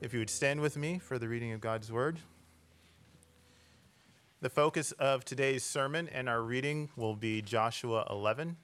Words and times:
If 0.00 0.12
you 0.12 0.20
would 0.20 0.30
stand 0.30 0.60
with 0.60 0.76
me 0.76 1.00
for 1.00 1.18
the 1.18 1.26
reading 1.26 1.52
of 1.52 1.60
God's 1.60 1.90
Word. 1.90 2.20
The 4.40 4.48
focus 4.48 4.92
of 4.92 5.24
today's 5.24 5.64
sermon 5.64 6.08
and 6.08 6.28
our 6.28 6.40
reading 6.40 6.88
will 6.94 7.16
be 7.16 7.42
Joshua 7.42 8.06
11. 8.08 8.56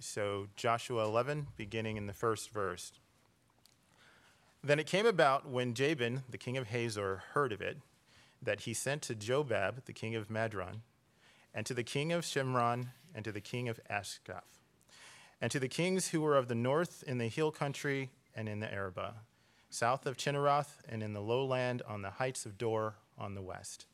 So, 0.00 0.48
Joshua 0.54 1.02
11, 1.04 1.46
beginning 1.56 1.96
in 1.96 2.06
the 2.06 2.12
first 2.12 2.50
verse. 2.50 2.92
Then 4.62 4.78
it 4.78 4.86
came 4.86 5.06
about 5.06 5.48
when 5.48 5.72
Jabin, 5.72 6.24
the 6.28 6.36
king 6.36 6.58
of 6.58 6.66
Hazor, 6.66 7.22
heard 7.32 7.52
of 7.52 7.62
it, 7.62 7.78
that 8.42 8.60
he 8.60 8.74
sent 8.74 9.00
to 9.02 9.14
Jobab, 9.14 9.86
the 9.86 9.94
king 9.94 10.14
of 10.14 10.28
Madon, 10.28 10.82
and 11.54 11.64
to 11.64 11.72
the 11.72 11.82
king 11.82 12.12
of 12.12 12.22
Shimron, 12.22 12.88
and 13.14 13.24
to 13.24 13.32
the 13.32 13.40
king 13.40 13.70
of 13.70 13.80
Achshaph 13.90 14.53
and 15.40 15.50
to 15.50 15.60
the 15.60 15.68
kings 15.68 16.08
who 16.08 16.20
were 16.20 16.36
of 16.36 16.48
the 16.48 16.54
north 16.54 17.02
in 17.06 17.18
the 17.18 17.28
hill 17.28 17.50
country 17.50 18.10
and 18.34 18.48
in 18.48 18.60
the 18.60 18.72
Arabah, 18.72 19.14
south 19.70 20.06
of 20.06 20.16
Chinneroth 20.16 20.78
and 20.88 21.02
in 21.02 21.12
the 21.12 21.20
lowland 21.20 21.82
on 21.86 22.02
the 22.02 22.10
heights 22.10 22.46
of 22.46 22.58
Dor 22.58 22.94
on 23.18 23.34
the 23.34 23.42
west, 23.42 23.86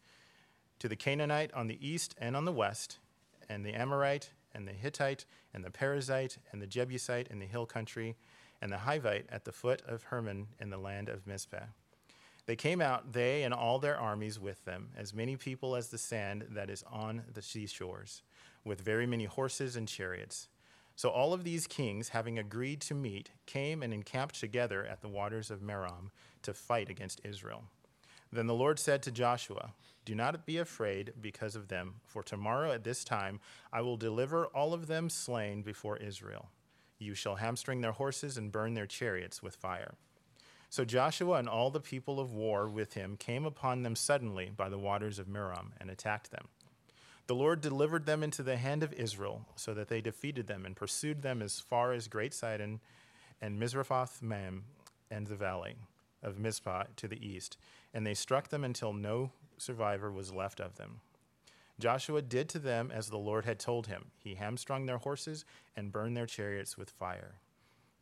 to 0.78 0.88
the 0.88 0.96
Canaanite 0.96 1.52
on 1.52 1.66
the 1.66 1.86
east 1.86 2.14
and 2.18 2.36
on 2.36 2.44
the 2.44 2.52
west, 2.52 2.98
and 3.48 3.64
the 3.64 3.74
Amorite 3.74 4.30
and 4.54 4.66
the 4.66 4.72
Hittite 4.72 5.24
and 5.52 5.64
the 5.64 5.70
Perizzite 5.70 6.38
and 6.52 6.62
the 6.62 6.66
Jebusite 6.66 7.28
in 7.28 7.38
the 7.38 7.46
hill 7.46 7.66
country, 7.66 8.16
and 8.62 8.72
the 8.72 8.78
Hivite 8.78 9.24
at 9.30 9.44
the 9.44 9.52
foot 9.52 9.82
of 9.86 10.04
Hermon 10.04 10.48
in 10.60 10.70
the 10.70 10.78
land 10.78 11.08
of 11.08 11.24
Mizpeh. 11.26 11.66
They 12.46 12.56
came 12.56 12.80
out, 12.80 13.12
they 13.12 13.42
and 13.42 13.54
all 13.54 13.78
their 13.78 13.98
armies 13.98 14.38
with 14.38 14.64
them, 14.64 14.90
as 14.96 15.14
many 15.14 15.36
people 15.36 15.76
as 15.76 15.88
the 15.88 15.98
sand 15.98 16.46
that 16.50 16.68
is 16.68 16.84
on 16.90 17.22
the 17.32 17.42
seashores, 17.42 18.22
with 18.64 18.80
very 18.80 19.06
many 19.06 19.24
horses 19.24 19.76
and 19.76 19.86
chariots. 19.86 20.48
So 21.00 21.08
all 21.08 21.32
of 21.32 21.44
these 21.44 21.66
kings, 21.66 22.10
having 22.10 22.38
agreed 22.38 22.82
to 22.82 22.94
meet, 22.94 23.30
came 23.46 23.82
and 23.82 23.90
encamped 23.94 24.38
together 24.38 24.84
at 24.84 25.00
the 25.00 25.08
waters 25.08 25.50
of 25.50 25.62
Merom 25.62 26.10
to 26.42 26.52
fight 26.52 26.90
against 26.90 27.22
Israel. 27.24 27.64
Then 28.30 28.46
the 28.46 28.54
Lord 28.54 28.78
said 28.78 29.02
to 29.04 29.10
Joshua, 29.10 29.72
Do 30.04 30.14
not 30.14 30.44
be 30.44 30.58
afraid 30.58 31.14
because 31.18 31.56
of 31.56 31.68
them, 31.68 31.94
for 32.04 32.22
tomorrow 32.22 32.70
at 32.70 32.84
this 32.84 33.02
time 33.02 33.40
I 33.72 33.80
will 33.80 33.96
deliver 33.96 34.48
all 34.48 34.74
of 34.74 34.88
them 34.88 35.08
slain 35.08 35.62
before 35.62 35.96
Israel. 35.96 36.50
You 36.98 37.14
shall 37.14 37.36
hamstring 37.36 37.80
their 37.80 37.92
horses 37.92 38.36
and 38.36 38.52
burn 38.52 38.74
their 38.74 38.84
chariots 38.84 39.42
with 39.42 39.56
fire. 39.56 39.94
So 40.68 40.84
Joshua 40.84 41.38
and 41.38 41.48
all 41.48 41.70
the 41.70 41.80
people 41.80 42.20
of 42.20 42.34
war 42.34 42.68
with 42.68 42.92
him 42.92 43.16
came 43.16 43.46
upon 43.46 43.84
them 43.84 43.96
suddenly 43.96 44.50
by 44.54 44.68
the 44.68 44.78
waters 44.78 45.18
of 45.18 45.28
Merom 45.28 45.70
and 45.80 45.88
attacked 45.88 46.30
them. 46.30 46.48
The 47.26 47.34
Lord 47.34 47.60
delivered 47.60 48.06
them 48.06 48.22
into 48.22 48.42
the 48.42 48.56
hand 48.56 48.82
of 48.82 48.92
Israel, 48.92 49.46
so 49.54 49.72
that 49.74 49.88
they 49.88 50.00
defeated 50.00 50.46
them 50.46 50.66
and 50.66 50.74
pursued 50.74 51.22
them 51.22 51.42
as 51.42 51.60
far 51.60 51.92
as 51.92 52.08
Great 52.08 52.34
Sidon 52.34 52.80
and 53.40 53.60
Misrephoth 53.60 54.20
Maim 54.20 54.64
and 55.10 55.26
the 55.26 55.36
valley 55.36 55.76
of 56.22 56.38
Mizpah 56.38 56.84
to 56.96 57.08
the 57.08 57.24
east, 57.24 57.56
and 57.94 58.06
they 58.06 58.14
struck 58.14 58.48
them 58.48 58.64
until 58.64 58.92
no 58.92 59.30
survivor 59.58 60.10
was 60.10 60.32
left 60.32 60.60
of 60.60 60.76
them. 60.76 61.00
Joshua 61.78 62.20
did 62.20 62.48
to 62.50 62.58
them 62.58 62.90
as 62.94 63.08
the 63.08 63.16
Lord 63.16 63.46
had 63.46 63.58
told 63.58 63.86
him. 63.86 64.10
He 64.18 64.34
hamstrung 64.34 64.86
their 64.86 64.98
horses 64.98 65.44
and 65.74 65.90
burned 65.90 66.16
their 66.16 66.26
chariots 66.26 66.76
with 66.76 66.90
fire. 66.90 67.36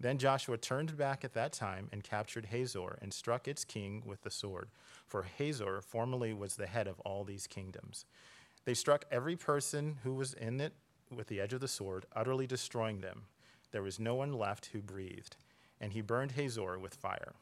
Then 0.01 0.19
Joshua 0.19 0.57
turned 0.59 0.97
back 0.97 1.25
at 1.25 1.35
that 1.35 1.53
time 1.53 1.89
and 1.93 2.05
captured 2.05 2.47
Hazor 2.47 2.99
and 3.01 3.13
struck 3.13 3.49
its 3.49 3.65
king 3.65 4.03
with 4.05 4.23
the 4.23 4.31
sword, 4.31 4.69
for 5.07 5.23
Hazor 5.23 5.81
formerly 5.81 6.33
was 6.33 6.57
the 6.57 6.67
head 6.67 6.87
of 6.87 7.01
all 7.01 7.25
these 7.25 7.47
kingdoms. 7.47 8.05
They 8.69 8.75
struck 8.75 9.07
every 9.11 9.35
person 9.35 9.97
who 10.05 10.13
was 10.13 10.35
in 10.35 10.61
it 10.61 10.75
with 11.11 11.29
the 11.29 11.41
edge 11.41 11.55
of 11.55 11.63
the 11.63 11.67
sword, 11.67 12.05
utterly 12.15 12.47
destroying 12.47 13.01
them. 13.01 13.23
There 13.71 13.83
was 13.83 13.99
no 13.99 14.15
one 14.15 14.35
left 14.35 14.67
who 14.67 14.83
breathed, 14.83 15.37
and 15.81 15.95
he 15.95 16.03
burned 16.03 16.33
Hazor 16.33 16.79
with 16.79 16.95
fire. 16.95 17.33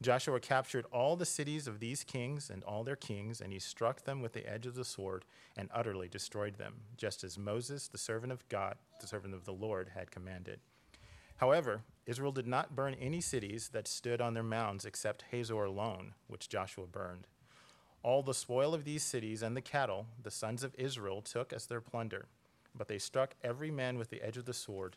Joshua 0.00 0.38
captured 0.38 0.86
all 0.92 1.16
the 1.16 1.26
cities 1.26 1.66
of 1.66 1.80
these 1.80 2.04
kings 2.04 2.48
and 2.48 2.62
all 2.62 2.84
their 2.84 2.94
kings, 2.94 3.40
and 3.40 3.52
he 3.52 3.58
struck 3.58 4.04
them 4.04 4.22
with 4.22 4.34
the 4.34 4.48
edge 4.48 4.64
of 4.64 4.76
the 4.76 4.84
sword 4.84 5.24
and 5.56 5.68
utterly 5.74 6.06
destroyed 6.06 6.58
them, 6.58 6.74
just 6.96 7.24
as 7.24 7.36
Moses, 7.36 7.88
the 7.88 7.98
servant 7.98 8.32
of 8.32 8.48
God, 8.48 8.76
the 9.00 9.08
servant 9.08 9.34
of 9.34 9.44
the 9.44 9.52
Lord, 9.52 9.90
had 9.96 10.12
commanded. 10.12 10.60
However, 11.38 11.82
Israel 12.06 12.30
did 12.30 12.46
not 12.46 12.76
burn 12.76 12.94
any 13.00 13.20
cities 13.20 13.70
that 13.72 13.88
stood 13.88 14.20
on 14.20 14.34
their 14.34 14.44
mounds 14.44 14.84
except 14.84 15.24
Hazor 15.32 15.64
alone, 15.64 16.14
which 16.28 16.48
Joshua 16.48 16.86
burned. 16.86 17.26
All 18.02 18.22
the 18.22 18.34
spoil 18.34 18.74
of 18.74 18.84
these 18.84 19.04
cities 19.04 19.42
and 19.42 19.56
the 19.56 19.60
cattle 19.60 20.06
the 20.22 20.30
sons 20.30 20.64
of 20.64 20.74
Israel 20.76 21.22
took 21.22 21.52
as 21.52 21.66
their 21.66 21.80
plunder, 21.80 22.26
but 22.74 22.88
they 22.88 22.98
struck 22.98 23.34
every 23.42 23.70
man 23.70 23.96
with 23.98 24.10
the 24.10 24.22
edge 24.22 24.36
of 24.36 24.44
the 24.44 24.52
sword 24.54 24.96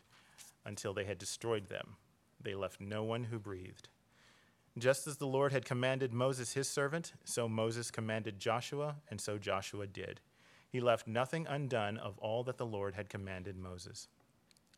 until 0.64 0.92
they 0.92 1.04
had 1.04 1.18
destroyed 1.18 1.68
them. 1.68 1.96
They 2.40 2.54
left 2.54 2.80
no 2.80 3.04
one 3.04 3.24
who 3.24 3.38
breathed. 3.38 3.88
Just 4.78 5.06
as 5.06 5.16
the 5.16 5.26
Lord 5.26 5.52
had 5.52 5.64
commanded 5.64 6.12
Moses 6.12 6.52
his 6.52 6.68
servant, 6.68 7.12
so 7.24 7.48
Moses 7.48 7.90
commanded 7.90 8.38
Joshua, 8.38 8.96
and 9.08 9.20
so 9.20 9.38
Joshua 9.38 9.86
did. 9.86 10.20
He 10.68 10.80
left 10.80 11.06
nothing 11.06 11.46
undone 11.46 11.96
of 11.96 12.18
all 12.18 12.42
that 12.44 12.58
the 12.58 12.66
Lord 12.66 12.94
had 12.94 13.08
commanded 13.08 13.56
Moses. 13.56 14.08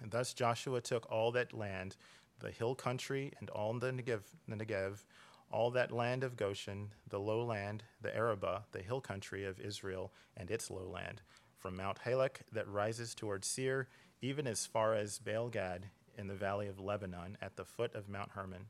And 0.00 0.12
thus 0.12 0.34
Joshua 0.34 0.80
took 0.80 1.10
all 1.10 1.32
that 1.32 1.52
land, 1.52 1.96
the 2.38 2.52
hill 2.52 2.74
country, 2.76 3.32
and 3.40 3.50
all 3.50 3.72
the 3.74 3.90
Negev, 3.90 4.20
the 4.46 4.54
Negev 4.54 5.04
all 5.50 5.70
that 5.70 5.92
land 5.92 6.22
of 6.24 6.36
Goshen, 6.36 6.92
the 7.08 7.20
lowland, 7.20 7.82
the 8.00 8.14
Arabah, 8.14 8.62
the 8.72 8.82
hill 8.82 9.00
country 9.00 9.44
of 9.44 9.60
Israel, 9.60 10.12
and 10.36 10.50
its 10.50 10.70
lowland, 10.70 11.22
from 11.56 11.76
Mount 11.76 12.00
Halak 12.04 12.40
that 12.52 12.68
rises 12.68 13.14
toward 13.14 13.44
Seir, 13.44 13.88
even 14.20 14.46
as 14.46 14.66
far 14.66 14.94
as 14.94 15.18
Baal 15.18 15.48
Gad 15.48 15.86
in 16.16 16.26
the 16.26 16.34
valley 16.34 16.68
of 16.68 16.80
Lebanon 16.80 17.38
at 17.40 17.56
the 17.56 17.64
foot 17.64 17.94
of 17.94 18.08
Mount 18.08 18.32
Hermon. 18.32 18.66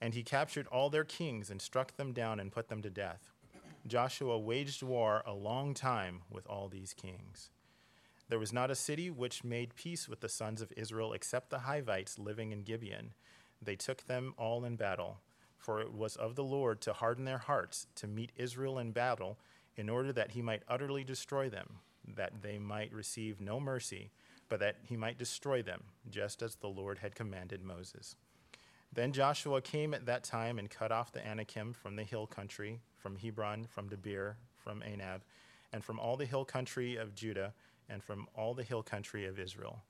And 0.00 0.14
he 0.14 0.22
captured 0.22 0.66
all 0.68 0.90
their 0.90 1.04
kings 1.04 1.50
and 1.50 1.60
struck 1.60 1.96
them 1.96 2.12
down 2.12 2.40
and 2.40 2.52
put 2.52 2.68
them 2.68 2.82
to 2.82 2.90
death. 2.90 3.30
Joshua 3.86 4.38
waged 4.38 4.82
war 4.82 5.22
a 5.26 5.32
long 5.32 5.74
time 5.74 6.22
with 6.30 6.46
all 6.46 6.68
these 6.68 6.92
kings. 6.92 7.50
There 8.28 8.38
was 8.38 8.52
not 8.52 8.70
a 8.70 8.74
city 8.74 9.10
which 9.10 9.44
made 9.44 9.76
peace 9.76 10.08
with 10.08 10.20
the 10.20 10.28
sons 10.28 10.60
of 10.60 10.72
Israel 10.76 11.12
except 11.12 11.50
the 11.50 11.60
Hivites 11.60 12.18
living 12.18 12.50
in 12.50 12.62
Gibeon. 12.62 13.14
They 13.62 13.76
took 13.76 14.06
them 14.06 14.34
all 14.36 14.64
in 14.64 14.76
battle 14.76 15.18
for 15.66 15.80
it 15.80 15.92
was 15.92 16.14
of 16.14 16.36
the 16.36 16.44
Lord 16.44 16.80
to 16.82 16.92
harden 16.92 17.24
their 17.24 17.38
hearts 17.38 17.88
to 17.96 18.06
meet 18.06 18.30
Israel 18.36 18.78
in 18.78 18.92
battle, 18.92 19.36
in 19.76 19.88
order 19.88 20.12
that 20.12 20.30
he 20.30 20.40
might 20.40 20.62
utterly 20.68 21.02
destroy 21.02 21.48
them, 21.48 21.80
that 22.14 22.40
they 22.40 22.56
might 22.56 22.92
receive 22.92 23.40
no 23.40 23.58
mercy, 23.58 24.12
but 24.48 24.60
that 24.60 24.76
he 24.84 24.96
might 24.96 25.18
destroy 25.18 25.62
them, 25.62 25.82
just 26.08 26.40
as 26.40 26.54
the 26.54 26.68
Lord 26.68 26.98
had 26.98 27.16
commanded 27.16 27.64
Moses. 27.64 28.14
Then 28.92 29.12
Joshua 29.12 29.60
came 29.60 29.92
at 29.92 30.06
that 30.06 30.22
time 30.22 30.60
and 30.60 30.70
cut 30.70 30.92
off 30.92 31.10
the 31.10 31.26
Anakim 31.26 31.72
from 31.72 31.96
the 31.96 32.04
hill 32.04 32.28
country, 32.28 32.78
from 32.96 33.16
Hebron, 33.16 33.66
from 33.66 33.88
Debir, 33.88 34.36
from 34.54 34.82
Anab, 34.82 35.22
and 35.72 35.82
from 35.82 35.98
all 35.98 36.16
the 36.16 36.26
hill 36.26 36.44
country 36.44 36.94
of 36.94 37.16
Judah, 37.16 37.52
and 37.88 38.04
from 38.04 38.28
all 38.36 38.54
the 38.54 38.62
hill 38.62 38.84
country 38.84 39.26
of 39.26 39.40
Israel. 39.40 39.82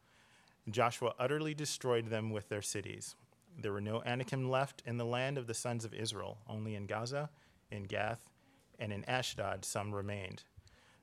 Joshua 0.70 1.12
utterly 1.18 1.52
destroyed 1.52 2.08
them 2.08 2.30
with 2.30 2.48
their 2.48 2.62
cities. 2.62 3.14
There 3.58 3.72
were 3.72 3.80
no 3.80 4.02
Anakim 4.04 4.50
left 4.50 4.82
in 4.84 4.98
the 4.98 5.04
land 5.04 5.38
of 5.38 5.46
the 5.46 5.54
sons 5.54 5.84
of 5.84 5.94
Israel, 5.94 6.38
only 6.48 6.74
in 6.74 6.86
Gaza, 6.86 7.30
in 7.70 7.84
Gath, 7.84 8.30
and 8.78 8.92
in 8.92 9.04
Ashdod 9.04 9.64
some 9.64 9.94
remained. 9.94 10.44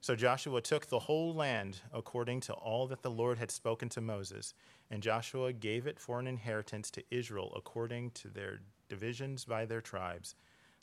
So 0.02 0.16
Joshua 0.16 0.62
took 0.62 0.88
the 0.88 1.00
whole 1.00 1.34
land 1.34 1.80
according 1.92 2.42
to 2.42 2.53
all 2.53 2.88
that 2.88 3.02
the 3.02 3.09
Lord 3.09 3.38
had 3.40 3.50
spoken 3.50 3.90
to 3.90 4.02
Moses, 4.02 4.53
and 4.92 5.02
Joshua 5.02 5.53
gave 5.53 5.88
it 5.88 6.00
for 6.00 6.19
an 6.19 6.28
inheritance 6.28 6.92
to 6.92 7.03
Israel 7.09 7.53
according 7.56 8.12
to 8.12 8.28
their 8.28 8.59
divisions 8.90 9.46
by 9.46 9.66
their 9.66 9.81
tribes. 9.81 10.36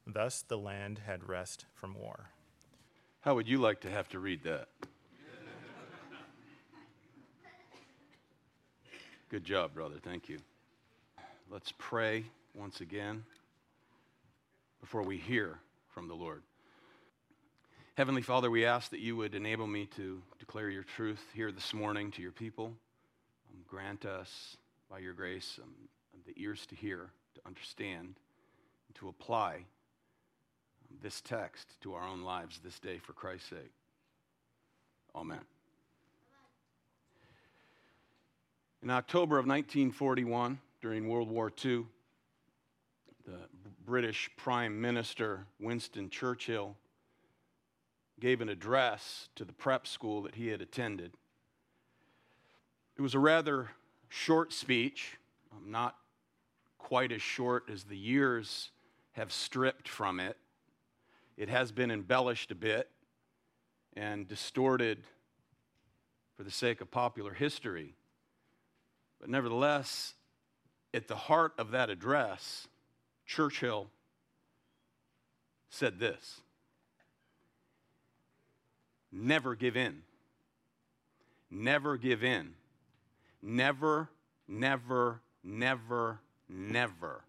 Thus 0.06 0.42
the 0.42 0.59
land 0.59 1.03
had 1.06 1.28
rest 1.28 1.66
from 1.75 1.94
war. 1.94 2.30
How 3.20 3.34
would 3.34 3.47
you 3.47 3.59
like 3.59 3.80
to 3.82 3.91
have 3.91 4.09
to 4.09 4.19
read 4.19 4.42
that? 4.44 4.69
Good 9.28 9.44
job, 9.44 9.75
brother. 9.75 9.97
Thank 10.03 10.28
you. 10.28 10.38
Let's 11.52 11.72
pray 11.78 12.26
once 12.54 12.80
again 12.80 13.24
before 14.80 15.02
we 15.02 15.16
hear 15.16 15.58
from 15.88 16.06
the 16.06 16.14
Lord. 16.14 16.42
Heavenly 17.97 18.22
Father, 18.22 18.48
we 18.48 18.64
ask 18.64 18.92
that 18.92 19.00
you 19.00 19.16
would 19.16 19.34
enable 19.34 19.66
me 19.66 19.86
to 19.97 20.22
declare 20.38 20.70
your 20.70 20.84
truth 20.84 21.20
here 21.34 21.50
this 21.50 21.74
morning 21.74 22.12
to 22.12 22.22
your 22.22 22.30
people. 22.30 22.66
Um, 22.66 23.64
grant 23.66 24.04
us, 24.04 24.58
by 24.88 25.00
your 25.00 25.12
grace, 25.12 25.58
um, 25.60 25.74
the 26.24 26.41
ears 26.41 26.66
to 26.66 26.76
hear, 26.76 27.10
to 27.34 27.41
understand, 27.44 28.14
and 28.86 28.94
to 28.94 29.08
apply 29.08 29.54
um, 29.54 30.98
this 31.02 31.20
text 31.20 31.66
to 31.80 31.94
our 31.94 32.06
own 32.06 32.22
lives 32.22 32.60
this 32.62 32.78
day 32.78 32.98
for 32.98 33.12
Christ's 33.12 33.50
sake. 33.50 33.72
Amen. 35.16 35.41
In 38.84 38.91
October 38.91 39.36
of 39.36 39.48
1941, 39.48 40.60
during 40.80 41.09
World 41.09 41.30
War 41.30 41.53
II, 41.65 41.84
the 43.27 43.38
British 43.84 44.30
Prime 44.36 44.80
Minister 44.80 45.47
Winston 45.59 46.10
Churchill 46.10 46.77
gave 48.18 48.41
an 48.41 48.48
address 48.48 49.28
to 49.34 49.44
the 49.44 49.53
prep 49.53 49.86
school 49.86 50.22
that 50.22 50.34
he 50.34 50.48
had 50.48 50.60
attended. 50.60 51.12
It 52.97 53.03
was 53.03 53.15
a 53.15 53.18
rather 53.18 53.71
short 54.09 54.53
speech, 54.53 55.16
um, 55.53 55.71
not 55.71 55.97
quite 56.78 57.12
as 57.12 57.22
short 57.22 57.65
as 57.72 57.84
the 57.84 57.97
years 57.97 58.71
have 59.12 59.33
stripped 59.33 59.88
from 59.88 60.21
it. 60.21 60.36
It 61.36 61.48
has 61.48 61.72
been 61.72 61.91
embellished 61.91 62.50
a 62.50 62.54
bit 62.54 62.91
and 63.97 64.28
distorted 64.28 65.04
for 66.36 66.42
the 66.42 66.50
sake 66.50 66.80
of 66.80 66.91
popular 66.91 67.33
history. 67.33 67.94
But 69.18 69.30
nevertheless, 69.30 70.15
at 70.92 71.09
the 71.09 71.16
heart 71.16 71.53
of 71.59 71.71
that 71.71 71.91
address, 71.91 72.69
Churchill 73.27 73.91
said 75.71 75.98
this 75.98 76.41
Never 79.13 79.54
give 79.54 79.77
in. 79.77 80.03
Never 81.51 81.97
give 81.97 82.22
in. 82.22 82.54
Never, 83.42 84.09
never, 84.47 85.21
never, 85.42 86.21
never. 86.48 87.25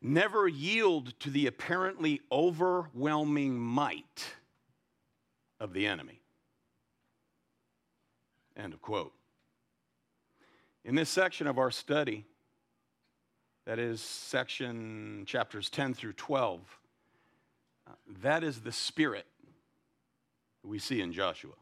Never 0.00 0.46
yield 0.46 1.18
to 1.20 1.30
the 1.30 1.46
apparently 1.46 2.20
overwhelming 2.30 3.58
might 3.58 4.34
of 5.58 5.72
the 5.72 5.86
enemy. 5.86 6.20
End 8.56 8.74
of 8.74 8.82
quote. 8.82 9.12
In 10.84 10.94
this 10.94 11.08
section 11.08 11.46
of 11.46 11.58
our 11.58 11.70
study, 11.70 12.26
that 13.64 13.78
is 13.78 14.02
section 14.02 15.24
chapters 15.26 15.70
10 15.70 15.94
through 15.94 16.12
12, 16.12 16.60
uh, 17.86 17.92
that 18.22 18.44
is 18.44 18.60
the 18.60 18.72
spirit 18.72 19.26
we 20.62 20.78
see 20.78 21.00
in 21.00 21.12
Joshua. 21.12 21.54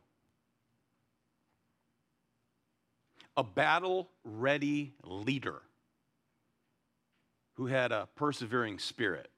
A 3.36 3.44
battle 3.44 4.08
ready 4.24 4.92
leader 5.04 5.62
who 7.54 7.66
had 7.66 7.92
a 7.92 8.08
persevering 8.16 8.78
spirit, 8.80 9.30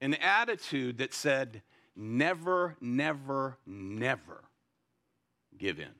an 0.00 0.14
attitude 0.14 0.98
that 0.98 1.14
said, 1.14 1.62
never, 1.94 2.76
never, 2.80 3.58
never 3.64 4.42
give 5.56 5.78
in. 5.78 5.99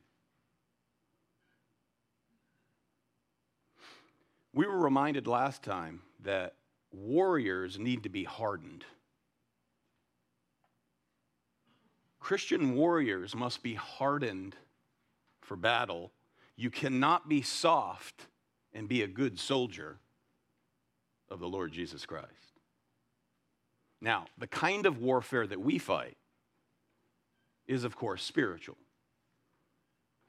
We 4.60 4.66
were 4.66 4.76
reminded 4.76 5.26
last 5.26 5.62
time 5.62 6.02
that 6.22 6.52
warriors 6.92 7.78
need 7.78 8.02
to 8.02 8.10
be 8.10 8.24
hardened. 8.24 8.84
Christian 12.18 12.74
warriors 12.74 13.34
must 13.34 13.62
be 13.62 13.72
hardened 13.72 14.56
for 15.40 15.56
battle. 15.56 16.12
You 16.56 16.68
cannot 16.68 17.26
be 17.26 17.40
soft 17.40 18.26
and 18.74 18.86
be 18.86 19.00
a 19.00 19.06
good 19.06 19.40
soldier 19.40 19.96
of 21.30 21.40
the 21.40 21.48
Lord 21.48 21.72
Jesus 21.72 22.04
Christ. 22.04 22.28
Now, 23.98 24.26
the 24.36 24.46
kind 24.46 24.84
of 24.84 24.98
warfare 24.98 25.46
that 25.46 25.62
we 25.62 25.78
fight 25.78 26.18
is, 27.66 27.82
of 27.82 27.96
course, 27.96 28.22
spiritual. 28.22 28.76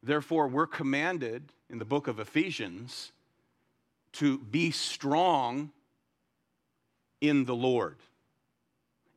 Therefore, 0.02 0.48
we're 0.48 0.68
commanded 0.68 1.52
in 1.70 1.80
the 1.80 1.84
book 1.84 2.08
of 2.08 2.18
Ephesians 2.18 3.12
to 4.14 4.38
be 4.38 4.72
strong 4.72 5.72
in 7.20 7.46
the 7.46 7.56
Lord 7.56 7.98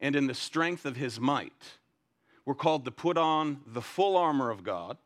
and 0.01 0.15
in 0.15 0.27
the 0.27 0.35
strength 0.35 0.85
of 0.85 0.97
his 0.97 1.19
might. 1.19 1.79
We're 2.45 2.55
called 2.55 2.85
to 2.85 2.91
put 2.91 3.17
on 3.17 3.61
the 3.67 3.81
full 3.81 4.17
armor 4.17 4.51
of 4.51 4.63
God 4.63 4.99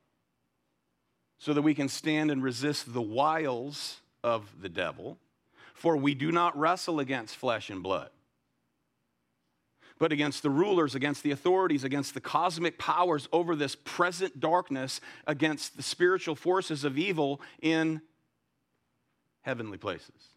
so 1.39 1.53
that 1.53 1.63
we 1.63 1.75
can 1.75 1.89
stand 1.89 2.31
and 2.31 2.43
resist 2.43 2.93
the 2.93 3.03
wiles 3.03 4.01
of 4.25 4.61
the 4.61 4.69
devil. 4.69 5.19
For 5.73 5.97
we 5.97 6.15
do 6.15 6.33
not 6.33 6.59
wrestle 6.59 6.99
against 6.99 7.37
flesh 7.37 7.71
and 7.71 7.85
blood, 7.85 8.11
but 10.01 10.11
against 10.11 10.43
the 10.43 10.51
rulers, 10.51 10.97
against 10.97 11.23
the 11.23 11.31
authorities, 11.31 11.85
against 11.85 12.15
the 12.15 12.21
cosmic 12.21 12.79
powers 12.79 13.29
over 13.31 13.55
this 13.55 13.77
present 13.77 14.41
darkness, 14.41 15.01
against 15.29 15.77
the 15.77 15.83
spiritual 15.85 16.35
forces 16.35 16.83
of 16.83 16.99
evil 16.99 17.41
in 17.63 18.01
heavenly 19.43 19.79
places. 19.79 20.29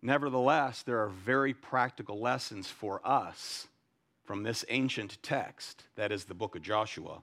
Nevertheless, 0.00 0.82
there 0.82 1.00
are 1.02 1.08
very 1.08 1.52
practical 1.52 2.20
lessons 2.20 2.68
for 2.68 3.00
us 3.04 3.66
from 4.24 4.42
this 4.42 4.64
ancient 4.68 5.18
text, 5.22 5.84
that 5.96 6.12
is 6.12 6.24
the 6.24 6.34
book 6.34 6.54
of 6.54 6.62
Joshua, 6.62 7.20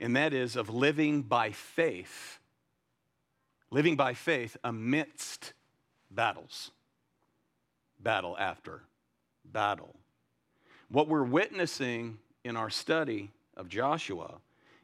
and 0.00 0.16
that 0.16 0.32
is 0.32 0.56
of 0.56 0.68
living 0.68 1.22
by 1.22 1.50
faith, 1.52 2.38
living 3.70 3.94
by 3.94 4.14
faith 4.14 4.56
amidst 4.64 5.52
battles, 6.10 6.70
battle 8.00 8.36
after 8.38 8.82
battle. 9.44 9.94
What 10.88 11.08
we're 11.08 11.22
witnessing 11.24 12.18
in 12.44 12.56
our 12.56 12.70
study 12.70 13.30
of 13.56 13.68
Joshua 13.68 14.36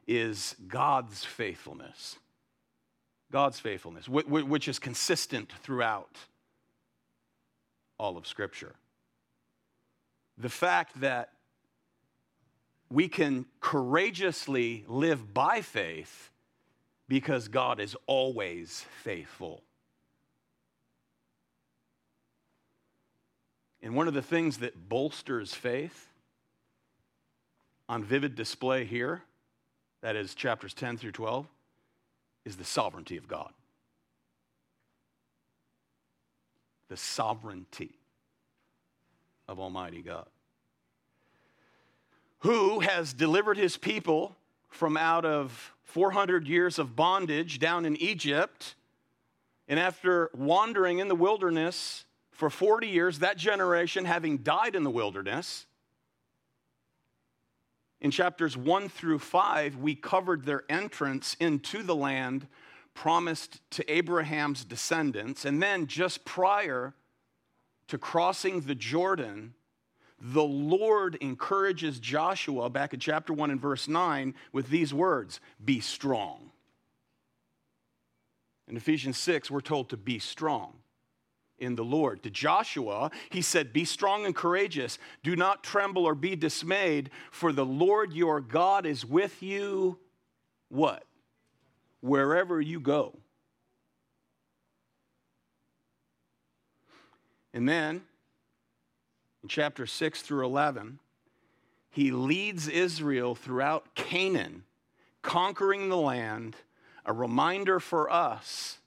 is 0.07 0.55
God's 0.67 1.23
faithfulness. 1.23 2.17
God's 3.33 3.59
faithfulness, 3.59 4.07
which 4.07 4.67
is 4.67 4.77
consistent 4.77 5.51
throughout 5.63 6.17
all 7.97 8.15
of 8.15 8.27
Scripture. 8.27 8.75
The 10.37 10.49
fact 10.49 11.01
that 11.01 11.31
we 12.91 13.07
can 13.07 13.47
courageously 13.59 14.85
live 14.87 15.33
by 15.33 15.61
faith 15.61 16.29
because 17.07 17.47
God 17.47 17.79
is 17.79 17.95
always 18.05 18.85
faithful. 19.01 19.63
And 23.81 23.95
one 23.95 24.07
of 24.07 24.13
the 24.13 24.21
things 24.21 24.59
that 24.59 24.87
bolsters 24.87 25.55
faith 25.55 26.07
on 27.89 28.03
vivid 28.03 28.35
display 28.35 28.85
here, 28.85 29.23
that 30.01 30.15
is 30.15 30.35
chapters 30.35 30.75
10 30.75 30.97
through 30.97 31.13
12, 31.13 31.47
is 32.45 32.57
the 32.57 32.63
sovereignty 32.65 33.17
of 33.17 33.27
God. 33.27 33.51
The 36.89 36.97
sovereignty 36.97 37.97
of 39.47 39.59
Almighty 39.59 40.01
God. 40.01 40.27
Who 42.39 42.81
has 42.81 43.13
delivered 43.13 43.57
his 43.57 43.77
people 43.77 44.35
from 44.69 44.97
out 44.97 45.25
of 45.25 45.73
400 45.83 46.47
years 46.47 46.79
of 46.79 46.95
bondage 46.95 47.59
down 47.59 47.85
in 47.85 47.95
Egypt. 47.97 48.75
And 49.67 49.79
after 49.79 50.29
wandering 50.33 50.99
in 50.99 51.07
the 51.07 51.15
wilderness 51.15 52.05
for 52.31 52.49
40 52.49 52.87
years, 52.87 53.19
that 53.19 53.37
generation 53.37 54.05
having 54.05 54.39
died 54.39 54.75
in 54.75 54.83
the 54.83 54.89
wilderness, 54.89 55.67
in 58.03 58.11
chapters 58.11 58.57
1 58.57 58.89
through 58.89 59.19
5, 59.19 59.77
we 59.77 59.95
covered 59.95 60.43
their 60.43 60.63
entrance 60.69 61.37
into 61.39 61.81
the 61.81 61.95
land 61.95 62.47
promised 62.93 63.61
to 63.71 63.91
Abraham's 63.91 64.65
descendants. 64.65 65.45
And 65.45 65.63
then, 65.63 65.87
just 65.87 66.25
prior 66.25 66.93
to 67.87 67.97
crossing 67.97 68.61
the 68.61 68.75
Jordan, 68.75 69.53
the 70.19 70.43
Lord 70.43 71.15
encourages 71.21 71.97
Joshua 71.97 72.69
back 72.69 72.93
in 72.93 72.99
chapter 72.99 73.31
1 73.31 73.49
and 73.49 73.61
verse 73.61 73.87
9 73.87 74.35
with 74.51 74.69
these 74.69 74.93
words 74.93 75.39
Be 75.63 75.79
strong. 75.79 76.51
In 78.67 78.75
Ephesians 78.75 79.17
6, 79.17 79.49
we're 79.49 79.61
told 79.61 79.89
to 79.89 79.97
be 79.97 80.19
strong 80.19 80.73
in 81.63 81.75
the 81.75 81.83
Lord. 81.83 82.23
To 82.23 82.29
Joshua, 82.29 83.11
he 83.29 83.41
said, 83.41 83.73
Be 83.73 83.85
strong 83.85 84.25
and 84.25 84.35
courageous. 84.35 84.97
Do 85.23 85.35
not 85.35 85.63
tremble 85.63 86.05
or 86.05 86.15
be 86.15 86.35
dismayed, 86.35 87.09
for 87.31 87.51
the 87.51 87.65
Lord 87.65 88.13
your 88.13 88.41
God 88.41 88.85
is 88.85 89.05
with 89.05 89.41
you. 89.41 89.97
What? 90.69 91.03
Wherever 92.01 92.59
you 92.59 92.79
go. 92.79 93.17
And 97.53 97.69
then, 97.69 98.01
in 99.43 99.49
chapter 99.49 99.85
6 99.85 100.21
through 100.21 100.45
11, 100.45 100.99
he 101.91 102.11
leads 102.11 102.67
Israel 102.67 103.35
throughout 103.35 103.93
Canaan, 103.93 104.63
conquering 105.21 105.89
the 105.89 105.97
land, 105.97 106.55
a 107.05 107.13
reminder 107.13 107.79
for 107.79 108.11
us 108.11 108.79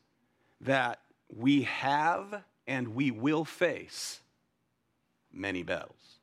that 0.60 0.98
we 1.34 1.62
have 1.62 2.42
and 2.66 2.88
we 2.88 3.10
will 3.10 3.44
face 3.44 4.20
many 5.32 5.62
battles, 5.62 6.18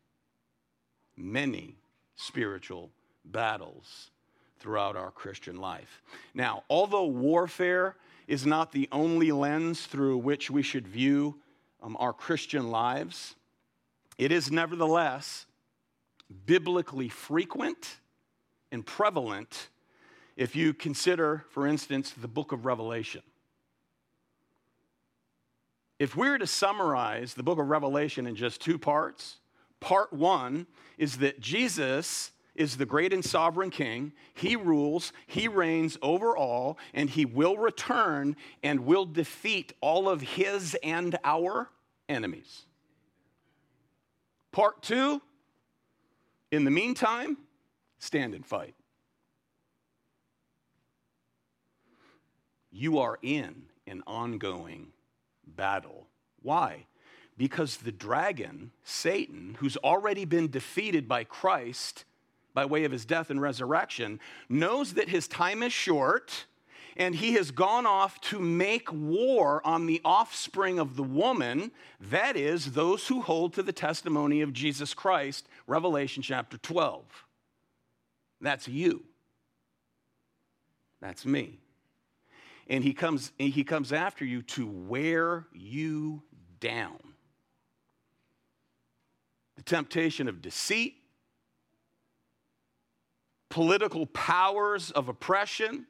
many 1.16 1.78
spiritual 2.16 2.90
battles 3.26 4.10
throughout 4.60 4.96
our 4.96 5.12
Christian 5.12 5.58
life. 5.58 6.02
Now, 6.34 6.64
although 6.70 7.06
warfare 7.06 7.96
is 8.28 8.46
not 8.46 8.72
the 8.72 8.88
only 8.92 9.32
lens 9.32 9.86
through 9.86 10.18
which 10.18 10.50
we 10.50 10.62
should 10.62 10.88
view 10.88 11.36
um, 11.82 11.98
our 12.00 12.14
Christian 12.14 12.72
lives, 12.72 13.36
it 14.18 14.32
is 14.32 14.52
nevertheless 14.52 15.46
biblically 16.46 17.10
frequent 17.10 17.98
and 18.72 18.86
prevalent 18.86 19.70
if 20.36 20.56
you 20.56 20.74
consider, 20.74 21.46
for 21.50 21.68
instance, 21.68 22.12
the 22.12 22.28
book 22.28 22.52
of 22.52 22.66
Revelation. 22.66 23.22
If 26.04 26.18
we 26.18 26.28
were 26.28 26.38
to 26.38 26.48
summarize 26.48 27.34
the 27.34 27.44
book 27.44 27.60
of 27.60 27.70
Revelation 27.70 28.28
in 28.28 28.36
just 28.36 28.60
two 28.60 28.78
parts, 28.78 29.38
part 29.80 30.12
one 30.12 30.68
is 30.98 31.20
that 31.20 31.40
Jesus 31.40 32.32
is 32.56 32.76
the 32.76 32.86
great 32.86 33.14
and 33.14 33.24
sovereign 33.24 33.70
king. 33.70 34.12
He 34.34 34.58
rules, 34.58 35.14
he 35.28 35.48
reigns 35.48 35.98
over 36.02 36.36
all, 36.36 36.78
and 36.94 37.10
he 37.10 37.24
will 37.24 37.56
return 37.56 38.36
and 38.62 38.82
will 38.82 39.06
defeat 39.06 39.72
all 39.80 40.10
of 40.10 40.20
his 40.20 40.76
and 40.84 41.18
our 41.24 41.70
enemies. 42.10 42.66
Part 44.52 44.84
two, 44.84 45.22
in 46.52 46.66
the 46.66 46.72
meantime, 46.72 47.38
stand 48.00 48.36
and 48.36 48.46
fight. 48.46 48.76
You 52.74 53.00
are 53.00 53.18
in 53.22 53.68
an 53.88 54.04
ongoing 54.06 54.93
battle. 55.46 56.08
Why? 56.42 56.86
Because 57.38 57.78
the 57.78 57.92
dragon, 57.92 58.72
Satan, 58.84 59.58
who's 59.60 59.78
already 59.78 60.26
been 60.26 60.50
defeated 60.50 61.08
by 61.08 61.24
Christ 61.24 62.06
by 62.54 62.66
way 62.66 62.84
of 62.84 62.92
his 62.92 63.06
death 63.06 63.32
and 63.32 63.42
resurrection, 63.42 64.20
knows 64.48 64.94
that 64.94 65.10
his 65.10 65.28
time 65.28 65.64
is 65.64 65.74
short 65.74 66.46
and 66.96 67.16
he 67.16 67.34
has 67.34 67.50
gone 67.50 67.88
off 67.88 68.22
to 68.22 68.40
make 68.40 68.94
war 68.94 69.66
on 69.66 69.88
the 69.88 70.00
offspring 70.06 70.78
of 70.78 70.96
the 70.96 71.04
woman, 71.04 71.72
that 72.00 72.38
is, 72.38 72.74
those 72.74 73.08
who 73.08 73.22
hold 73.22 73.54
to 73.54 73.64
the 73.64 73.74
testimony 73.74 74.42
of 74.42 74.54
Jesus 74.54 74.94
Christ, 74.94 75.48
Revelation 75.66 76.22
chapter 76.22 76.58
12. 76.60 77.04
That's 78.40 78.68
you. 78.68 79.06
That's 81.02 81.26
me 81.26 81.63
and 82.68 82.84
he 82.84 82.94
comes, 82.94 83.32
he 83.38 83.64
comes 83.64 83.92
after 83.92 84.26
you 84.26 84.42
to 84.42 84.68
wear 84.68 85.48
you 85.54 86.24
down. 86.60 87.00
The 89.56 89.64
temptation 89.64 90.28
of 90.28 90.42
deceit, 90.42 90.96
political 93.50 94.06
powers 94.08 94.92
of 94.92 95.10
oppression, 95.10 95.86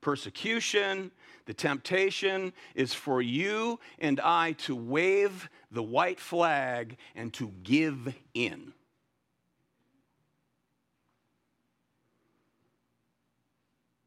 persecution, 0.00 1.10
the 1.44 1.54
temptation 1.54 2.52
is 2.74 2.94
for 2.94 3.20
you 3.20 3.80
and 3.98 4.20
I 4.20 4.52
to 4.52 4.76
wave 4.76 5.48
the 5.70 5.82
white 5.82 6.20
flag 6.20 6.96
and 7.14 7.32
to 7.34 7.52
give 7.62 8.14
in. 8.34 8.72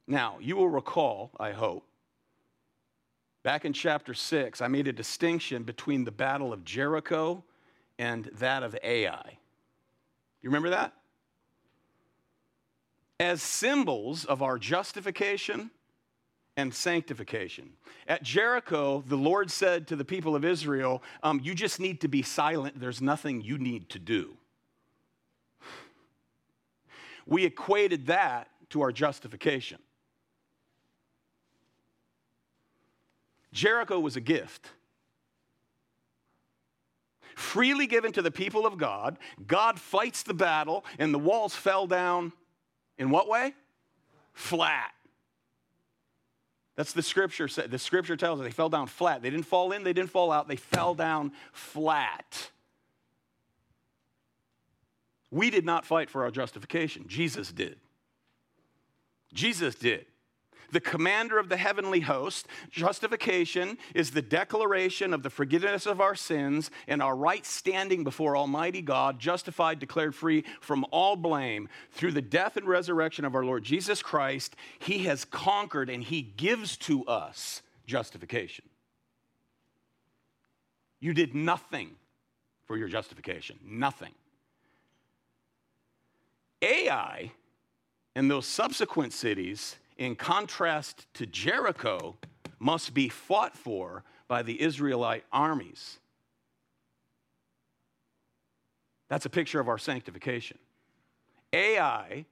Now, 0.08 0.38
you 0.40 0.56
will 0.56 0.70
recall, 0.70 1.32
I 1.40 1.52
hope, 1.52 1.86
Back 3.46 3.64
in 3.64 3.74
chapter 3.74 4.16
6, 4.16 4.60
I 4.60 4.68
made 4.68 4.88
a 4.88 4.92
distinction 4.92 5.62
between 5.62 6.04
the 6.04 6.10
battle 6.10 6.52
of 6.52 6.66
Jericho 6.66 7.44
and 8.00 8.26
that 8.40 8.64
of 8.64 8.76
Ai. 8.84 9.38
You 10.42 10.50
remember 10.50 10.72
that? 10.72 10.94
As 13.20 13.44
symbols 13.44 14.26
of 14.26 14.42
our 14.42 14.58
justification 14.58 15.70
and 16.58 16.74
sanctification. 16.74 17.74
At 18.08 18.24
Jericho, 18.24 19.04
the 19.06 19.16
Lord 19.16 19.52
said 19.52 19.86
to 19.90 19.96
the 19.96 20.04
people 20.04 20.36
of 20.36 20.44
Israel, 20.44 21.04
um, 21.22 21.40
You 21.44 21.54
just 21.54 21.80
need 21.80 22.02
to 22.02 22.08
be 22.08 22.24
silent. 22.24 22.80
There's 22.80 23.00
nothing 23.00 23.42
you 23.42 23.60
need 23.60 23.92
to 23.92 24.00
do. 24.00 24.36
We 27.28 27.46
equated 27.46 28.08
that 28.08 28.50
to 28.72 28.82
our 28.82 28.92
justification. 28.92 29.78
Jericho 33.56 34.00
was 34.00 34.18
a 34.18 34.22
gift. 34.22 34.68
Freely 37.36 37.88
given 37.88 38.12
to 38.12 38.22
the 38.22 38.30
people 38.30 38.66
of 38.66 38.78
God, 38.78 39.18
God 39.48 39.80
fights 39.80 40.24
the 40.24 40.34
battle, 40.34 40.86
and 41.00 41.14
the 41.14 41.20
walls 41.20 41.56
fell 41.56 41.88
down 41.88 42.34
in 42.98 43.10
what 43.10 43.28
way? 43.28 43.54
Flat. 44.34 44.92
That's 46.76 46.92
the 46.92 47.02
scripture. 47.02 47.48
Said. 47.48 47.72
The 47.72 47.80
scripture 47.80 48.18
tells 48.18 48.40
us 48.40 48.46
they 48.46 48.52
fell 48.52 48.70
down 48.70 48.88
flat. 48.88 49.22
They 49.22 49.30
didn't 49.30 49.46
fall 49.46 49.72
in, 49.72 49.84
they 49.84 49.94
didn't 49.94 50.12
fall 50.12 50.32
out, 50.32 50.50
they 50.50 50.58
fell 50.58 50.94
down 50.94 51.32
flat. 51.54 52.52
We 55.32 55.50
did 55.50 55.66
not 55.66 55.86
fight 55.86 56.10
for 56.10 56.24
our 56.24 56.32
justification. 56.32 57.06
Jesus 57.08 57.52
did. 57.52 57.78
Jesus 59.34 59.76
did 59.76 60.06
the 60.72 60.80
commander 60.80 61.38
of 61.38 61.50
the 61.50 61.58
heavenly 61.58 62.02
host. 62.02 62.48
Justification 62.70 63.78
is 63.94 64.12
the 64.12 64.22
declaration 64.22 65.14
of 65.14 65.24
the 65.24 65.30
forgiveness 65.30 65.86
of 65.86 66.02
our 66.02 66.16
sins 66.16 66.72
and 66.88 67.02
our 67.02 67.16
right 67.16 67.46
standing 67.46 68.04
before 68.04 68.38
Almighty 68.38 68.82
God, 68.82 69.20
justified, 69.20 69.80
declared 69.80 70.16
free 70.16 70.44
from 70.62 70.86
all 70.92 71.16
blame. 71.16 71.70
Through 71.92 72.12
the 72.12 72.22
death 72.22 72.58
and 72.58 72.68
resurrection 72.68 73.26
of 73.26 73.36
our 73.36 73.46
Lord 73.46 73.64
Jesus 73.64 74.02
Christ, 74.02 74.56
He 74.80 75.00
has 75.06 75.26
conquered 75.26 75.90
and 75.90 76.04
He 76.04 76.22
gives 76.22 76.78
to 76.78 77.06
us 77.06 77.62
justification. 77.86 78.66
You 81.00 81.14
did 81.14 81.36
nothing 81.36 81.92
for 82.66 82.78
your 82.78 82.88
justification, 82.88 83.60
nothing. 83.64 84.14
Ai 86.62 87.32
and 88.16 88.32
those 88.32 88.48
subsequent 88.48 89.14
cities 89.14 89.76
in 89.98 90.16
contrast 90.16 91.08
to 91.16 91.26
Jericho, 91.26 92.18
must 92.60 92.94
be 92.94 93.10
fought 93.10 93.56
for 93.56 94.04
by 94.28 94.42
the 94.42 94.62
Israelite 94.62 95.24
armies. 95.32 96.00
That's 99.08 99.26
a 99.26 99.30
picture 99.30 99.60
of 99.60 99.68
our 99.68 99.78
sanctification. 99.78 100.58
Ai 101.54 102.26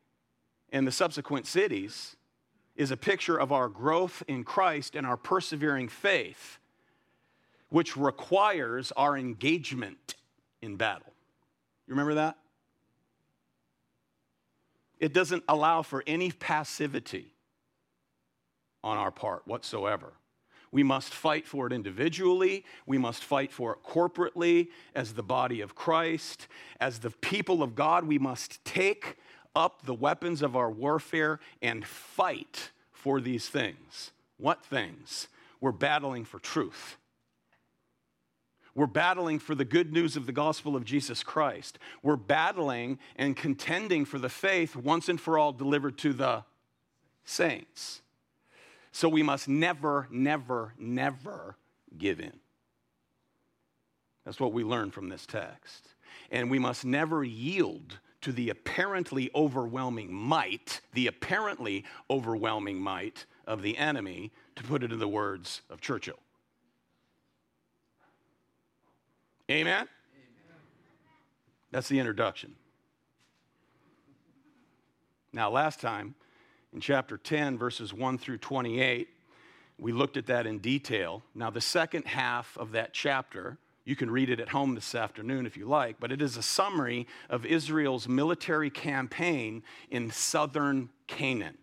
and 0.71 0.87
the 0.87 0.91
subsequent 0.91 1.45
cities 1.45 2.15
is 2.75 2.89
a 2.89 2.97
picture 2.97 3.39
of 3.39 3.51
our 3.51 3.69
growth 3.69 4.23
in 4.27 4.43
Christ 4.43 4.95
and 4.95 5.05
our 5.05 5.17
persevering 5.17 5.87
faith, 5.87 6.57
which 7.69 7.95
requires 7.95 8.91
our 8.93 9.15
engagement 9.15 10.15
in 10.61 10.75
battle. 10.75 11.13
You 11.87 11.91
remember 11.91 12.15
that? 12.15 12.37
It 14.99 15.13
doesn't 15.13 15.43
allow 15.47 15.83
for 15.83 16.03
any 16.07 16.31
passivity 16.31 17.32
on 18.83 18.97
our 18.97 19.11
part 19.11 19.47
whatsoever. 19.47 20.13
We 20.71 20.81
must 20.81 21.13
fight 21.13 21.47
for 21.47 21.67
it 21.67 21.73
individually. 21.73 22.65
We 22.87 22.97
must 22.97 23.23
fight 23.23 23.51
for 23.51 23.73
it 23.73 23.83
corporately 23.87 24.69
as 24.95 25.13
the 25.13 25.21
body 25.21 25.61
of 25.61 25.75
Christ. 25.75 26.47
As 26.79 26.99
the 26.99 27.11
people 27.11 27.61
of 27.61 27.75
God, 27.75 28.05
we 28.05 28.17
must 28.17 28.65
take 28.65 29.17
up 29.55 29.85
the 29.85 29.93
weapons 29.93 30.41
of 30.41 30.55
our 30.55 30.71
warfare 30.71 31.39
and 31.61 31.85
fight 31.85 32.71
for 32.91 33.21
these 33.21 33.47
things. 33.47 34.11
What 34.37 34.65
things? 34.65 35.27
We're 35.61 35.71
battling 35.71 36.25
for 36.25 36.39
truth. 36.39 36.97
We're 38.75 38.87
battling 38.87 39.37
for 39.37 39.53
the 39.53 39.65
good 39.65 39.93
news 39.93 40.17
of 40.17 40.25
the 40.25 40.31
gospel 40.31 40.75
of 40.75 40.83
Jesus 40.83 41.21
Christ. 41.21 41.77
We're 42.01 42.15
battling 42.15 42.97
and 43.15 43.37
contending 43.37 44.05
for 44.05 44.17
the 44.17 44.29
faith 44.29 44.75
once 44.75 45.07
and 45.07 45.21
for 45.21 45.37
all 45.37 45.51
delivered 45.53 45.99
to 45.99 46.13
the 46.13 46.43
saints. 47.23 48.01
So 48.93 49.09
we 49.09 49.23
must 49.23 49.49
never, 49.49 50.07
never, 50.11 50.73
never 50.77 51.57
give 51.97 52.19
in. 52.19 52.39
That's 54.23 54.39
what 54.39 54.53
we 54.53 54.63
learn 54.63 54.91
from 54.91 55.09
this 55.09 55.25
text. 55.25 55.89
And 56.31 56.49
we 56.49 56.59
must 56.59 56.85
never 56.85 57.23
yield 57.23 57.97
to 58.21 58.31
the 58.31 58.51
apparently 58.51 59.31
overwhelming 59.33 60.13
might, 60.13 60.79
the 60.93 61.07
apparently 61.07 61.83
overwhelming 62.09 62.79
might 62.79 63.25
of 63.47 63.63
the 63.63 63.75
enemy, 63.77 64.31
to 64.55 64.63
put 64.63 64.83
it 64.83 64.91
in 64.91 64.99
the 64.99 65.07
words 65.07 65.61
of 65.71 65.81
Churchill. 65.81 66.19
Amen? 69.49 69.73
Amen. 69.73 69.87
That's 71.71 71.89
the 71.89 71.97
introduction. 71.97 72.55
Now, 75.33 75.49
last 75.49 75.81
time, 75.81 76.13
in 76.73 76.79
chapter 76.79 77.17
10, 77.17 77.57
verses 77.57 77.93
1 77.93 78.17
through 78.17 78.39
28. 78.39 79.07
We 79.77 79.91
looked 79.91 80.17
at 80.17 80.25
that 80.27 80.47
in 80.47 80.59
detail. 80.59 81.23
Now, 81.35 81.49
the 81.49 81.61
second 81.61 82.05
half 82.05 82.57
of 82.57 82.71
that 82.71 82.93
chapter, 82.93 83.57
you 83.85 83.95
can 83.95 84.09
read 84.09 84.29
it 84.29 84.39
at 84.39 84.49
home 84.49 84.75
this 84.75 84.95
afternoon 84.95 85.45
if 85.45 85.55
you 85.55 85.67
like, 85.67 85.97
but 85.99 86.11
it 86.11 86.21
is 86.21 86.35
a 86.35 86.41
summary 86.41 87.07
of 87.29 87.45
Israel's 87.45 88.07
military 88.07 88.69
campaign 88.69 89.63
in 89.91 90.09
southern 90.09 90.89
Canaan. 91.07 91.57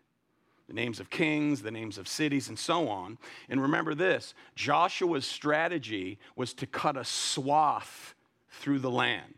The 0.68 0.74
names 0.74 1.00
of 1.00 1.10
kings, 1.10 1.62
the 1.62 1.72
names 1.72 1.98
of 1.98 2.06
cities, 2.06 2.48
and 2.48 2.56
so 2.56 2.88
on. 2.88 3.18
And 3.48 3.60
remember 3.60 3.94
this 3.94 4.34
Joshua's 4.54 5.26
strategy 5.26 6.18
was 6.36 6.54
to 6.54 6.66
cut 6.66 6.96
a 6.96 7.04
swath 7.04 8.14
through 8.50 8.78
the 8.78 8.90
land, 8.90 9.34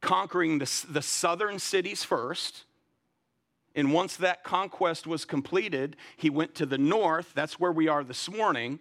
conquering 0.00 0.58
the, 0.58 0.86
the 0.88 1.02
southern 1.02 1.60
cities 1.60 2.02
first 2.02 2.64
And 3.74 3.92
once 3.92 4.16
that 4.16 4.42
conquest 4.42 5.06
was 5.06 5.24
completed, 5.24 5.96
he 6.16 6.28
went 6.28 6.54
to 6.56 6.66
the 6.66 6.78
north. 6.78 7.32
That's 7.34 7.60
where 7.60 7.72
we 7.72 7.88
are 7.88 8.02
this 8.02 8.28
morning, 8.28 8.80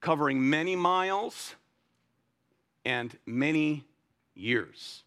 covering 0.00 0.48
many 0.48 0.76
miles 0.76 1.56
and 2.84 3.16
many 3.26 3.84
years. 4.34 5.02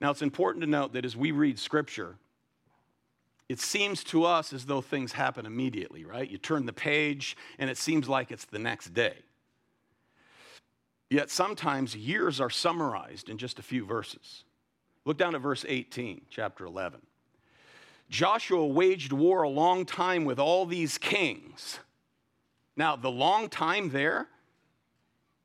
Now, 0.00 0.10
it's 0.10 0.22
important 0.22 0.64
to 0.64 0.70
note 0.70 0.92
that 0.92 1.04
as 1.04 1.16
we 1.16 1.30
read 1.32 1.58
scripture, 1.58 2.16
it 3.48 3.60
seems 3.60 4.04
to 4.04 4.24
us 4.24 4.52
as 4.52 4.66
though 4.66 4.80
things 4.80 5.12
happen 5.12 5.46
immediately, 5.46 6.04
right? 6.04 6.28
You 6.28 6.38
turn 6.38 6.66
the 6.66 6.72
page 6.72 7.36
and 7.58 7.70
it 7.70 7.78
seems 7.78 8.08
like 8.08 8.30
it's 8.30 8.44
the 8.44 8.58
next 8.58 8.92
day. 8.92 9.14
Yet 11.10 11.30
sometimes 11.30 11.96
years 11.96 12.40
are 12.40 12.50
summarized 12.50 13.30
in 13.30 13.38
just 13.38 13.58
a 13.58 13.62
few 13.62 13.86
verses. 13.86 14.44
Look 15.06 15.16
down 15.16 15.34
at 15.34 15.40
verse 15.40 15.64
18, 15.66 16.26
chapter 16.28 16.66
11. 16.66 17.00
Joshua 18.08 18.66
waged 18.66 19.12
war 19.12 19.42
a 19.42 19.48
long 19.48 19.84
time 19.84 20.24
with 20.24 20.38
all 20.38 20.64
these 20.64 20.96
kings. 20.98 21.80
Now, 22.76 22.96
the 22.96 23.10
long 23.10 23.48
time 23.48 23.90
there 23.90 24.28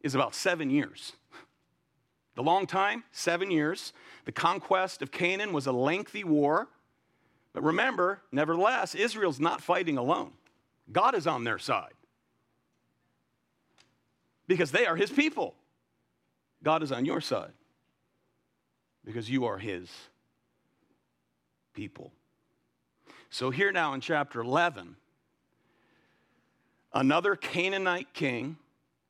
is 0.02 0.16
about 0.16 0.36
seven 0.36 0.70
years. 0.70 1.14
The 2.36 2.44
long 2.44 2.66
time, 2.66 3.04
seven 3.12 3.52
years. 3.52 3.94
The 4.26 4.32
conquest 4.32 5.02
of 5.02 5.12
Canaan 5.12 5.54
was 5.54 5.68
a 5.68 5.72
lengthy 5.72 6.24
war. 6.24 6.68
But 7.54 7.64
remember, 7.64 8.22
nevertheless, 8.32 8.96
Israel's 8.96 9.40
not 9.40 9.62
fighting 9.62 9.98
alone. 9.98 10.32
God 10.92 11.16
is 11.16 11.28
on 11.28 11.44
their 11.44 11.60
side 11.60 11.94
because 14.48 14.72
they 14.72 14.86
are 14.86 14.96
his 14.96 15.12
people. 15.12 15.56
God 16.64 16.84
is 16.84 16.92
on 16.92 17.06
your 17.06 17.22
side 17.22 17.54
because 19.06 19.30
you 19.30 19.46
are 19.46 19.58
his 19.58 19.90
people. 21.74 22.12
So, 23.34 23.50
here 23.50 23.72
now 23.72 23.96
in 23.96 24.00
chapter 24.00 24.42
11, 24.42 24.96
another 26.94 27.36
Canaanite 27.36 28.14
king 28.14 28.58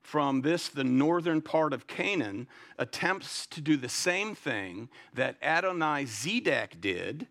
from 0.02 0.44
this, 0.44 0.70
the 0.70 0.86
northern 0.86 1.42
part 1.42 1.74
of 1.74 1.88
Canaan, 1.88 2.48
attempts 2.80 3.46
to 3.48 3.60
do 3.60 3.76
the 3.76 3.90
same 3.90 4.34
thing 4.34 4.88
that 5.14 5.36
Adonai 5.44 6.06
Zedek 6.06 6.80
did, 6.80 7.28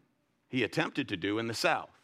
he 0.51 0.65
attempted 0.65 1.09
to 1.09 1.17
do 1.17 1.39
in 1.39 1.47
the 1.47 1.55
south, 1.55 1.99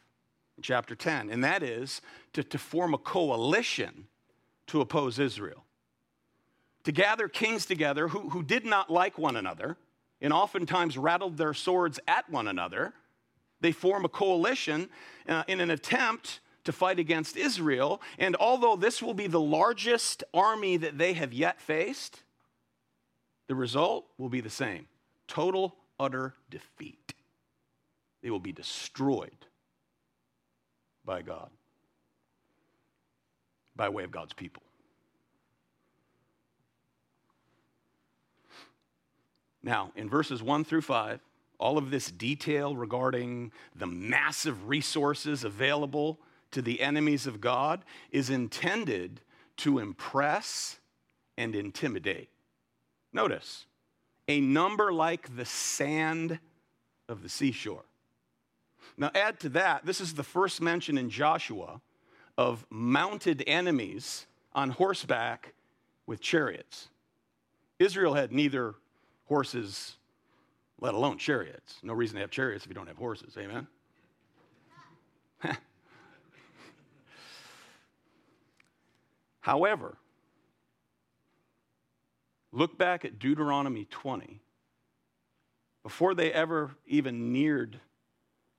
in 0.56 0.62
chapter 0.62 0.94
10, 0.94 1.28
and 1.28 1.44
that 1.44 1.62
is 1.62 2.00
to, 2.32 2.42
to 2.42 2.56
form 2.56 2.94
a 2.94 2.98
coalition 2.98 4.06
to 4.68 4.80
oppose 4.80 5.18
Israel. 5.18 5.66
To 6.84 6.92
gather 6.92 7.28
kings 7.28 7.66
together 7.66 8.08
who, 8.08 8.30
who 8.30 8.42
did 8.42 8.64
not 8.64 8.88
like 8.88 9.18
one 9.18 9.36
another 9.36 9.76
and 10.22 10.32
oftentimes 10.32 10.96
rattled 10.96 11.36
their 11.36 11.52
swords 11.52 12.00
at 12.08 12.30
one 12.30 12.48
another. 12.48 12.94
They 13.60 13.72
form 13.72 14.04
a 14.04 14.08
coalition 14.08 14.88
uh, 15.28 15.44
in 15.48 15.60
an 15.60 15.70
attempt 15.70 16.40
to 16.64 16.72
fight 16.72 16.98
against 16.98 17.36
Israel. 17.36 18.00
And 18.18 18.36
although 18.36 18.76
this 18.76 19.02
will 19.02 19.14
be 19.14 19.26
the 19.26 19.40
largest 19.40 20.22
army 20.34 20.76
that 20.76 20.98
they 20.98 21.14
have 21.14 21.32
yet 21.32 21.60
faced, 21.60 22.22
the 23.46 23.54
result 23.54 24.06
will 24.18 24.28
be 24.28 24.40
the 24.40 24.50
same 24.50 24.86
total, 25.26 25.76
utter 25.98 26.34
defeat. 26.50 27.14
They 28.22 28.30
will 28.30 28.40
be 28.40 28.52
destroyed 28.52 29.46
by 31.04 31.22
God, 31.22 31.50
by 33.74 33.88
way 33.88 34.04
of 34.04 34.10
God's 34.10 34.32
people. 34.32 34.62
Now, 39.62 39.92
in 39.96 40.08
verses 40.08 40.42
1 40.42 40.64
through 40.64 40.82
5, 40.82 41.20
all 41.58 41.78
of 41.78 41.90
this 41.90 42.10
detail 42.10 42.76
regarding 42.76 43.52
the 43.74 43.86
massive 43.86 44.68
resources 44.68 45.44
available 45.44 46.18
to 46.52 46.62
the 46.62 46.80
enemies 46.80 47.26
of 47.26 47.40
God 47.40 47.84
is 48.10 48.30
intended 48.30 49.20
to 49.58 49.78
impress 49.78 50.78
and 51.36 51.54
intimidate. 51.54 52.30
Notice, 53.12 53.66
a 54.28 54.40
number 54.40 54.92
like 54.92 55.36
the 55.36 55.44
sand 55.44 56.38
of 57.08 57.22
the 57.22 57.28
seashore. 57.28 57.84
Now, 58.96 59.10
add 59.14 59.40
to 59.40 59.48
that, 59.50 59.86
this 59.86 60.00
is 60.00 60.14
the 60.14 60.22
first 60.22 60.60
mention 60.60 60.98
in 60.98 61.10
Joshua 61.10 61.80
of 62.36 62.66
mounted 62.70 63.44
enemies 63.46 64.26
on 64.54 64.70
horseback 64.70 65.54
with 66.06 66.20
chariots. 66.20 66.88
Israel 67.78 68.14
had 68.14 68.32
neither 68.32 68.74
horses, 69.26 69.97
let 70.80 70.94
alone 70.94 71.18
chariots. 71.18 71.76
No 71.82 71.92
reason 71.92 72.14
to 72.16 72.20
have 72.20 72.30
chariots 72.30 72.64
if 72.64 72.68
you 72.68 72.74
don't 72.74 72.86
have 72.86 72.96
horses. 72.96 73.36
Amen? 73.36 73.66
However, 79.40 79.96
look 82.52 82.78
back 82.78 83.04
at 83.04 83.18
Deuteronomy 83.18 83.86
20. 83.86 84.40
Before 85.82 86.14
they 86.14 86.32
ever 86.32 86.72
even 86.86 87.32
neared 87.32 87.80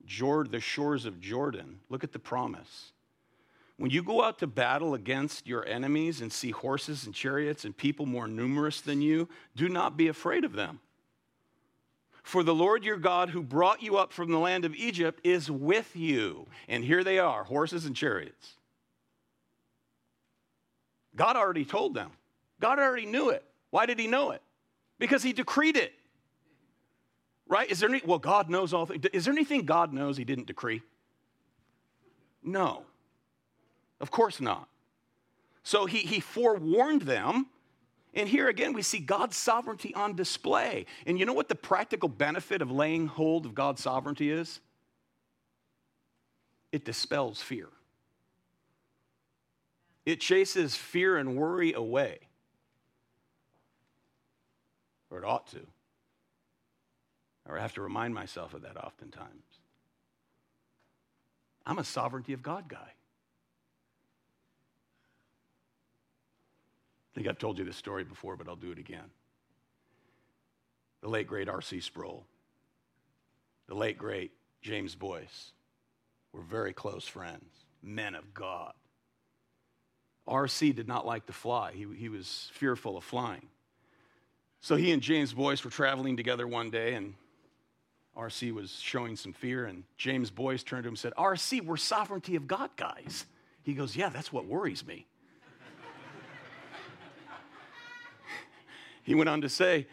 the 0.07 0.59
shores 0.59 1.05
of 1.05 1.19
Jordan, 1.19 1.79
look 1.89 2.03
at 2.03 2.11
the 2.11 2.19
promise. 2.19 2.93
When 3.77 3.91
you 3.91 4.03
go 4.03 4.23
out 4.23 4.39
to 4.39 4.47
battle 4.47 4.93
against 4.93 5.47
your 5.47 5.65
enemies 5.65 6.21
and 6.21 6.33
see 6.33 6.51
horses 6.51 7.05
and 7.05 7.13
chariots 7.13 7.63
and 7.63 7.77
people 7.77 8.05
more 8.05 8.27
numerous 8.27 8.81
than 8.81 9.01
you, 9.01 9.29
do 9.55 9.69
not 9.69 9.95
be 9.95 10.07
afraid 10.07 10.43
of 10.43 10.53
them. 10.53 10.79
For 12.23 12.43
the 12.43 12.53
Lord 12.53 12.83
your 12.83 12.97
God, 12.97 13.29
who 13.29 13.41
brought 13.41 13.81
you 13.81 13.97
up 13.97 14.11
from 14.13 14.31
the 14.31 14.39
land 14.39 14.65
of 14.65 14.75
Egypt, 14.75 15.19
is 15.23 15.49
with 15.49 15.95
you. 15.95 16.47
And 16.67 16.83
here 16.83 17.03
they 17.03 17.19
are 17.19 17.43
horses 17.43 17.85
and 17.85 17.95
chariots. 17.95 18.55
God 21.15 21.35
already 21.35 21.65
told 21.65 21.93
them. 21.93 22.11
God 22.59 22.79
already 22.79 23.05
knew 23.05 23.29
it. 23.29 23.43
Why 23.71 23.85
did 23.85 23.99
he 23.99 24.07
know 24.07 24.31
it? 24.31 24.41
Because 24.99 25.23
he 25.23 25.33
decreed 25.33 25.77
it. 25.77 25.93
Right? 27.47 27.69
Is 27.69 27.79
there 27.79 27.89
any, 27.89 28.01
well, 28.05 28.19
God 28.19 28.49
knows 28.49 28.73
all 28.73 28.85
things. 28.85 29.05
Is 29.11 29.25
there 29.25 29.33
anything 29.33 29.65
God 29.65 29.91
knows 29.91 30.17
he 30.17 30.23
didn't 30.23 30.47
decree? 30.47 30.81
No. 32.43 32.83
Of 33.99 34.11
course 34.11 34.39
not. 34.39 34.67
So 35.63 35.85
he, 35.85 35.99
he 35.99 36.19
forewarned 36.19 37.03
them. 37.03 37.47
And 38.13 38.27
here 38.27 38.47
again, 38.47 38.73
we 38.73 38.81
see 38.81 38.99
God's 38.99 39.37
sovereignty 39.37 39.93
on 39.93 40.15
display. 40.15 40.85
And 41.05 41.19
you 41.19 41.25
know 41.25 41.33
what 41.33 41.47
the 41.47 41.55
practical 41.55 42.09
benefit 42.09 42.61
of 42.61 42.71
laying 42.71 43.07
hold 43.07 43.45
of 43.45 43.53
God's 43.53 43.81
sovereignty 43.81 44.31
is? 44.31 44.59
It 46.71 46.85
dispels 46.85 47.41
fear. 47.41 47.69
It 50.05 50.19
chases 50.19 50.75
fear 50.75 51.17
and 51.17 51.37
worry 51.37 51.73
away. 51.73 52.19
Or 55.11 55.19
it 55.19 55.25
ought 55.25 55.47
to. 55.51 55.61
Or 57.47 57.57
I 57.57 57.61
have 57.61 57.73
to 57.75 57.81
remind 57.81 58.13
myself 58.13 58.53
of 58.53 58.63
that 58.63 58.77
oftentimes. 58.77 59.43
I'm 61.65 61.79
a 61.79 61.83
sovereignty 61.83 62.33
of 62.33 62.41
God 62.41 62.67
guy. 62.67 62.93
I 67.11 67.15
think 67.15 67.27
I've 67.27 67.39
told 67.39 67.57
you 67.57 67.65
this 67.65 67.77
story 67.77 68.03
before, 68.03 68.35
but 68.35 68.47
I'll 68.47 68.55
do 68.55 68.71
it 68.71 68.79
again. 68.79 69.09
The 71.01 71.09
late, 71.09 71.27
great 71.27 71.49
R.C. 71.49 71.79
Sproul, 71.79 72.25
the 73.67 73.75
late, 73.75 73.97
great 73.97 74.31
James 74.61 74.95
Boice 74.95 75.53
were 76.33 76.41
very 76.41 76.73
close 76.73 77.07
friends, 77.07 77.49
men 77.81 78.15
of 78.15 78.33
God. 78.33 78.73
R.C. 80.27 80.73
did 80.73 80.87
not 80.87 81.05
like 81.05 81.25
to 81.25 81.33
fly, 81.33 81.71
he, 81.73 81.87
he 81.95 82.09
was 82.09 82.51
fearful 82.53 82.97
of 82.97 83.03
flying. 83.03 83.47
So 84.61 84.75
he 84.75 84.91
and 84.91 85.01
James 85.01 85.33
Boice 85.33 85.63
were 85.63 85.71
traveling 85.71 86.17
together 86.17 86.45
one 86.45 86.69
day, 86.69 86.93
and 86.93 87.13
R.C. 88.15 88.51
was 88.51 88.71
showing 88.71 89.15
some 89.15 89.33
fear, 89.33 89.65
and 89.65 89.83
James 89.97 90.29
Boice 90.29 90.63
turned 90.63 90.83
to 90.83 90.89
him 90.89 90.93
and 90.93 90.99
said, 90.99 91.13
R.C., 91.15 91.61
we're 91.61 91.77
sovereignty 91.77 92.35
of 92.35 92.47
God 92.47 92.69
guys. 92.75 93.25
He 93.63 93.73
goes, 93.73 93.95
Yeah, 93.95 94.09
that's 94.09 94.33
what 94.33 94.45
worries 94.45 94.85
me. 94.85 95.07
He 99.09 99.15
went 99.15 99.27
on 99.27 99.41
to 99.41 99.49
say, 99.49 99.87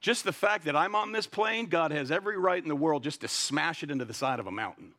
Just 0.00 0.22
the 0.22 0.32
fact 0.32 0.66
that 0.66 0.76
I'm 0.76 0.94
on 0.94 1.10
this 1.10 1.26
plane, 1.26 1.66
God 1.66 1.90
has 1.90 2.12
every 2.12 2.38
right 2.38 2.62
in 2.62 2.68
the 2.68 2.76
world 2.76 3.02
just 3.02 3.22
to 3.22 3.28
smash 3.28 3.82
it 3.82 3.90
into 3.90 4.04
the 4.04 4.14
side 4.14 4.38
of 4.38 4.46
a 4.46 4.52
mountain. 4.52 4.92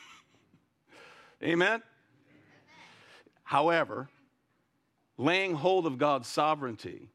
Amen? 1.42 1.82
However, 3.42 4.08
laying 5.18 5.52
hold 5.52 5.84
of 5.84 5.98
God's 5.98 6.26
sovereignty 6.26 7.10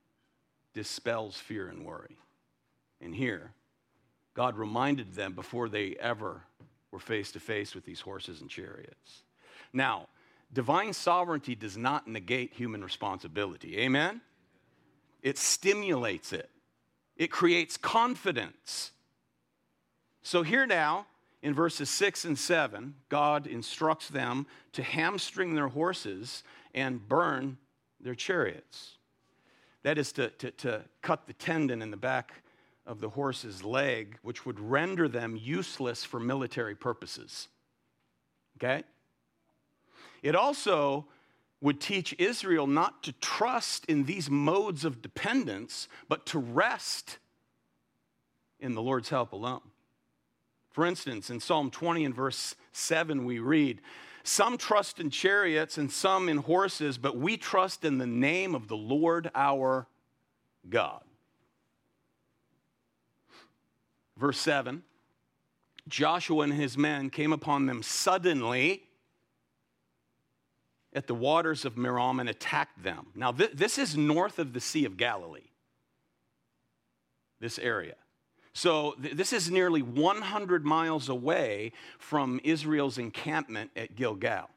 dispels 0.76 1.36
fear 1.36 1.68
and 1.68 1.84
worry. 1.84 2.16
And 3.02 3.16
here, 3.16 3.54
God 4.36 4.56
reminded 4.56 5.16
them 5.16 5.34
before 5.34 5.68
they 5.68 5.96
ever 6.00 6.44
were 6.92 7.00
face 7.00 7.32
to 7.32 7.40
face 7.40 7.74
with 7.74 7.86
these 7.86 8.02
horses 8.02 8.40
and 8.40 8.52
chariots. 8.52 9.24
Now, 9.74 10.10
divine 10.54 10.94
sovereignty 10.94 11.56
does 11.56 11.76
not 11.76 12.08
negate 12.08 12.54
human 12.54 12.84
responsibility. 12.84 13.80
Amen? 13.80 14.22
It 15.26 15.40
stimulates 15.40 16.32
it, 16.34 16.52
it 17.18 17.32
creates 17.32 17.78
confidence. 17.78 18.92
So 20.22 20.44
here 20.44 20.68
now, 20.68 21.08
in 21.42 21.56
verses 21.56 21.90
6 21.90 22.26
and 22.26 22.38
7, 22.38 22.94
God 23.10 23.48
instructs 23.48 24.08
them 24.08 24.46
to 24.74 24.84
hamstring 24.84 25.56
their 25.56 25.68
horses 25.68 26.44
and 26.76 27.08
burn 27.08 27.58
their 28.00 28.14
chariots. 28.14 28.98
That 29.82 29.98
is 29.98 30.12
to, 30.14 30.30
to, 30.30 30.52
to 30.52 30.82
cut 31.02 31.26
the 31.26 31.34
tendon 31.34 31.82
in 31.82 31.90
the 31.90 31.98
back 31.98 32.44
of 32.86 33.00
the 33.00 33.10
horse's 33.10 33.64
leg, 33.64 34.20
which 34.22 34.46
would 34.46 34.60
render 34.60 35.08
them 35.08 35.40
useless 35.42 36.04
for 36.04 36.20
military 36.20 36.76
purposes. 36.76 37.48
Okay? 38.58 38.84
It 40.22 40.36
also 40.36 41.08
would 41.66 41.82
teach 41.82 42.14
Israel 42.20 42.68
not 42.68 43.02
to 43.02 43.12
trust 43.14 43.86
in 43.86 44.04
these 44.04 44.30
modes 44.30 44.86
of 44.86 45.02
dependence, 45.02 45.88
but 46.08 46.24
to 46.24 46.38
rest 46.38 47.18
in 48.60 48.76
the 48.76 48.84
Lord's 48.84 49.10
help 49.10 49.34
alone. 49.34 49.64
For 50.70 50.86
instance, 50.86 51.32
in 51.32 51.40
Psalm 51.40 51.72
20 51.72 52.06
and 52.06 52.14
verse 52.14 52.54
7, 52.72 53.26
we 53.26 53.40
read, 53.40 53.82
Some 54.22 54.60
trust 54.60 55.00
in 55.00 55.10
chariots 55.10 55.80
and 55.80 55.92
some 55.92 56.30
in 56.30 56.38
horses, 56.38 57.00
but 57.00 57.18
we 57.18 57.36
trust 57.36 57.84
in 57.84 57.98
the 57.98 58.06
name 58.06 58.54
of 58.54 58.68
the 58.68 58.78
Lord 58.78 59.32
our 59.34 59.88
God. 60.70 61.02
Verse 64.18 64.38
7 64.38 64.84
Joshua 65.88 66.44
and 66.44 66.54
his 66.54 66.78
men 66.78 67.10
came 67.10 67.34
upon 67.34 67.66
them 67.66 67.82
suddenly 67.82 68.85
at 70.96 71.08
the 71.08 71.14
waters 71.14 71.66
of 71.66 71.76
Merom 71.76 72.20
and 72.20 72.30
attacked 72.30 72.82
them. 72.82 73.08
Now, 73.14 73.34
th- 73.34 73.52
this 73.54 73.78
is 73.78 73.98
north 73.98 74.40
of 74.40 74.54
the 74.54 74.62
Sea 74.62 74.86
of 74.86 74.96
Galilee, 74.96 75.52
this 77.42 77.60
area. 77.60 77.96
So 78.54 78.96
th- 79.02 79.14
this 79.14 79.34
is 79.34 79.52
nearly 79.52 79.82
100 79.82 80.66
miles 80.66 81.10
away 81.10 81.74
from 82.00 82.40
Israel's 82.46 82.98
encampment 82.98 83.72
at 83.76 83.96
Gilgal. 83.96 84.50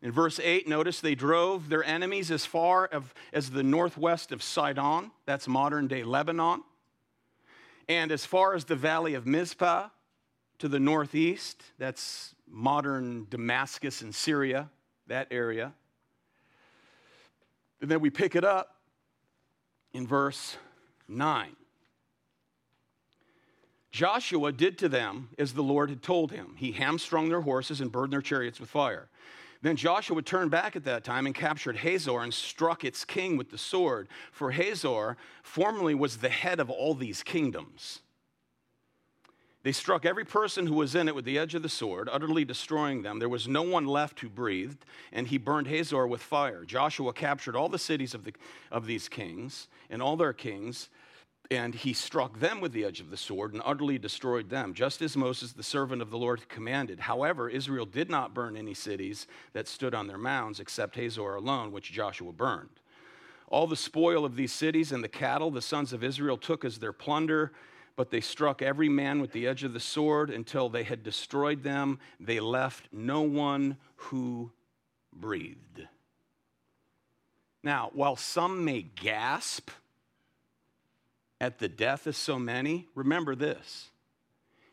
In 0.00 0.10
verse 0.10 0.40
8, 0.40 0.66
notice 0.66 1.00
they 1.00 1.14
drove 1.14 1.68
their 1.68 1.84
enemies 1.84 2.30
as 2.30 2.46
far 2.46 2.86
of, 2.86 3.12
as 3.34 3.50
the 3.50 3.62
northwest 3.62 4.32
of 4.32 4.42
Sidon, 4.42 5.10
that's 5.26 5.46
modern 5.46 5.86
day 5.86 6.02
Lebanon, 6.02 6.62
and 7.86 8.10
as 8.10 8.24
far 8.24 8.54
as 8.54 8.64
the 8.64 8.76
valley 8.76 9.12
of 9.12 9.26
Mizpah 9.26 9.88
to 10.58 10.68
the 10.68 10.80
northeast, 10.80 11.62
that's 11.76 12.34
modern 12.48 13.26
Damascus 13.28 14.00
and 14.00 14.14
Syria, 14.14 14.70
that 15.10 15.28
area. 15.30 15.72
And 17.80 17.90
then 17.90 18.00
we 18.00 18.10
pick 18.10 18.34
it 18.34 18.44
up 18.44 18.76
in 19.92 20.06
verse 20.06 20.56
9. 21.08 21.54
Joshua 23.90 24.52
did 24.52 24.78
to 24.78 24.88
them 24.88 25.30
as 25.38 25.52
the 25.52 25.62
Lord 25.62 25.90
had 25.90 26.02
told 26.02 26.30
him. 26.30 26.54
He 26.56 26.72
hamstrung 26.72 27.28
their 27.28 27.40
horses 27.40 27.80
and 27.80 27.90
burned 27.90 28.12
their 28.12 28.22
chariots 28.22 28.60
with 28.60 28.70
fire. 28.70 29.08
Then 29.62 29.76
Joshua 29.76 30.22
turned 30.22 30.50
back 30.50 30.76
at 30.76 30.84
that 30.84 31.04
time 31.04 31.26
and 31.26 31.34
captured 31.34 31.78
Hazor 31.78 32.20
and 32.20 32.32
struck 32.32 32.84
its 32.84 33.04
king 33.04 33.36
with 33.36 33.50
the 33.50 33.58
sword. 33.58 34.08
For 34.32 34.52
Hazor 34.52 35.16
formerly 35.42 35.94
was 35.94 36.18
the 36.18 36.30
head 36.30 36.60
of 36.60 36.70
all 36.70 36.94
these 36.94 37.22
kingdoms. 37.22 38.00
They 39.62 39.72
struck 39.72 40.06
every 40.06 40.24
person 40.24 40.66
who 40.66 40.74
was 40.74 40.94
in 40.94 41.06
it 41.06 41.14
with 41.14 41.26
the 41.26 41.38
edge 41.38 41.54
of 41.54 41.62
the 41.62 41.68
sword, 41.68 42.08
utterly 42.10 42.44
destroying 42.46 43.02
them. 43.02 43.18
There 43.18 43.28
was 43.28 43.46
no 43.46 43.62
one 43.62 43.86
left 43.86 44.20
who 44.20 44.30
breathed, 44.30 44.86
and 45.12 45.26
he 45.26 45.36
burned 45.36 45.66
Hazor 45.66 46.06
with 46.06 46.22
fire. 46.22 46.64
Joshua 46.64 47.12
captured 47.12 47.54
all 47.54 47.68
the 47.68 47.78
cities 47.78 48.14
of, 48.14 48.24
the, 48.24 48.32
of 48.70 48.86
these 48.86 49.08
kings 49.08 49.68
and 49.90 50.00
all 50.00 50.16
their 50.16 50.32
kings 50.32 50.88
and 51.50 51.74
he 51.74 51.92
struck 51.92 52.38
them 52.38 52.60
with 52.60 52.72
the 52.72 52.84
edge 52.84 53.00
of 53.00 53.10
the 53.10 53.16
sword 53.16 53.52
and 53.52 53.62
utterly 53.64 53.98
destroyed 53.98 54.48
them, 54.48 54.72
just 54.72 55.02
as 55.02 55.16
Moses, 55.16 55.52
the 55.52 55.64
servant 55.64 56.00
of 56.00 56.10
the 56.10 56.18
Lord, 56.18 56.48
commanded. 56.48 57.00
However, 57.00 57.48
Israel 57.48 57.86
did 57.86 58.08
not 58.08 58.34
burn 58.34 58.56
any 58.56 58.74
cities 58.74 59.26
that 59.52 59.66
stood 59.66 59.92
on 59.92 60.06
their 60.06 60.18
mounds, 60.18 60.60
except 60.60 60.94
Hazor 60.94 61.34
alone, 61.34 61.72
which 61.72 61.90
Joshua 61.90 62.32
burned. 62.32 62.70
All 63.48 63.66
the 63.66 63.74
spoil 63.74 64.24
of 64.24 64.36
these 64.36 64.52
cities 64.52 64.92
and 64.92 65.02
the 65.02 65.08
cattle 65.08 65.50
the 65.50 65.60
sons 65.60 65.92
of 65.92 66.04
Israel 66.04 66.36
took 66.36 66.64
as 66.64 66.78
their 66.78 66.92
plunder, 66.92 67.50
but 67.96 68.10
they 68.10 68.20
struck 68.20 68.62
every 68.62 68.88
man 68.88 69.20
with 69.20 69.32
the 69.32 69.46
edge 69.46 69.64
of 69.64 69.72
the 69.72 69.80
sword 69.80 70.30
until 70.30 70.68
they 70.68 70.82
had 70.82 71.02
destroyed 71.02 71.62
them. 71.62 71.98
They 72.18 72.40
left 72.40 72.88
no 72.92 73.22
one 73.22 73.76
who 73.96 74.52
breathed. 75.12 75.86
Now, 77.62 77.90
while 77.92 78.16
some 78.16 78.64
may 78.64 78.82
gasp, 78.82 79.70
at 81.40 81.58
the 81.58 81.68
death 81.68 82.06
of 82.06 82.16
so 82.16 82.38
many, 82.38 82.86
remember 82.94 83.34
this. 83.34 83.90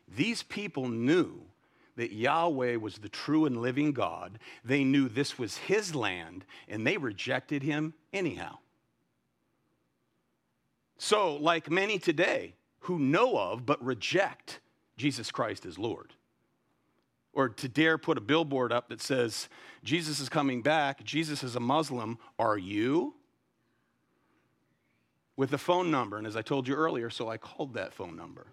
These 0.06 0.42
people 0.42 0.88
knew 0.88 1.40
that 1.96 2.12
Yahweh 2.12 2.76
was 2.76 2.98
the 2.98 3.08
true 3.08 3.46
and 3.46 3.60
living 3.60 3.92
God. 3.92 4.38
They 4.64 4.84
knew 4.84 5.08
this 5.08 5.38
was 5.38 5.56
his 5.56 5.94
land, 5.94 6.44
and 6.68 6.86
they 6.86 6.96
rejected 6.96 7.62
him 7.62 7.94
anyhow. 8.12 8.58
So, 10.98 11.36
like 11.36 11.70
many 11.70 11.98
today 11.98 12.54
who 12.88 12.98
know 12.98 13.38
of 13.38 13.64
but 13.64 13.82
reject 13.82 14.60
Jesus 14.96 15.30
Christ 15.30 15.64
as 15.64 15.78
Lord, 15.78 16.12
or 17.32 17.48
to 17.48 17.68
dare 17.68 17.96
put 17.96 18.18
a 18.18 18.20
billboard 18.20 18.72
up 18.72 18.88
that 18.88 19.00
says, 19.00 19.48
Jesus 19.84 20.20
is 20.20 20.28
coming 20.28 20.60
back, 20.60 21.04
Jesus 21.04 21.42
is 21.42 21.54
a 21.56 21.60
Muslim, 21.60 22.18
are 22.38 22.58
you? 22.58 23.14
with 25.38 25.52
a 25.52 25.58
phone 25.58 25.88
number. 25.88 26.18
And 26.18 26.26
as 26.26 26.36
I 26.36 26.42
told 26.42 26.66
you 26.66 26.74
earlier, 26.74 27.08
so 27.08 27.28
I 27.28 27.38
called 27.38 27.74
that 27.74 27.94
phone 27.94 28.16
number. 28.16 28.48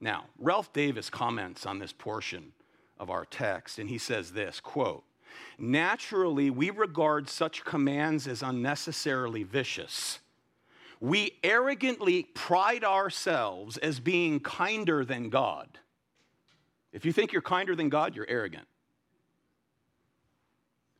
Now, 0.00 0.24
Ralph 0.38 0.72
Davis 0.72 1.10
comments 1.10 1.66
on 1.66 1.78
this 1.78 1.92
portion 1.92 2.52
of 2.98 3.10
our 3.10 3.26
text, 3.26 3.78
and 3.78 3.90
he 3.90 3.98
says 3.98 4.32
this 4.32 4.58
quote, 4.58 5.04
Naturally, 5.58 6.50
we 6.50 6.70
regard 6.70 7.28
such 7.28 7.64
commands 7.64 8.26
as 8.28 8.42
unnecessarily 8.42 9.42
vicious. 9.42 10.20
We 11.00 11.32
arrogantly 11.42 12.24
pride 12.34 12.84
ourselves 12.84 13.76
as 13.76 14.00
being 14.00 14.40
kinder 14.40 15.04
than 15.04 15.28
God. 15.28 15.68
If 16.92 17.04
you 17.04 17.12
think 17.12 17.32
you're 17.32 17.42
kinder 17.42 17.76
than 17.76 17.88
God, 17.88 18.16
you're 18.16 18.28
arrogant. 18.28 18.66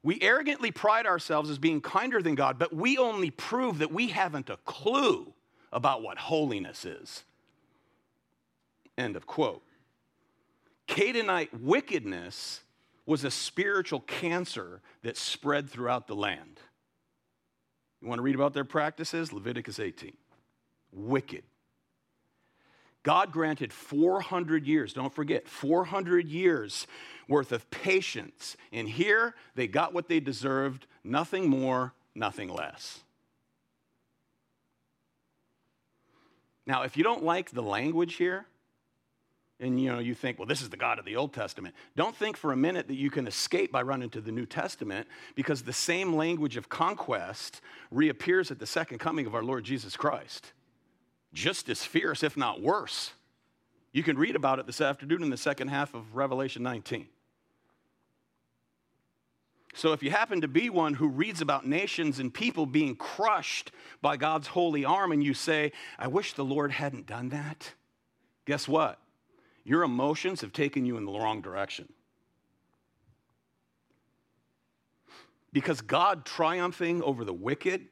We 0.03 0.21
arrogantly 0.21 0.71
pride 0.71 1.07
ourselves 1.07 1.51
as 1.51 1.59
being 1.59 1.81
kinder 1.81 2.23
than 2.23 2.35
God, 2.35 2.59
but 2.59 2.73
we 2.73 2.97
only 2.97 3.31
prove 3.31 3.79
that 3.79 3.91
we 3.91 4.09
haven't 4.09 4.51
a 4.51 4.57
clue 4.59 5.33
about 5.73 6.03
what 6.03 6.19
holiness 6.19 6.85
is. 6.85 7.25
End 8.97 9.17
of 9.17 9.27
quote. 9.27 9.63
Canaanite 10.87 11.61
wickedness 11.61 12.61
was 13.07 13.25
a 13.25 13.31
spiritual 13.31 14.01
cancer 14.01 14.83
that 15.03 15.17
spread 15.17 15.71
throughout 15.71 16.09
the 16.09 16.15
land. 16.15 16.61
You 18.03 18.09
want 18.09 18.19
to 18.19 18.23
read 18.23 18.35
about 18.35 18.53
their 18.53 18.65
practices? 18.65 19.33
Leviticus 19.33 19.79
18. 19.79 20.17
Wicked. 20.93 21.45
God 23.05 23.31
granted 23.31 23.73
400 23.73 24.67
years, 24.67 24.93
don't 24.93 25.15
forget, 25.15 25.47
400 25.47 26.29
years 26.29 26.89
worth 27.29 27.53
of 27.53 27.71
patience. 27.71 28.57
And 28.73 28.89
here 28.89 29.35
they 29.55 29.69
got 29.69 29.95
what 29.95 30.09
they 30.09 30.19
deserved 30.19 30.87
nothing 31.05 31.49
more, 31.49 31.95
nothing 32.17 32.49
less. 32.49 33.01
Now, 36.67 36.83
if 36.83 36.97
you 36.97 37.05
don't 37.05 37.23
like 37.23 37.53
the 37.53 37.63
language 37.63 38.17
here, 38.17 38.47
and 39.59 39.81
you 39.81 39.91
know 39.91 39.99
you 39.99 40.15
think 40.15 40.39
well 40.39 40.47
this 40.47 40.61
is 40.61 40.69
the 40.69 40.77
god 40.77 40.99
of 40.99 41.05
the 41.05 41.17
old 41.17 41.33
testament. 41.33 41.75
Don't 41.97 42.15
think 42.15 42.37
for 42.37 42.53
a 42.53 42.57
minute 42.57 42.89
that 42.89 42.97
you 42.97 43.11
can 43.11 43.27
escape 43.27 43.73
by 43.73 43.83
running 43.83 44.11
to 44.11 44.21
the 44.21 44.33
new 44.33 44.47
testament 44.47 45.07
because 45.35 45.63
the 45.63 45.73
same 45.73 46.15
language 46.15 46.57
of 46.57 46.69
conquest 46.69 47.61
reappears 47.91 48.51
at 48.51 48.59
the 48.59 48.67
second 48.67 48.99
coming 48.99 49.27
of 49.27 49.35
our 49.35 49.43
lord 49.43 49.65
jesus 49.65 49.97
christ. 49.97 50.53
Just 51.33 51.69
as 51.69 51.85
fierce 51.85 52.23
if 52.23 52.37
not 52.37 52.61
worse. 52.61 53.13
You 53.93 54.03
can 54.03 54.19
read 54.19 54.37
about 54.37 54.59
it 54.59 54.67
this 54.67 54.83
afternoon 54.83 55.23
in 55.23 55.31
the 55.31 55.37
second 55.39 55.69
half 55.69 55.95
of 55.95 56.17
revelation 56.17 56.63
19 56.63 57.09
so 59.77 59.93
if 59.93 60.03
you 60.03 60.11
happen 60.11 60.41
to 60.41 60.49
be 60.49 60.71
one 60.71 60.95
who 60.95 61.07
reads 61.07 61.43
about 61.43 61.67
nations 61.67 62.19
and 62.19 62.33
people 62.33 62.65
being 62.65 62.97
crushed 62.97 63.73
by 64.01 64.17
God's 64.17 64.47
holy 64.47 64.87
arm 64.87 65.13
and 65.13 65.23
you 65.23 65.35
say, 65.35 65.71
I 65.99 66.09
wish 66.09 66.33
the 66.33 66.47
Lord 66.47 66.73
hadn't 66.73 67.07
done 67.07 67.29
that, 67.29 67.75
guess 68.47 68.67
what? 68.67 68.99
Your 69.67 69.83
emotions 69.83 70.41
have 70.41 70.55
taken 70.55 70.87
you 70.87 70.97
in 70.97 71.05
the 71.05 71.13
wrong 71.13 71.43
direction. 71.43 71.93
Because 75.53 75.83
God 75.83 76.25
triumphing 76.25 77.03
over 77.03 77.23
the 77.25 77.35
wicked 77.35 77.89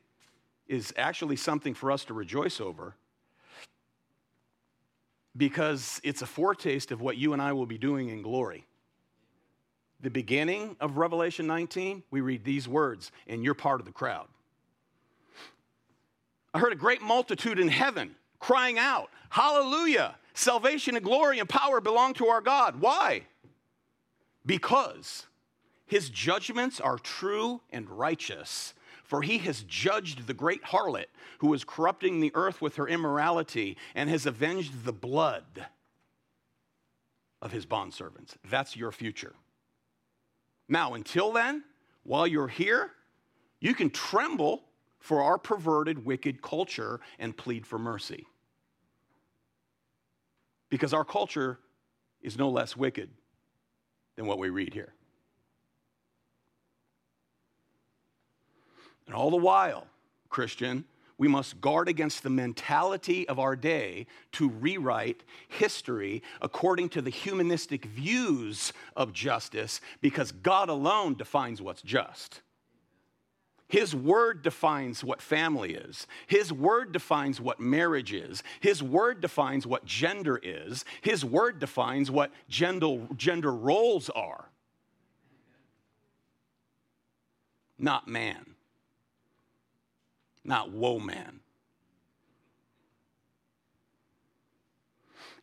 is 0.66 0.94
actually 0.96 1.36
something 1.36 1.74
for 1.74 1.90
us 1.92 2.06
to 2.06 2.14
rejoice 2.14 2.60
over 2.60 2.94
because 5.36 6.00
it's 6.02 6.22
a 6.22 6.26
foretaste 6.26 6.92
of 6.92 7.02
what 7.02 7.16
you 7.18 7.34
and 7.34 7.42
I 7.42 7.52
will 7.52 7.66
be 7.66 7.76
doing 7.76 8.08
in 8.08 8.22
glory 8.22 8.66
the 10.04 10.10
beginning 10.10 10.76
of 10.80 10.98
Revelation 10.98 11.46
19, 11.46 12.02
we 12.10 12.20
read 12.20 12.44
these 12.44 12.68
words, 12.68 13.10
and 13.26 13.42
you're 13.42 13.54
part 13.54 13.80
of 13.80 13.86
the 13.86 13.92
crowd. 13.92 14.28
I 16.52 16.58
heard 16.58 16.74
a 16.74 16.76
great 16.76 17.00
multitude 17.00 17.58
in 17.58 17.68
heaven 17.68 18.14
crying 18.38 18.78
out, 18.78 19.08
Hallelujah! 19.30 20.14
Salvation 20.34 20.96
and 20.96 21.04
glory 21.04 21.38
and 21.38 21.48
power 21.48 21.80
belong 21.80 22.12
to 22.14 22.26
our 22.26 22.40
God. 22.40 22.80
Why? 22.80 23.22
Because 24.44 25.26
his 25.86 26.10
judgments 26.10 26.80
are 26.80 26.98
true 26.98 27.60
and 27.70 27.88
righteous. 27.88 28.74
For 29.04 29.22
he 29.22 29.38
has 29.38 29.62
judged 29.62 30.26
the 30.26 30.34
great 30.34 30.64
harlot 30.64 31.06
who 31.38 31.52
is 31.54 31.62
corrupting 31.62 32.20
the 32.20 32.32
earth 32.34 32.60
with 32.60 32.76
her 32.76 32.88
immorality 32.88 33.76
and 33.94 34.08
has 34.08 34.26
avenged 34.26 34.84
the 34.84 34.92
blood 34.92 35.66
of 37.42 37.52
his 37.52 37.66
bondservants. 37.66 38.34
That's 38.48 38.74
your 38.76 38.90
future. 38.90 39.34
Now, 40.68 40.94
until 40.94 41.32
then, 41.32 41.62
while 42.02 42.26
you're 42.26 42.48
here, 42.48 42.92
you 43.60 43.74
can 43.74 43.90
tremble 43.90 44.64
for 44.98 45.22
our 45.22 45.36
perverted, 45.36 46.06
wicked 46.06 46.40
culture 46.40 47.00
and 47.18 47.36
plead 47.36 47.66
for 47.66 47.78
mercy. 47.78 48.26
Because 50.70 50.92
our 50.92 51.04
culture 51.04 51.58
is 52.20 52.38
no 52.38 52.48
less 52.50 52.76
wicked 52.76 53.10
than 54.16 54.26
what 54.26 54.38
we 54.38 54.48
read 54.48 54.74
here. 54.74 54.94
And 59.06 59.14
all 59.14 59.30
the 59.30 59.36
while, 59.36 59.86
Christian, 60.28 60.84
we 61.16 61.28
must 61.28 61.60
guard 61.60 61.88
against 61.88 62.22
the 62.22 62.30
mentality 62.30 63.28
of 63.28 63.38
our 63.38 63.54
day 63.54 64.06
to 64.32 64.48
rewrite 64.48 65.22
history 65.48 66.22
according 66.40 66.88
to 66.90 67.02
the 67.02 67.10
humanistic 67.10 67.84
views 67.84 68.72
of 68.96 69.12
justice 69.12 69.80
because 70.00 70.32
God 70.32 70.68
alone 70.68 71.14
defines 71.14 71.62
what's 71.62 71.82
just. 71.82 72.40
His 73.74 73.92
word 73.92 74.42
defines 74.42 75.02
what 75.02 75.20
family 75.20 75.74
is. 75.74 76.06
His 76.28 76.52
word 76.52 76.92
defines 76.92 77.40
what 77.40 77.58
marriage 77.58 78.12
is. 78.12 78.44
His 78.60 78.82
word 78.82 79.20
defines 79.20 79.66
what 79.66 79.84
gender 79.84 80.38
is. 80.40 80.84
His 81.02 81.24
word 81.24 81.58
defines 81.58 82.08
what 82.08 82.30
gender, 82.48 82.98
gender 83.16 83.52
roles 83.52 84.10
are. 84.10 84.44
Not 87.78 88.06
man 88.06 88.54
not 90.44 90.70
woe 90.70 90.98
man. 90.98 91.40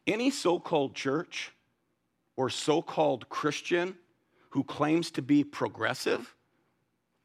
Any 0.07 0.29
so 0.29 0.59
called 0.59 0.95
church 0.95 1.51
or 2.35 2.49
so 2.49 2.81
called 2.81 3.29
Christian 3.29 3.95
who 4.51 4.63
claims 4.63 5.11
to 5.11 5.21
be 5.21 5.43
progressive 5.43 6.35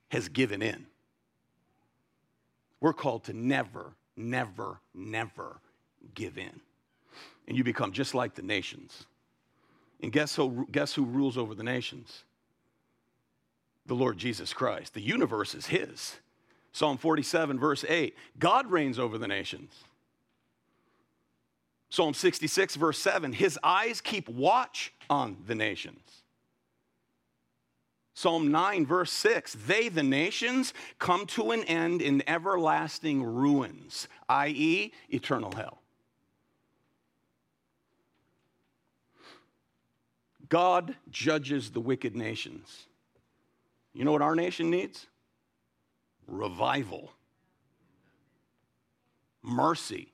has 0.08 0.28
given 0.28 0.62
in. 0.62 0.86
We're 2.80 2.92
called 2.92 3.24
to 3.24 3.32
never, 3.32 3.94
never, 4.16 4.80
never 4.94 5.60
give 6.14 6.38
in. 6.38 6.60
And 7.48 7.56
you 7.56 7.64
become 7.64 7.92
just 7.92 8.14
like 8.14 8.34
the 8.34 8.42
nations. 8.42 9.06
And 10.02 10.12
guess 10.12 10.36
who, 10.36 10.66
guess 10.70 10.94
who 10.94 11.04
rules 11.04 11.38
over 11.38 11.54
the 11.54 11.62
nations? 11.62 12.24
The 13.86 13.94
Lord 13.94 14.18
Jesus 14.18 14.52
Christ. 14.52 14.94
The 14.94 15.00
universe 15.00 15.54
is 15.54 15.66
His. 15.66 16.16
Psalm 16.72 16.98
47, 16.98 17.58
verse 17.58 17.84
8 17.88 18.14
God 18.38 18.70
reigns 18.70 18.98
over 18.98 19.16
the 19.16 19.28
nations. 19.28 19.72
Psalm 21.88 22.12
66, 22.14 22.76
verse 22.76 22.98
7 22.98 23.32
His 23.32 23.58
eyes 23.62 24.00
keep 24.00 24.28
watch 24.28 24.92
on 25.08 25.36
the 25.46 25.54
nations. 25.54 26.22
Psalm 28.16 28.50
9, 28.50 28.86
verse 28.86 29.12
6 29.12 29.54
They, 29.66 29.88
the 29.90 30.02
nations, 30.02 30.72
come 30.98 31.26
to 31.26 31.50
an 31.50 31.62
end 31.64 32.00
in 32.00 32.22
everlasting 32.26 33.22
ruins, 33.22 34.08
i.e., 34.28 34.90
eternal 35.10 35.52
hell. 35.52 35.82
God 40.48 40.96
judges 41.10 41.70
the 41.70 41.80
wicked 41.80 42.16
nations. 42.16 42.86
You 43.92 44.04
know 44.04 44.12
what 44.12 44.22
our 44.22 44.34
nation 44.34 44.70
needs? 44.70 45.06
revival, 46.26 47.12
mercy. 49.42 50.12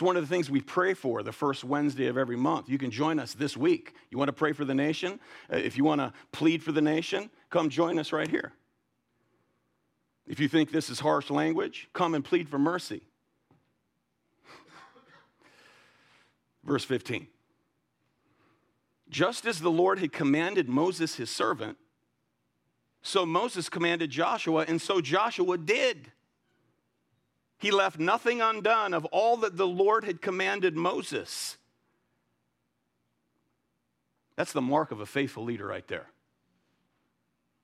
It's 0.00 0.06
one 0.06 0.16
of 0.16 0.26
the 0.26 0.34
things 0.34 0.50
we 0.50 0.62
pray 0.62 0.94
for 0.94 1.22
the 1.22 1.30
first 1.30 1.62
Wednesday 1.62 2.06
of 2.06 2.16
every 2.16 2.34
month. 2.34 2.70
You 2.70 2.78
can 2.78 2.90
join 2.90 3.18
us 3.18 3.34
this 3.34 3.54
week. 3.54 3.92
You 4.08 4.16
want 4.16 4.28
to 4.28 4.32
pray 4.32 4.54
for 4.54 4.64
the 4.64 4.74
nation? 4.74 5.20
Uh, 5.52 5.58
if 5.58 5.76
you 5.76 5.84
want 5.84 6.00
to 6.00 6.10
plead 6.32 6.62
for 6.62 6.72
the 6.72 6.80
nation, 6.80 7.28
come 7.50 7.68
join 7.68 7.98
us 7.98 8.10
right 8.10 8.26
here. 8.26 8.54
If 10.26 10.40
you 10.40 10.48
think 10.48 10.72
this 10.72 10.88
is 10.88 11.00
harsh 11.00 11.28
language, 11.28 11.90
come 11.92 12.14
and 12.14 12.24
plead 12.24 12.48
for 12.48 12.58
mercy. 12.58 13.02
Verse 16.64 16.84
15. 16.84 17.26
Just 19.10 19.44
as 19.44 19.60
the 19.60 19.70
Lord 19.70 19.98
had 19.98 20.12
commanded 20.12 20.66
Moses, 20.66 21.16
his 21.16 21.28
servant, 21.28 21.76
so 23.02 23.26
Moses 23.26 23.68
commanded 23.68 24.08
Joshua, 24.08 24.64
and 24.66 24.80
so 24.80 25.02
Joshua 25.02 25.58
did. 25.58 26.10
He 27.60 27.70
left 27.70 27.98
nothing 27.98 28.40
undone 28.40 28.94
of 28.94 29.04
all 29.06 29.36
that 29.38 29.58
the 29.58 29.66
Lord 29.66 30.04
had 30.04 30.22
commanded 30.22 30.74
Moses. 30.74 31.58
That's 34.34 34.52
the 34.52 34.62
mark 34.62 34.90
of 34.90 35.00
a 35.00 35.06
faithful 35.06 35.44
leader 35.44 35.66
right 35.66 35.86
there. 35.86 36.06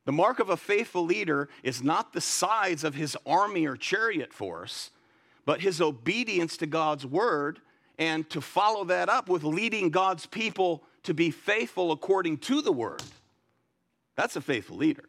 The 0.04 0.12
mark 0.12 0.38
of 0.38 0.50
a 0.50 0.56
faithful 0.56 1.04
leader 1.04 1.48
is 1.62 1.82
not 1.82 2.12
the 2.12 2.20
size 2.20 2.84
of 2.84 2.94
his 2.94 3.16
army 3.26 3.66
or 3.66 3.74
chariot 3.74 4.34
force, 4.34 4.90
but 5.46 5.62
his 5.62 5.80
obedience 5.80 6.58
to 6.58 6.66
God's 6.66 7.06
word 7.06 7.60
and 7.98 8.28
to 8.28 8.42
follow 8.42 8.84
that 8.84 9.08
up 9.08 9.30
with 9.30 9.44
leading 9.44 9.88
God's 9.88 10.26
people 10.26 10.84
to 11.04 11.14
be 11.14 11.30
faithful 11.30 11.90
according 11.90 12.38
to 12.38 12.60
the 12.60 12.72
word. 12.72 13.02
That's 14.14 14.36
a 14.36 14.42
faithful 14.42 14.76
leader. 14.76 15.04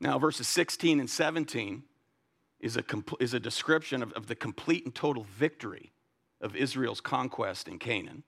Now, 0.00 0.18
verses 0.18 0.46
16 0.48 1.00
and 1.00 1.08
17 1.08 1.82
is 2.60 2.76
a, 2.76 2.84
is 3.20 3.34
a 3.34 3.40
description 3.40 4.02
of, 4.02 4.12
of 4.12 4.26
the 4.26 4.34
complete 4.34 4.84
and 4.84 4.94
total 4.94 5.24
victory 5.24 5.92
of 6.40 6.54
Israel's 6.54 7.00
conquest 7.00 7.68
in 7.68 7.78
Canaan. 7.78 8.22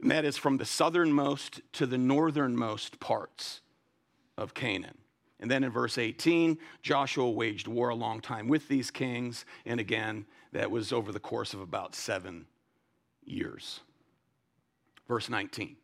And 0.00 0.10
that 0.10 0.24
is 0.24 0.36
from 0.36 0.56
the 0.56 0.64
southernmost 0.64 1.60
to 1.74 1.86
the 1.86 1.98
northernmost 1.98 3.00
parts 3.00 3.60
of 4.36 4.52
Canaan. 4.52 4.98
And 5.40 5.50
then 5.50 5.64
in 5.64 5.70
verse 5.70 5.98
18, 5.98 6.58
Joshua 6.82 7.28
waged 7.30 7.66
war 7.66 7.88
a 7.88 7.94
long 7.94 8.20
time 8.20 8.48
with 8.48 8.68
these 8.68 8.90
kings. 8.90 9.44
And 9.66 9.80
again, 9.80 10.26
that 10.52 10.70
was 10.70 10.92
over 10.92 11.12
the 11.12 11.20
course 11.20 11.54
of 11.54 11.60
about 11.60 11.94
seven 11.94 12.46
years. 13.24 13.80
Verse 15.08 15.28
19 15.28 15.76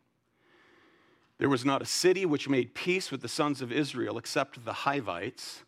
there 1.39 1.49
was 1.49 1.65
not 1.65 1.81
a 1.81 1.85
city 1.85 2.25
which 2.25 2.49
made 2.49 2.75
peace 2.75 3.11
with 3.11 3.21
the 3.21 3.27
sons 3.27 3.61
of 3.61 3.71
Israel 3.71 4.17
except 4.17 4.63
the 4.63 4.73
Hivites 4.73 5.63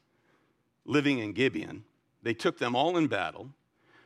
living 0.85 1.19
in 1.19 1.31
Gibeon. 1.31 1.85
They 2.21 2.33
took 2.33 2.59
them 2.59 2.75
all 2.75 2.97
in 2.97 3.07
battle, 3.07 3.49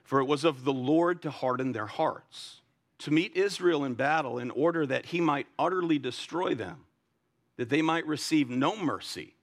for 0.04 0.20
it 0.20 0.26
was 0.26 0.44
of 0.44 0.64
the 0.64 0.74
Lord 0.74 1.24
to 1.24 1.32
harden 1.32 1.72
their 1.72 1.88
hearts, 1.88 2.62
to 3.00 3.12
meet 3.12 3.36
Israel 3.36 3.84
in 3.84 3.96
battle 3.96 4.38
in 4.38 4.52
order 4.52 4.86
that 4.86 5.08
he 5.08 5.20
might 5.20 5.48
utterly 5.58 5.98
destroy 5.98 6.54
them, 6.54 6.86
that 7.58 7.70
they 7.70 7.82
might 7.82 8.06
receive 8.06 8.48
no 8.48 8.78
mercy, 8.78 9.34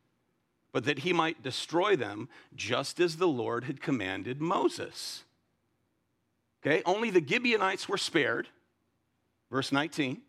but 0.70 0.84
that 0.84 1.00
he 1.00 1.12
might 1.12 1.42
destroy 1.42 1.96
them 1.96 2.28
just 2.54 3.00
as 3.00 3.16
the 3.16 3.28
Lord 3.28 3.64
had 3.64 3.82
commanded 3.82 4.40
Moses. 4.40 5.24
Okay, 6.64 6.82
only 6.86 7.10
the 7.10 7.24
Gibeonites 7.26 7.88
were 7.88 7.98
spared. 7.98 8.48
Verse 9.50 9.72
19. 9.72 10.22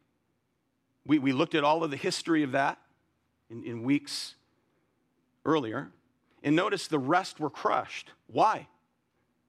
We, 1.05 1.19
we 1.19 1.31
looked 1.31 1.55
at 1.55 1.63
all 1.63 1.83
of 1.83 1.91
the 1.91 1.97
history 1.97 2.43
of 2.43 2.53
that 2.53 2.79
in, 3.49 3.63
in 3.63 3.83
weeks 3.83 4.35
earlier. 5.45 5.91
And 6.43 6.55
notice 6.55 6.87
the 6.87 6.99
rest 6.99 7.39
were 7.39 7.49
crushed. 7.49 8.11
Why? 8.27 8.67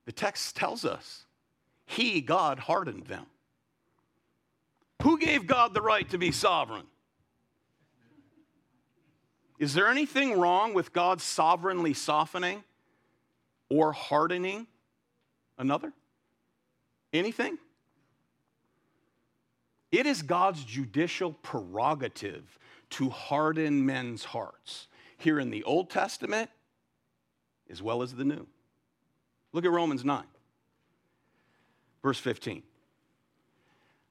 The 0.07 0.12
text 0.12 0.57
tells 0.57 0.85
us 0.85 1.25
He, 1.87 2.21
God, 2.21 2.59
hardened 2.59 3.07
them. 3.07 3.27
Who 5.03 5.19
gave 5.19 5.47
God 5.47 5.75
the 5.75 5.83
right 5.83 6.09
to 6.11 6.19
be 6.19 6.33
sovereign? 6.33 6.87
Is 9.59 9.75
there 9.75 9.88
anything 9.88 10.38
wrong 10.38 10.75
with 10.75 10.93
God 10.93 11.21
sovereignly 11.21 11.95
softening 11.95 12.64
or 13.69 13.93
hardening 13.93 14.67
another? 15.59 15.93
Anything? 17.12 17.59
It 19.94 20.07
is 20.07 20.22
God's 20.22 20.64
judicial 20.64 21.35
prerogative 21.35 22.59
to 22.90 23.11
harden 23.11 23.87
men's 23.87 24.24
hearts, 24.24 24.88
here 25.18 25.38
in 25.38 25.50
the 25.50 25.62
Old 25.62 25.88
Testament 25.88 26.50
as 27.70 27.80
well 27.80 28.02
as 28.02 28.12
the 28.12 28.24
New. 28.24 28.44
Look 29.52 29.64
at 29.64 29.70
Romans 29.70 30.04
9, 30.04 30.24
verse 32.02 32.18
15. 32.18 32.64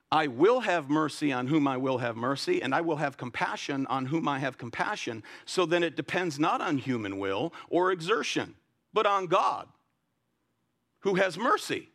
I 0.10 0.28
will 0.28 0.62
have 0.62 0.90
mercy 0.90 1.34
on 1.34 1.48
whom 1.48 1.68
I 1.68 1.76
will 1.76 1.98
have 1.98 2.16
mercy, 2.16 2.62
and 2.62 2.74
I 2.74 2.80
will 2.80 2.96
have 2.96 3.18
compassion 3.18 3.86
on 3.88 4.06
whom 4.06 4.26
I 4.26 4.40
have 4.40 4.58
compassion. 4.58 5.22
So 5.46 5.66
then 5.66 5.84
it 5.84 5.98
depends 5.98 6.40
not 6.40 6.62
on 6.62 6.78
human 6.78 7.20
will 7.20 7.54
or 7.70 7.92
exertion, 7.92 8.56
but 8.94 9.06
on 9.06 9.28
God, 9.28 9.68
who 11.02 11.16
has 11.16 11.38
mercy. 11.38 11.90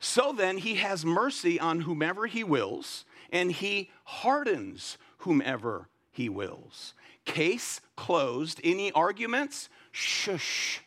So 0.00 0.32
then 0.32 0.56
he 0.56 0.76
has 0.76 1.04
mercy 1.04 1.60
on 1.60 1.82
whomever 1.82 2.26
he 2.26 2.42
wills, 2.42 3.04
and 3.30 3.52
he 3.52 3.90
hardens 4.04 4.96
whomever 5.18 5.88
he 6.10 6.30
wills. 6.30 6.94
Case 7.26 7.82
closed. 7.96 8.60
Any 8.64 8.90
arguments? 8.92 9.68
Shush. 9.92 10.80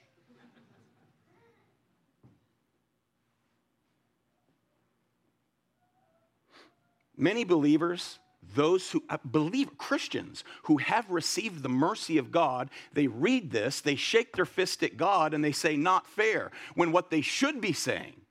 Many 7.15 7.43
believers, 7.43 8.17
those 8.55 8.89
who 8.89 9.03
believe, 9.29 9.77
Christians 9.77 10.43
who 10.63 10.77
have 10.77 11.07
received 11.11 11.61
the 11.61 11.69
mercy 11.69 12.17
of 12.17 12.31
God, 12.31 12.71
they 12.93 13.05
read 13.05 13.51
this, 13.51 13.79
they 13.79 13.95
shake 13.95 14.35
their 14.35 14.45
fist 14.45 14.81
at 14.81 14.97
God, 14.97 15.35
and 15.35 15.43
they 15.43 15.51
say, 15.51 15.77
Not 15.77 16.07
fair. 16.07 16.49
When 16.73 16.91
what 16.91 17.11
they 17.11 17.21
should 17.21 17.61
be 17.61 17.73
saying 17.73 18.22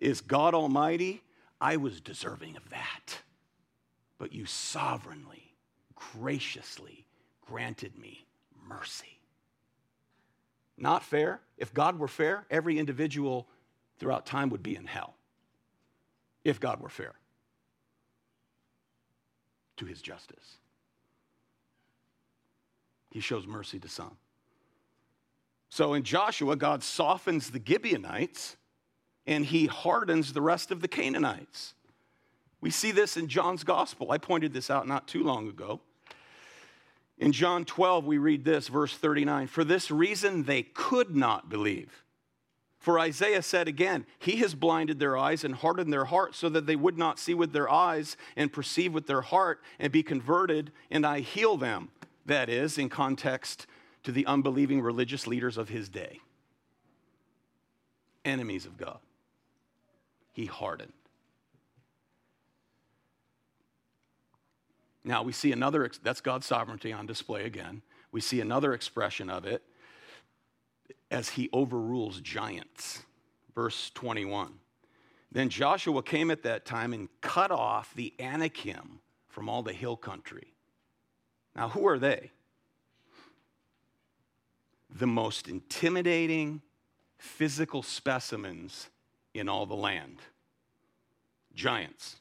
is, 0.00 0.20
God 0.20 0.54
Almighty, 0.54 1.22
I 1.60 1.76
was 1.76 2.00
deserving 2.00 2.56
of 2.56 2.68
that. 2.70 3.20
But 4.18 4.32
you 4.32 4.46
sovereignly, 4.46 5.54
graciously 5.94 7.06
granted 7.46 7.96
me 7.98 8.26
mercy. 8.68 9.20
Not 10.76 11.04
fair. 11.04 11.40
If 11.58 11.74
God 11.74 11.98
were 11.98 12.08
fair, 12.08 12.46
every 12.50 12.78
individual 12.78 13.46
throughout 13.98 14.24
time 14.24 14.48
would 14.50 14.62
be 14.62 14.76
in 14.76 14.86
hell. 14.86 15.14
If 16.42 16.58
God 16.58 16.80
were 16.80 16.88
fair 16.88 17.14
to 19.76 19.86
his 19.86 20.00
justice. 20.00 20.58
He 23.10 23.20
shows 23.20 23.46
mercy 23.46 23.78
to 23.80 23.88
some. 23.88 24.16
So 25.68 25.94
in 25.94 26.02
Joshua, 26.02 26.56
God 26.56 26.82
softens 26.82 27.50
the 27.50 27.62
Gibeonites 27.64 28.56
and 29.26 29.44
he 29.44 29.66
hardens 29.66 30.32
the 30.32 30.40
rest 30.40 30.70
of 30.70 30.80
the 30.80 30.88
Canaanites. 30.88 31.74
We 32.60 32.70
see 32.70 32.90
this 32.90 33.16
in 33.16 33.28
John's 33.28 33.64
gospel. 33.64 34.12
I 34.12 34.18
pointed 34.18 34.52
this 34.52 34.70
out 34.70 34.86
not 34.86 35.08
too 35.08 35.22
long 35.22 35.48
ago. 35.48 35.80
In 37.18 37.32
John 37.32 37.64
12, 37.64 38.06
we 38.06 38.18
read 38.18 38.44
this, 38.44 38.68
verse 38.68 38.94
39 38.94 39.46
For 39.46 39.64
this 39.64 39.90
reason 39.90 40.44
they 40.44 40.62
could 40.62 41.14
not 41.14 41.48
believe 41.48 42.04
for 42.80 42.98
Isaiah 42.98 43.42
said 43.42 43.68
again, 43.68 44.06
He 44.18 44.36
has 44.36 44.54
blinded 44.54 44.98
their 44.98 45.16
eyes 45.16 45.44
and 45.44 45.54
hardened 45.54 45.92
their 45.92 46.06
heart 46.06 46.34
so 46.34 46.48
that 46.48 46.64
they 46.64 46.76
would 46.76 46.96
not 46.96 47.18
see 47.18 47.34
with 47.34 47.52
their 47.52 47.70
eyes 47.70 48.16
and 48.36 48.50
perceive 48.50 48.94
with 48.94 49.06
their 49.06 49.20
heart 49.20 49.60
and 49.78 49.92
be 49.92 50.02
converted, 50.02 50.72
and 50.90 51.06
I 51.06 51.20
heal 51.20 51.58
them. 51.58 51.90
That 52.24 52.48
is, 52.48 52.78
in 52.78 52.88
context 52.88 53.66
to 54.02 54.12
the 54.12 54.24
unbelieving 54.24 54.80
religious 54.80 55.26
leaders 55.26 55.58
of 55.58 55.68
his 55.68 55.90
day, 55.90 56.20
enemies 58.24 58.64
of 58.64 58.78
God. 58.78 58.98
He 60.32 60.46
hardened. 60.46 60.92
Now 65.04 65.22
we 65.22 65.32
see 65.32 65.52
another, 65.52 65.90
that's 66.02 66.20
God's 66.20 66.46
sovereignty 66.46 66.92
on 66.92 67.06
display 67.06 67.44
again. 67.44 67.82
We 68.12 68.20
see 68.20 68.40
another 68.40 68.74
expression 68.74 69.30
of 69.30 69.44
it 69.44 69.62
as 71.10 71.30
he 71.30 71.48
overrules 71.52 72.20
giants. 72.20 73.02
Verse 73.54 73.90
21. 73.94 74.54
Then 75.32 75.48
Joshua 75.48 76.02
came 76.02 76.30
at 76.30 76.42
that 76.42 76.64
time 76.64 76.92
and 76.92 77.08
cut 77.20 77.50
off 77.50 77.94
the 77.94 78.12
Anakim 78.18 79.00
from 79.28 79.48
all 79.48 79.62
the 79.62 79.72
hill 79.72 79.96
country. 79.96 80.52
Now, 81.54 81.68
who 81.68 81.86
are 81.86 81.98
they? 81.98 82.30
The 84.90 85.06
most 85.06 85.48
intimidating 85.48 86.62
physical 87.16 87.82
specimens 87.82 88.88
in 89.34 89.48
all 89.48 89.66
the 89.66 89.76
land 89.76 90.18
giants. 91.54 92.16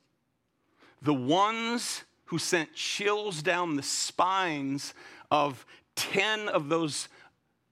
The 1.01 1.13
ones 1.13 2.03
who 2.25 2.37
sent 2.37 2.73
chills 2.73 3.41
down 3.41 3.75
the 3.75 3.83
spines 3.83 4.93
of 5.31 5.65
10 5.95 6.49
of 6.49 6.69
those 6.69 7.07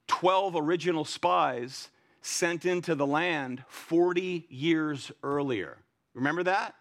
12 0.07 0.55
original 0.55 1.05
spies 1.05 1.89
sent 2.21 2.65
into 2.65 2.95
the 2.95 3.05
land 3.05 3.63
40 3.67 4.47
years 4.49 5.11
earlier. 5.23 5.77
Remember 6.13 6.43
that? 6.43 6.75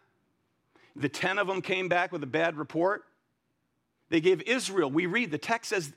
The 0.95 1.09
10 1.09 1.39
of 1.39 1.47
them 1.47 1.61
came 1.61 1.89
back 1.89 2.13
with 2.13 2.23
a 2.23 2.27
bad 2.27 2.57
report. 2.57 3.05
They 4.09 4.21
gave 4.21 4.43
Israel, 4.43 4.91
we 4.91 5.07
read, 5.07 5.31
the 5.31 5.39
text 5.39 5.71
says 5.71 5.93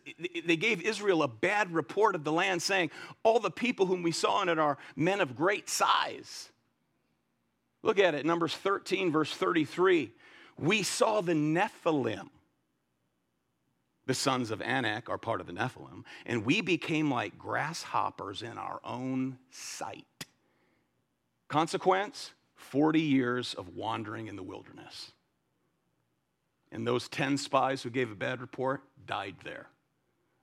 they 0.46 0.56
gave 0.56 0.82
Israel 0.82 1.22
a 1.22 1.28
bad 1.28 1.72
report 1.74 2.16
of 2.16 2.24
the 2.24 2.32
land, 2.32 2.62
saying, 2.62 2.90
All 3.24 3.40
the 3.40 3.52
people 3.52 3.86
whom 3.86 4.02
we 4.02 4.12
saw 4.12 4.42
in 4.42 4.50
it 4.50 4.58
are 4.58 4.78
men 4.96 5.22
of 5.22 5.36
great 5.36 5.70
size. 5.70 6.50
Look 7.84 8.00
at 8.00 8.16
it, 8.16 8.26
Numbers 8.26 8.56
13, 8.56 9.12
verse 9.12 9.32
33. 9.32 10.12
We 10.58 10.84
saw 10.84 11.22
the 11.22 11.34
Nephilim 11.34 12.30
the 14.10 14.16
sons 14.16 14.50
of 14.50 14.60
Anak 14.64 15.08
are 15.08 15.20
part 15.20 15.40
of 15.40 15.46
the 15.46 15.54
Nephilim, 15.54 16.04
and 16.26 16.44
we 16.44 16.62
became 16.62 17.12
like 17.12 17.38
grasshoppers 17.38 18.42
in 18.42 18.58
our 18.58 18.80
own 18.84 19.38
sight. 19.52 20.26
Consequence 21.48 22.32
40 22.56 23.00
years 23.00 23.54
of 23.54 23.76
wandering 23.76 24.26
in 24.26 24.36
the 24.36 24.42
wilderness. 24.42 25.12
And 26.72 26.86
those 26.86 27.10
10 27.10 27.38
spies 27.38 27.82
who 27.82 27.90
gave 27.90 28.12
a 28.12 28.16
bad 28.16 28.42
report 28.42 28.84
died 29.06 29.36
there. 29.44 29.68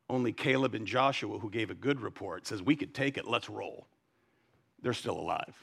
Only 0.09 0.33
Caleb 0.33 0.75
and 0.75 0.87
Joshua, 0.87 1.39
who 1.39 1.51
gave 1.51 1.71
a 1.71 1.75
good 1.75 2.01
report, 2.01 2.47
says, 2.47 2.63
We 2.63 2.77
could 2.77 2.95
take 2.95 3.17
it, 3.17 3.27
let's 3.27 3.49
roll. 3.49 3.87
They're 4.83 4.93
still 4.93 5.19
alive. 5.19 5.55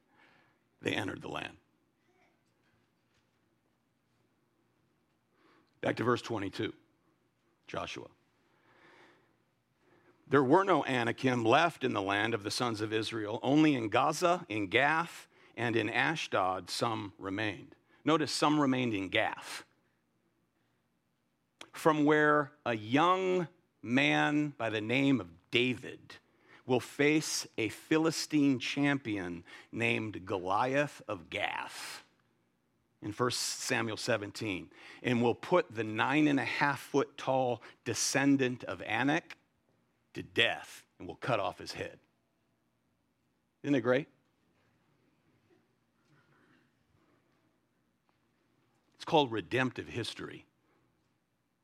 they 0.82 0.92
entered 0.92 1.22
the 1.22 1.28
land. 1.28 1.56
Back 5.80 5.96
to 5.96 6.04
verse 6.04 6.22
22. 6.22 6.72
Joshua. 7.66 8.08
There 10.28 10.44
were 10.44 10.64
no 10.64 10.84
Anakim 10.84 11.44
left 11.44 11.84
in 11.84 11.92
the 11.92 12.02
land 12.02 12.34
of 12.34 12.42
the 12.42 12.50
sons 12.50 12.80
of 12.80 12.92
Israel. 12.92 13.40
Only 13.42 13.74
in 13.74 13.88
Gaza, 13.88 14.44
in 14.48 14.68
Gath, 14.68 15.26
and 15.56 15.74
in 15.74 15.88
Ashdod 15.88 16.70
some 16.70 17.12
remained. 17.18 17.74
Notice 18.04 18.32
some 18.32 18.60
remained 18.60 18.94
in 18.94 19.08
Gath, 19.08 19.64
from 21.80 22.04
where 22.04 22.52
a 22.66 22.76
young 22.76 23.48
man 23.82 24.52
by 24.58 24.68
the 24.68 24.82
name 24.82 25.18
of 25.18 25.26
David 25.50 26.16
will 26.66 26.78
face 26.78 27.46
a 27.56 27.70
Philistine 27.70 28.58
champion 28.58 29.42
named 29.72 30.26
Goliath 30.26 31.00
of 31.08 31.30
Gath 31.30 32.04
in 33.00 33.12
1 33.12 33.30
Samuel 33.30 33.96
17, 33.96 34.68
and 35.02 35.22
will 35.22 35.34
put 35.34 35.74
the 35.74 35.82
nine 35.82 36.28
and 36.28 36.38
a 36.38 36.44
half 36.44 36.80
foot 36.80 37.16
tall 37.16 37.62
descendant 37.86 38.62
of 38.64 38.82
Anak 38.82 39.38
to 40.12 40.22
death 40.22 40.84
and 40.98 41.08
will 41.08 41.14
cut 41.14 41.40
off 41.40 41.58
his 41.58 41.72
head. 41.72 41.98
Isn't 43.62 43.74
it 43.74 43.80
great? 43.80 44.06
It's 48.96 49.06
called 49.06 49.32
redemptive 49.32 49.88
history 49.88 50.44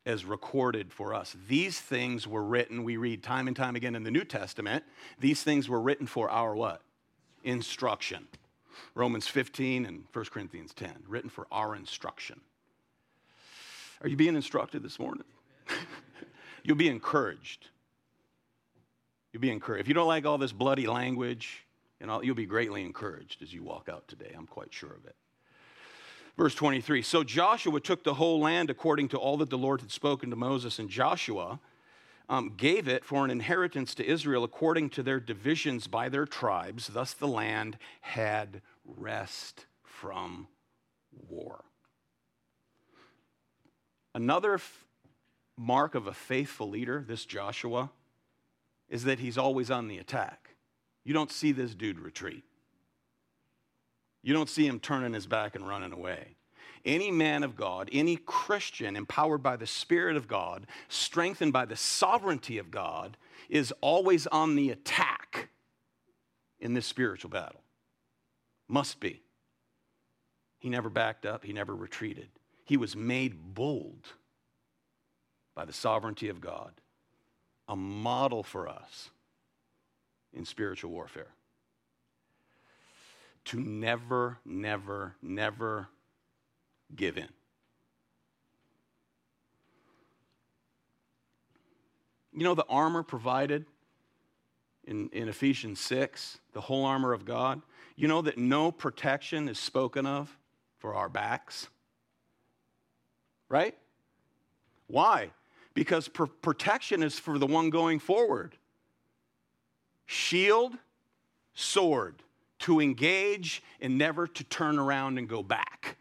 as 0.06 0.24
recorded 0.24 0.92
for 0.92 1.12
us. 1.12 1.36
These 1.48 1.80
things 1.80 2.26
were 2.26 2.44
written, 2.44 2.84
we 2.84 2.96
read 2.96 3.22
time 3.22 3.48
and 3.48 3.56
time 3.56 3.76
again 3.76 3.94
in 3.94 4.04
the 4.04 4.10
New 4.10 4.24
Testament, 4.24 4.84
these 5.18 5.42
things 5.42 5.68
were 5.68 5.80
written 5.80 6.06
for 6.06 6.30
our 6.30 6.54
what? 6.54 6.80
Instruction. 7.44 8.28
Romans 8.94 9.26
15 9.26 9.84
and 9.84 10.04
1 10.12 10.24
Corinthians 10.26 10.72
10, 10.74 10.92
written 11.08 11.28
for 11.28 11.46
our 11.50 11.74
instruction. 11.74 12.40
Are 14.00 14.08
you 14.08 14.16
being 14.16 14.36
instructed 14.36 14.82
this 14.82 14.98
morning? 14.98 15.24
You'll 16.62 16.76
be 16.76 16.88
encouraged. 16.88 17.68
You'll 19.32 19.40
be 19.40 19.50
encouraged. 19.50 19.82
If 19.82 19.88
you 19.88 19.94
don't 19.94 20.08
like 20.08 20.24
all 20.24 20.38
this 20.38 20.52
bloody 20.52 20.86
language, 20.86 21.66
know, 22.06 22.22
you'll 22.22 22.34
be 22.34 22.46
greatly 22.46 22.82
encouraged 22.82 23.42
as 23.42 23.52
you 23.52 23.62
walk 23.62 23.88
out 23.88 24.06
today. 24.08 24.32
I'm 24.36 24.46
quite 24.46 24.72
sure 24.72 24.92
of 24.92 25.04
it. 25.04 25.16
Verse 26.36 26.54
23 26.54 27.02
So 27.02 27.24
Joshua 27.24 27.80
took 27.80 28.04
the 28.04 28.14
whole 28.14 28.40
land 28.40 28.70
according 28.70 29.08
to 29.08 29.16
all 29.16 29.36
that 29.38 29.50
the 29.50 29.58
Lord 29.58 29.80
had 29.80 29.90
spoken 29.90 30.30
to 30.30 30.36
Moses, 30.36 30.78
and 30.78 30.90
Joshua 30.90 31.60
um, 32.28 32.54
gave 32.56 32.88
it 32.88 33.04
for 33.04 33.24
an 33.24 33.30
inheritance 33.30 33.94
to 33.94 34.06
Israel 34.06 34.44
according 34.44 34.90
to 34.90 35.02
their 35.02 35.20
divisions 35.20 35.86
by 35.86 36.08
their 36.08 36.26
tribes. 36.26 36.88
Thus 36.88 37.12
the 37.12 37.28
land 37.28 37.78
had 38.00 38.62
rest 38.84 39.66
from 39.82 40.48
war. 41.28 41.64
Another 44.14 44.54
f- 44.54 44.84
mark 45.56 45.94
of 45.94 46.06
a 46.06 46.12
faithful 46.12 46.68
leader, 46.68 47.04
this 47.06 47.24
Joshua, 47.24 47.90
is 48.88 49.04
that 49.04 49.18
he's 49.18 49.38
always 49.38 49.70
on 49.70 49.88
the 49.88 49.98
attack. 49.98 50.56
You 51.04 51.14
don't 51.14 51.30
see 51.30 51.52
this 51.52 51.74
dude 51.74 52.00
retreat. 52.00 52.44
You 54.26 54.32
don't 54.32 54.50
see 54.50 54.66
him 54.66 54.80
turning 54.80 55.12
his 55.12 55.28
back 55.28 55.54
and 55.54 55.68
running 55.68 55.92
away. 55.92 56.34
Any 56.84 57.12
man 57.12 57.44
of 57.44 57.54
God, 57.54 57.88
any 57.92 58.16
Christian 58.16 58.96
empowered 58.96 59.40
by 59.40 59.54
the 59.54 59.68
Spirit 59.68 60.16
of 60.16 60.26
God, 60.26 60.66
strengthened 60.88 61.52
by 61.52 61.64
the 61.64 61.76
sovereignty 61.76 62.58
of 62.58 62.72
God, 62.72 63.16
is 63.48 63.72
always 63.80 64.26
on 64.26 64.56
the 64.56 64.70
attack 64.70 65.50
in 66.58 66.74
this 66.74 66.86
spiritual 66.86 67.30
battle. 67.30 67.60
Must 68.66 68.98
be. 68.98 69.22
He 70.58 70.70
never 70.70 70.90
backed 70.90 71.24
up, 71.24 71.44
he 71.44 71.52
never 71.52 71.76
retreated. 71.76 72.26
He 72.64 72.76
was 72.76 72.96
made 72.96 73.54
bold 73.54 74.08
by 75.54 75.66
the 75.66 75.72
sovereignty 75.72 76.28
of 76.30 76.40
God, 76.40 76.72
a 77.68 77.76
model 77.76 78.42
for 78.42 78.68
us 78.68 79.10
in 80.32 80.44
spiritual 80.44 80.90
warfare. 80.90 81.35
To 83.46 83.60
never, 83.60 84.38
never, 84.44 85.14
never 85.22 85.88
give 86.94 87.16
in. 87.16 87.28
You 92.32 92.44
know 92.44 92.54
the 92.54 92.66
armor 92.68 93.02
provided 93.02 93.64
in, 94.84 95.08
in 95.10 95.28
Ephesians 95.28 95.80
6, 95.80 96.38
the 96.52 96.60
whole 96.60 96.84
armor 96.84 97.12
of 97.12 97.24
God? 97.24 97.62
You 97.94 98.08
know 98.08 98.20
that 98.22 98.36
no 98.36 98.72
protection 98.72 99.48
is 99.48 99.58
spoken 99.58 100.06
of 100.06 100.36
for 100.78 100.94
our 100.94 101.08
backs? 101.08 101.68
Right? 103.48 103.76
Why? 104.88 105.30
Because 105.72 106.08
pr- 106.08 106.24
protection 106.24 107.02
is 107.02 107.18
for 107.18 107.38
the 107.38 107.46
one 107.46 107.70
going 107.70 108.00
forward. 108.00 108.56
Shield, 110.04 110.74
sword, 111.54 112.22
to 112.60 112.80
engage 112.80 113.62
and 113.80 113.98
never 113.98 114.26
to 114.26 114.44
turn 114.44 114.78
around 114.78 115.18
and 115.18 115.28
go 115.28 115.42
back, 115.42 115.96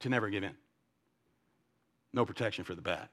to 0.00 0.08
never 0.08 0.30
give 0.30 0.44
in. 0.44 0.54
No 2.12 2.24
protection 2.24 2.64
for 2.64 2.74
the 2.74 2.82
back. 2.82 3.10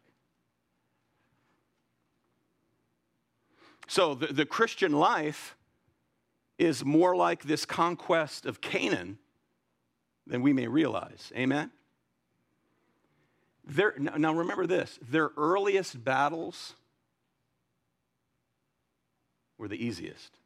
So 3.87 4.15
the, 4.15 4.27
the 4.27 4.45
Christian 4.45 4.93
life 4.93 5.55
is 6.57 6.85
more 6.85 7.15
like 7.15 7.43
this 7.43 7.65
conquest 7.65 8.45
of 8.45 8.61
Canaan 8.61 9.17
than 10.25 10.41
we 10.41 10.53
may 10.53 10.67
realize. 10.67 11.31
Amen? 11.35 11.71
Their, 13.65 13.95
now 13.97 14.33
remember 14.33 14.67
this 14.67 14.99
their 15.01 15.31
earliest 15.37 16.03
battles 16.03 16.75
were 19.57 19.67
the 19.67 19.83
easiest. 19.83 20.37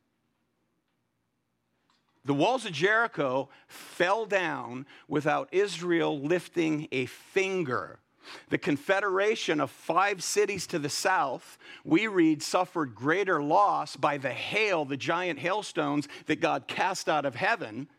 The 2.30 2.36
walls 2.36 2.64
of 2.64 2.74
Jericho 2.74 3.50
fell 3.68 4.28
down 4.28 4.86
without 5.08 5.50
Israel 5.52 6.22
lifting 6.22 6.88
a 6.92 7.08
finger. 7.08 8.02
The 8.50 8.60
confederation 8.60 9.60
of 9.60 9.72
five 9.72 10.22
cities 10.22 10.68
to 10.68 10.78
the 10.78 10.90
south, 10.90 11.58
we 11.84 12.06
read, 12.06 12.44
suffered 12.44 12.94
greater 12.94 13.42
loss 13.42 13.96
by 13.96 14.20
the 14.20 14.30
hail, 14.30 14.86
the 14.86 14.96
giant 14.96 15.40
hailstones 15.40 16.08
that 16.28 16.40
God 16.40 16.68
cast 16.68 17.10
out 17.10 17.26
of 17.26 17.34
heaven, 17.34 17.90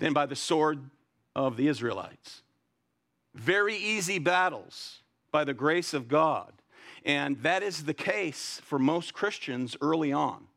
than 0.00 0.12
by 0.12 0.26
the 0.26 0.34
sword 0.34 0.90
of 1.36 1.56
the 1.56 1.68
Israelites. 1.68 2.42
Very 3.32 3.76
easy 3.76 4.18
battles 4.18 5.02
by 5.30 5.44
the 5.44 5.54
grace 5.54 5.94
of 5.94 6.08
God. 6.08 6.52
And 7.04 7.40
that 7.44 7.62
is 7.62 7.84
the 7.84 7.94
case 7.94 8.60
for 8.64 8.80
most 8.80 9.14
Christians 9.14 9.76
early 9.80 10.12
on 10.12 10.48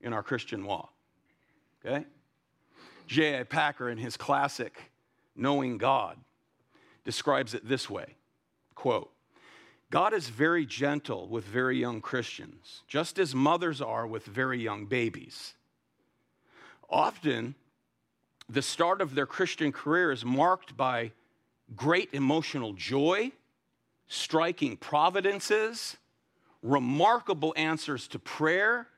in 0.00 0.12
our 0.12 0.22
Christian 0.22 0.64
walk. 0.64 0.93
Okay? 1.84 2.04
J.I. 3.06 3.42
Packer, 3.44 3.88
in 3.90 3.98
his 3.98 4.16
classic 4.16 4.90
Knowing 5.36 5.78
God, 5.78 6.16
describes 7.04 7.54
it 7.54 7.68
this 7.68 7.90
way 7.90 8.14
quote, 8.74 9.10
God 9.90 10.12
is 10.14 10.28
very 10.28 10.66
gentle 10.66 11.28
with 11.28 11.44
very 11.44 11.78
young 11.78 12.00
Christians, 12.00 12.82
just 12.88 13.18
as 13.18 13.34
mothers 13.34 13.80
are 13.80 14.06
with 14.06 14.24
very 14.24 14.60
young 14.60 14.86
babies. 14.86 15.54
Often, 16.88 17.54
the 18.48 18.62
start 18.62 19.00
of 19.00 19.14
their 19.14 19.26
Christian 19.26 19.72
career 19.72 20.12
is 20.12 20.24
marked 20.24 20.76
by 20.76 21.12
great 21.74 22.10
emotional 22.12 22.72
joy, 22.74 23.32
striking 24.06 24.76
providences, 24.76 25.96
remarkable 26.62 27.54
answers 27.56 28.06
to 28.08 28.18
prayer, 28.18 28.88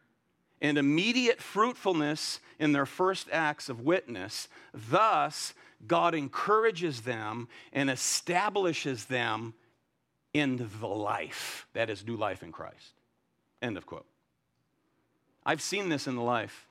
and 0.60 0.78
immediate 0.78 1.40
fruitfulness 1.40 2.40
in 2.58 2.72
their 2.72 2.86
first 2.86 3.28
acts 3.30 3.68
of 3.68 3.80
witness. 3.80 4.48
Thus, 4.72 5.54
God 5.86 6.14
encourages 6.14 7.02
them 7.02 7.48
and 7.72 7.90
establishes 7.90 9.06
them 9.06 9.54
in 10.32 10.68
the 10.80 10.86
life 10.86 11.66
that 11.72 11.90
is 11.90 12.06
new 12.06 12.16
life 12.16 12.42
in 12.42 12.52
Christ. 12.52 12.92
End 13.62 13.76
of 13.76 13.86
quote. 13.86 14.06
I've 15.44 15.62
seen 15.62 15.88
this 15.88 16.06
in 16.06 16.16
the 16.16 16.22
life 16.22 16.66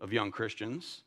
of 0.00 0.12
young 0.12 0.30
Christians 0.30 1.02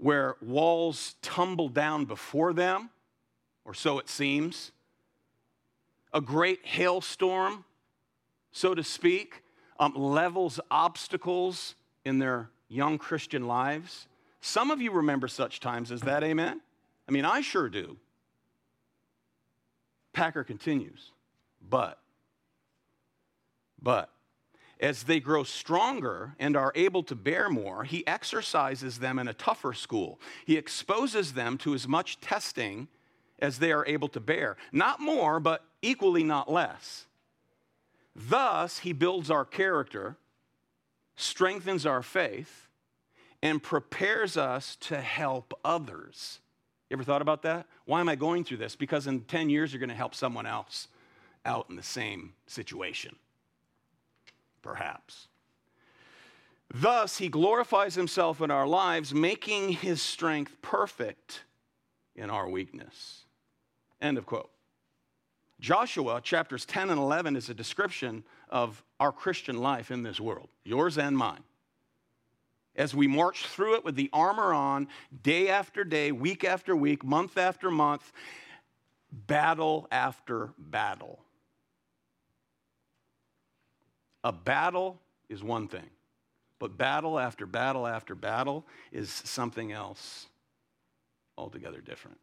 where 0.00 0.36
walls 0.40 1.16
tumble 1.20 1.68
down 1.68 2.06
before 2.06 2.54
them, 2.54 2.88
or 3.64 3.74
so 3.74 3.98
it 3.98 4.08
seems. 4.08 4.72
A 6.12 6.20
great 6.20 6.64
hailstorm, 6.64 7.64
so 8.50 8.74
to 8.74 8.82
speak, 8.82 9.42
um, 9.80 9.94
levels 9.94 10.60
obstacles 10.70 11.74
in 12.04 12.18
their 12.18 12.50
young 12.68 12.98
Christian 12.98 13.48
lives. 13.48 14.06
Some 14.42 14.70
of 14.70 14.80
you 14.80 14.92
remember 14.92 15.26
such 15.26 15.58
times 15.58 15.90
as 15.90 16.02
that, 16.02 16.22
amen? 16.22 16.60
I 17.08 17.12
mean, 17.12 17.24
I 17.24 17.40
sure 17.40 17.68
do. 17.68 17.96
Packer 20.12 20.44
continues, 20.44 21.10
but, 21.68 21.98
but, 23.80 24.10
as 24.80 25.04
they 25.04 25.20
grow 25.20 25.44
stronger 25.44 26.34
and 26.38 26.56
are 26.56 26.72
able 26.74 27.02
to 27.04 27.14
bear 27.14 27.48
more, 27.50 27.84
he 27.84 28.06
exercises 28.06 28.98
them 28.98 29.18
in 29.18 29.28
a 29.28 29.34
tougher 29.34 29.72
school. 29.72 30.18
He 30.46 30.56
exposes 30.56 31.34
them 31.34 31.58
to 31.58 31.74
as 31.74 31.86
much 31.86 32.20
testing 32.20 32.88
as 33.38 33.58
they 33.58 33.72
are 33.72 33.86
able 33.86 34.08
to 34.08 34.20
bear. 34.20 34.56
Not 34.72 35.00
more, 35.00 35.38
but 35.38 35.64
equally 35.82 36.24
not 36.24 36.50
less. 36.50 37.06
Thus, 38.28 38.80
he 38.80 38.92
builds 38.92 39.30
our 39.30 39.44
character, 39.44 40.16
strengthens 41.16 41.86
our 41.86 42.02
faith, 42.02 42.68
and 43.42 43.62
prepares 43.62 44.36
us 44.36 44.76
to 44.76 45.00
help 45.00 45.58
others. 45.64 46.40
You 46.88 46.96
ever 46.96 47.04
thought 47.04 47.22
about 47.22 47.42
that? 47.42 47.66
Why 47.84 48.00
am 48.00 48.08
I 48.08 48.16
going 48.16 48.44
through 48.44 48.58
this? 48.58 48.76
Because 48.76 49.06
in 49.06 49.20
10 49.22 49.48
years, 49.48 49.72
you're 49.72 49.80
going 49.80 49.88
to 49.88 49.94
help 49.94 50.14
someone 50.14 50.46
else 50.46 50.88
out 51.46 51.66
in 51.70 51.76
the 51.76 51.82
same 51.82 52.34
situation 52.46 53.16
perhaps. 54.62 55.28
Thus, 56.72 57.18
he 57.18 57.28
glorifies 57.28 57.94
himself 57.94 58.40
in 58.40 58.50
our 58.50 58.66
lives, 58.66 59.12
making 59.12 59.70
his 59.72 60.00
strength 60.00 60.56
perfect 60.62 61.44
in 62.14 62.30
our 62.30 62.48
weakness. 62.48 63.24
End 64.00 64.18
of 64.18 64.26
quote. 64.26 64.50
Joshua 65.60 66.20
chapters 66.22 66.64
10 66.64 66.90
and 66.90 66.98
11 66.98 67.36
is 67.36 67.50
a 67.50 67.54
description 67.54 68.24
of 68.48 68.82
our 68.98 69.12
Christian 69.12 69.58
life 69.58 69.90
in 69.90 70.02
this 70.02 70.18
world, 70.18 70.48
yours 70.64 70.98
and 70.98 71.16
mine. 71.16 71.44
As 72.74 72.94
we 72.94 73.06
march 73.06 73.46
through 73.46 73.74
it 73.74 73.84
with 73.84 73.94
the 73.94 74.08
armor 74.12 74.54
on, 74.54 74.88
day 75.22 75.48
after 75.48 75.84
day, 75.84 76.12
week 76.12 76.44
after 76.44 76.74
week, 76.74 77.04
month 77.04 77.36
after 77.36 77.70
month, 77.70 78.10
battle 79.12 79.86
after 79.92 80.50
battle. 80.56 81.18
A 84.24 84.32
battle 84.32 84.98
is 85.28 85.42
one 85.42 85.68
thing, 85.68 85.90
but 86.58 86.78
battle 86.78 87.18
after 87.18 87.44
battle 87.44 87.86
after 87.86 88.14
battle 88.14 88.66
is 88.92 89.10
something 89.10 89.72
else 89.72 90.26
altogether 91.36 91.80
different. 91.80 92.18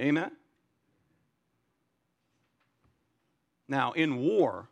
Amen? 0.00 0.30
Now, 3.72 3.92
in 3.92 4.18
war, 4.18 4.68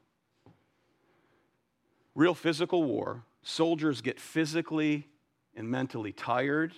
real 2.15 2.35
physical 2.35 2.85
war, 2.85 3.25
soldiers 3.41 4.03
get 4.03 4.21
physically 4.21 5.09
and 5.57 5.67
mentally 5.71 6.13
tired, 6.13 6.75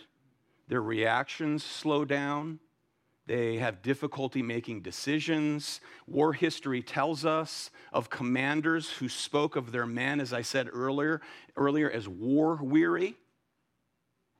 their 0.69 0.83
reactions 0.83 1.65
slow 1.65 2.05
down, 2.05 2.61
they 3.27 3.57
have 3.57 3.83
difficulty 3.83 4.41
making 4.41 4.83
decisions. 4.83 5.81
War 6.07 6.33
history 6.33 6.81
tells 6.81 7.25
us 7.25 7.73
of 7.93 8.09
commanders 8.09 8.89
who 8.89 9.09
spoke 9.09 9.57
of 9.57 9.73
their 9.73 9.87
men, 9.87 10.21
as 10.21 10.33
I 10.33 10.43
said 10.43 10.69
earlier, 10.73 11.21
earlier 11.57 11.91
as 11.91 12.09
war 12.09 12.55
weary, 12.63 13.17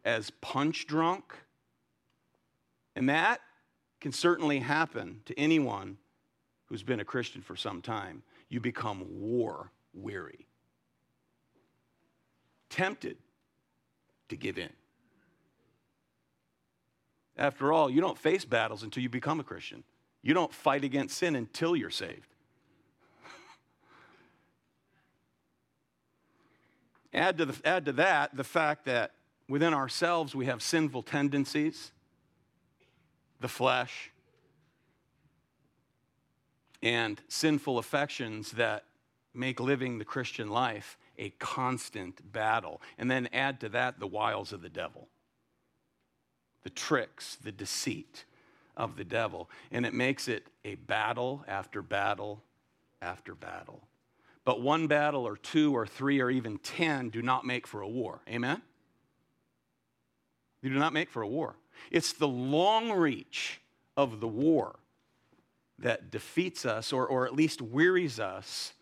as 0.05 0.31
punch 0.41 0.87
drunk. 0.87 1.35
And 2.95 3.09
that 3.09 3.41
can 4.01 4.13
certainly 4.13 4.61
happen 4.61 5.23
to 5.25 5.37
anyone 5.37 5.99
who's 6.73 6.83
been 6.83 7.01
a 7.01 7.05
Christian 7.05 7.43
for 7.43 7.55
some 7.55 7.83
time. 7.83 8.23
You 8.49 8.59
become 8.59 9.05
war 9.21 9.71
weary, 9.93 10.47
tempted 12.71 13.19
to 14.31 14.37
give 14.37 14.57
in. 14.57 14.71
After 17.37 17.75
all, 17.75 17.91
you 17.91 18.01
don't 18.01 18.17
face 18.17 18.47
battles 18.47 18.83
until 18.83 19.03
you 19.03 19.11
become 19.11 19.39
a 19.39 19.45
Christian. 19.45 19.85
You 20.23 20.33
don't 20.33 20.55
fight 20.55 20.83
against 20.83 21.19
sin 21.19 21.37
until 21.37 21.77
you're 21.77 21.91
saved. 21.91 22.33
add, 27.13 27.37
to 27.37 27.45
the, 27.45 27.61
add 27.67 27.85
to 27.85 27.93
that 27.93 28.35
the 28.35 28.45
fact 28.45 28.87
that 28.87 29.13
within 29.47 29.75
ourselves 29.75 30.35
we 30.35 30.47
have 30.47 30.63
sinful 30.63 31.03
tendencies, 31.03 31.93
the 33.41 33.49
flesh, 33.49 34.12
and 36.83 37.21
sinful 37.29 37.79
affections 37.79 38.53
that 38.53 38.85
make 39.35 39.61
living 39.61 39.99
the 39.99 40.05
Christian 40.05 40.49
life 40.51 40.99
a 41.19 41.31
constant 41.39 42.33
battle. 42.33 42.81
And 42.99 43.11
then 43.11 43.29
add 43.33 43.61
to 43.61 43.69
that 43.71 44.01
the 44.01 44.07
wiles 44.07 44.53
of 44.53 44.63
the 44.63 44.69
devil, 44.69 45.09
the 46.65 46.71
tricks, 46.71 47.37
the 47.37 47.53
deceit 47.53 48.25
of 48.77 48.97
the 48.97 49.05
devil. 49.05 49.49
And 49.71 49.87
it 49.87 49.95
makes 49.95 50.29
it 50.29 50.47
a 50.65 50.75
battle 50.75 51.45
after 51.47 51.83
battle 51.83 52.43
after 53.01 53.35
battle. 53.35 53.83
But 54.45 54.61
one 54.61 54.89
battle 54.89 55.27
or 55.27 55.37
two 55.37 55.75
or 55.75 55.87
three 55.87 56.21
or 56.21 56.31
even 56.31 56.59
ten 56.59 57.11
do 57.11 57.23
not 57.23 57.47
make 57.47 57.67
for 57.67 57.81
a 57.81 57.89
war. 57.89 58.21
Amen? 58.29 58.61
They 60.63 60.69
do 60.69 60.79
not 60.79 60.93
make 60.93 61.11
for 61.11 61.23
a 61.23 61.29
war. 61.29 61.57
It's 61.91 62.13
the 62.13 62.29
long 62.29 62.91
reach 62.93 63.61
of 63.97 64.21
the 64.21 64.29
war 64.29 64.77
that 65.83 66.11
defeats 66.11 66.65
us 66.65 66.93
or, 66.93 67.07
or 67.07 67.27
at 67.27 67.35
least 67.35 67.61
wearies 67.61 68.19
us 68.19 68.73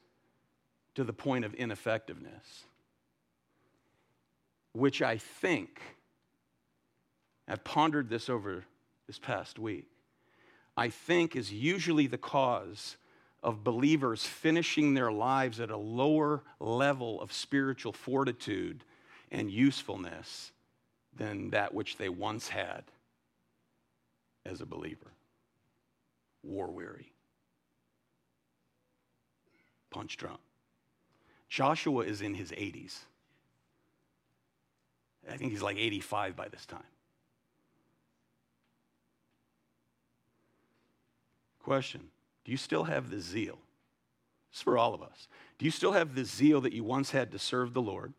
to 0.95 1.03
the 1.03 1.13
point 1.13 1.45
of 1.45 1.55
ineffectiveness, 1.55 2.65
which 4.73 5.03
I 5.03 5.17
think, 5.17 5.81
I've 7.49 7.65
pondered 7.65 8.09
this 8.09 8.29
over 8.29 8.65
this 9.07 9.19
past 9.19 9.59
week, 9.59 9.89
I 10.77 10.89
think 10.89 11.35
is 11.35 11.53
usually 11.53 12.07
the 12.07 12.19
cause 12.19 12.97
of 13.43 13.65
believers 13.65 14.25
finishing 14.27 14.93
their 14.93 15.11
lives 15.11 15.59
at 15.59 15.71
a 15.71 15.77
lower 15.77 16.43
level 16.59 17.21
of 17.21 17.33
spiritual 17.33 17.93
fortitude 17.93 18.85
and 19.33 19.51
usefulness 19.51 20.53
than 21.17 21.51
that 21.51 21.73
which 21.73 21.97
they 21.97 22.11
once 22.11 22.49
had 22.49 22.85
as 24.45 24.61
a 24.61 24.67
believer. 24.67 25.13
War 26.43 26.70
weary, 26.70 27.12
punch 29.91 30.16
drunk. 30.16 30.41
Joshua 31.49 32.05
is 32.05 32.22
in 32.22 32.34
his 32.34 32.51
80s. 32.53 33.01
I 35.28 35.36
think 35.36 35.51
he's 35.51 35.62
like 35.62 35.76
85 35.76 36.36
by 36.36 36.49
this 36.49 36.64
time. 36.64 36.82
Question 41.62 42.09
Do 42.45 42.53
you 42.53 42.57
still 42.57 42.84
have 42.84 43.11
the 43.11 43.20
zeal? 43.20 43.59
This 44.51 44.59
is 44.59 44.62
for 44.62 44.78
all 44.78 44.95
of 44.95 45.03
us. 45.03 45.28
Do 45.59 45.64
you 45.64 45.70
still 45.70 45.93
have 45.93 46.14
the 46.14 46.24
zeal 46.24 46.61
that 46.62 46.72
you 46.72 46.82
once 46.82 47.11
had 47.11 47.30
to 47.32 47.38
serve 47.38 47.74
the 47.74 47.82
Lord, 47.82 48.14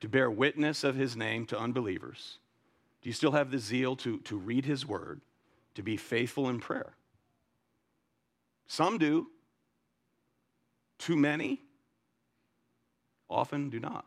to 0.00 0.08
bear 0.08 0.30
witness 0.30 0.84
of 0.84 0.94
his 0.94 1.16
name 1.16 1.44
to 1.46 1.58
unbelievers? 1.58 2.38
Do 3.02 3.08
you 3.08 3.12
still 3.12 3.32
have 3.32 3.50
the 3.50 3.58
zeal 3.58 3.96
to, 3.96 4.18
to 4.18 4.36
read 4.36 4.64
his 4.64 4.86
word, 4.86 5.20
to 5.74 5.82
be 5.82 5.96
faithful 5.96 6.48
in 6.48 6.60
prayer? 6.60 6.94
Some 8.66 8.98
do. 8.98 9.28
Too 10.98 11.16
many 11.16 11.60
often 13.28 13.70
do 13.70 13.80
not. 13.80 14.06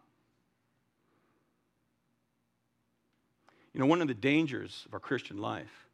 You 3.74 3.80
know, 3.80 3.86
one 3.86 4.02
of 4.02 4.08
the 4.08 4.14
dangers 4.14 4.84
of 4.88 4.94
our 4.94 5.00
Christian 5.00 5.38
life 5.38 5.88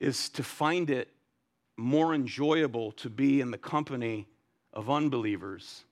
is 0.00 0.28
to 0.30 0.42
find 0.42 0.90
it 0.90 1.08
more 1.76 2.14
enjoyable 2.14 2.92
to 2.92 3.08
be 3.08 3.40
in 3.40 3.50
the 3.50 3.58
company 3.58 4.26
of 4.72 4.90
unbelievers 4.90 5.84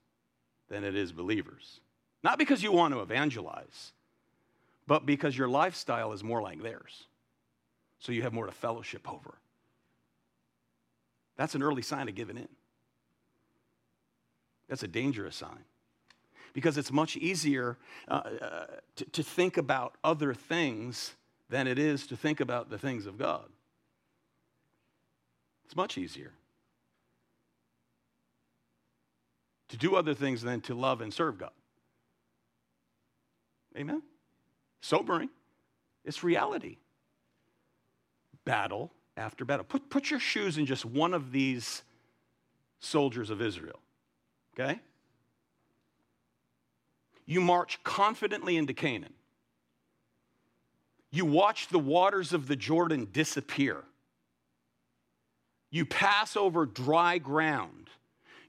than 0.69 0.83
it 0.83 0.95
is 0.95 1.11
believers. 1.11 1.79
Not 2.23 2.37
because 2.37 2.61
you 2.61 2.71
want 2.71 2.93
to 2.93 2.99
evangelize, 2.99 3.93
but 4.85 5.05
because 5.05 5.37
your 5.37 5.47
lifestyle 5.47 6.11
is 6.13 6.23
more 6.23 6.41
like 6.41 6.61
theirs. 6.61 7.05
So 7.99 8.11
you 8.11 8.23
have 8.23 8.33
more 8.33 8.45
to 8.45 8.51
fellowship 8.51 9.11
over. 9.11 9.35
That's 11.41 11.55
an 11.55 11.63
early 11.63 11.81
sign 11.81 12.07
of 12.07 12.13
giving 12.13 12.37
in. 12.37 12.47
That's 14.69 14.83
a 14.83 14.87
dangerous 14.87 15.35
sign 15.35 15.65
because 16.53 16.77
it's 16.77 16.91
much 16.91 17.17
easier 17.17 17.79
uh, 18.07 18.21
uh, 18.39 18.65
to, 18.97 19.05
to 19.05 19.23
think 19.23 19.57
about 19.57 19.95
other 20.03 20.35
things 20.35 21.15
than 21.49 21.65
it 21.65 21.79
is 21.79 22.05
to 22.05 22.15
think 22.15 22.41
about 22.41 22.69
the 22.69 22.77
things 22.77 23.07
of 23.07 23.17
God. 23.17 23.45
It's 25.65 25.75
much 25.75 25.97
easier 25.97 26.31
to 29.69 29.77
do 29.77 29.95
other 29.95 30.13
things 30.13 30.43
than 30.43 30.61
to 30.61 30.75
love 30.75 31.01
and 31.01 31.11
serve 31.11 31.39
God. 31.39 31.49
Amen? 33.75 34.03
Sobering. 34.79 35.31
It's 36.05 36.23
reality. 36.23 36.77
Battle 38.45 38.91
after 39.17 39.45
battle. 39.45 39.65
Put, 39.65 39.89
put 39.89 40.09
your 40.09 40.19
shoes 40.19 40.57
in 40.57 40.65
just 40.65 40.85
one 40.85 41.13
of 41.13 41.31
these 41.31 41.83
soldiers 42.79 43.29
of 43.29 43.41
Israel, 43.41 43.79
okay? 44.53 44.79
You 47.25 47.41
march 47.41 47.79
confidently 47.83 48.57
into 48.57 48.73
Canaan. 48.73 49.13
You 51.11 51.25
watch 51.25 51.67
the 51.67 51.79
waters 51.79 52.33
of 52.33 52.47
the 52.47 52.55
Jordan 52.55 53.07
disappear. 53.11 53.83
You 55.69 55.85
pass 55.85 56.35
over 56.35 56.65
dry 56.65 57.17
ground. 57.17 57.89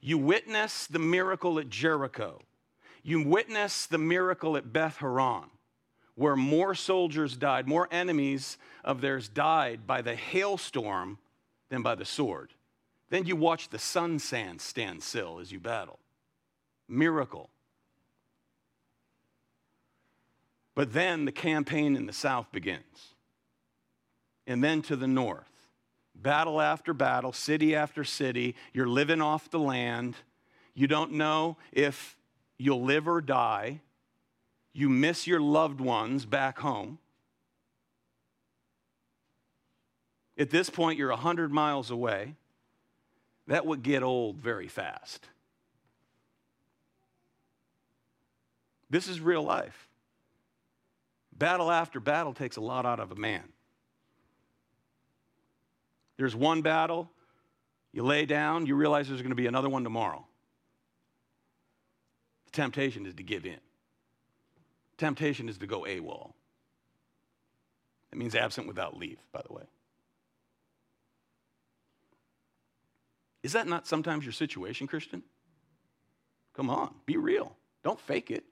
You 0.01 0.19
witness 0.19 0.87
the 0.87 0.99
miracle 0.99 1.59
at 1.59 1.69
Jericho. 1.69 2.41
You 3.05 3.23
witness 3.23 3.87
the 3.87 3.99
miracle 3.99 4.57
at 4.57 4.73
Beth 4.73 4.97
Horon 4.97 5.52
where 6.23 6.37
more 6.37 6.73
soldiers 6.73 7.37
died, 7.37 7.67
more 7.67 7.89
enemies 7.91 8.57
of 8.85 9.01
theirs 9.01 9.27
died 9.27 9.89
by 9.89 10.01
the 10.01 10.15
hailstorm 10.15 11.19
than 11.69 11.83
by 11.83 11.97
the 11.97 12.05
sword. 12.05 12.55
Then 13.11 13.27
you 13.27 13.35
watch 13.35 13.71
the 13.71 13.79
sun 13.81 14.21
sand 14.21 14.61
stand 14.61 15.03
still 15.03 15.41
as 15.41 15.51
you 15.51 15.59
battle. 15.59 15.99
Miracle. 16.89 17.51
But 20.77 20.93
then 20.93 21.25
the 21.25 21.33
campaign 21.33 21.97
in 21.97 22.07
the 22.07 22.13
south 22.13 22.53
begins. 22.53 23.15
And 24.47 24.63
then 24.63 24.81
to 24.83 24.95
the 24.95 25.09
north. 25.09 25.51
Battle 26.15 26.61
after 26.61 26.95
battle, 26.95 27.33
city 27.33 27.75
after 27.75 28.05
city. 28.05 28.55
You're 28.73 28.87
living 28.87 29.21
off 29.21 29.51
the 29.51 29.59
land. 29.59 30.15
You 30.73 30.87
don't 30.87 31.15
know 31.15 31.57
if 31.73 32.17
you'll 32.59 32.85
live 32.85 33.09
or 33.09 33.21
die 33.21 33.81
you 34.73 34.89
miss 34.89 35.27
your 35.27 35.41
loved 35.41 35.81
ones 35.81 36.25
back 36.25 36.59
home. 36.59 36.99
At 40.39 40.51
this 40.51 40.71
point, 40.71 40.99
you're 40.99 41.11
100 41.11 41.53
miles 41.53 41.91
away. 41.91 42.35
That 43.47 43.67
would 43.67 43.83
get 43.83 44.03
old 44.03 44.37
very 44.37 44.69
fast. 44.69 45.29
This 48.89 49.09
is 49.09 49.21
real 49.21 49.43
life. 49.43 49.89
Battle 51.37 51.71
after 51.71 51.99
battle 51.99 52.35
takes 52.35 52.57
a 52.57 52.61
lot 52.61 52.87
out 52.87 53.01
of 53.01 53.11
a 53.11 53.15
man. 53.15 53.43
There's 56.17 56.37
one 56.37 56.63
battle, 56.63 57.11
you 57.93 58.05
lay 58.05 58.27
down, 58.27 58.67
you 58.67 58.75
realize 58.75 59.09
there's 59.09 59.23
going 59.23 59.31
to 59.31 59.37
be 59.37 59.47
another 59.47 59.69
one 59.69 59.83
tomorrow. 59.83 60.25
The 62.47 62.51
temptation 62.53 63.07
is 63.07 63.15
to 63.15 63.23
give 63.23 63.45
in. 63.45 63.59
Temptation 65.03 65.49
is 65.49 65.59
to 65.59 65.67
go 65.67 65.81
AWOL. 65.81 66.33
It 68.13 68.19
means 68.19 68.37
absent 68.37 68.69
without 68.69 68.97
leave, 68.97 69.19
by 69.33 69.43
the 69.45 69.53
way. 69.53 69.65
Is 73.43 73.55
that 73.55 73.67
not 73.67 73.89
sometimes 73.89 74.25
your 74.25 74.33
situation, 74.33 74.87
Christian? 74.87 75.25
Come 76.55 76.71
on, 76.71 76.95
be 77.05 77.17
real. 77.17 77.57
Don't 77.83 77.99
fake 77.99 78.31
it, 78.31 78.45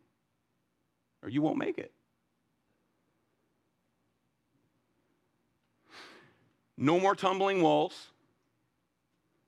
or 1.23 1.29
you 1.29 1.41
won't 1.41 1.57
make 1.57 1.79
it. 1.79 1.93
No 6.77 6.99
more 6.99 7.15
tumbling 7.15 7.63
walls. 7.63 8.09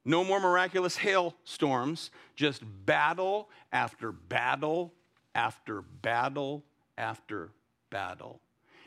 No 0.05 0.22
more 0.22 0.38
miraculous 0.38 0.96
hailstorms. 0.98 2.12
Just 2.36 2.62
battle 2.86 3.50
after 3.72 4.12
battle 4.12 4.94
after 5.34 5.82
battle 5.82 6.62
after 6.97 7.51
battle. 7.90 8.40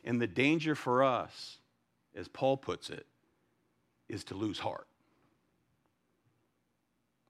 And 0.03 0.21
the 0.21 0.27
danger 0.27 0.75
for 0.75 1.03
us, 1.03 1.57
as 2.15 2.27
Paul 2.27 2.57
puts 2.57 2.89
it, 2.89 3.05
is 4.07 4.23
to 4.25 4.35
lose 4.35 4.59
heart. 4.59 4.87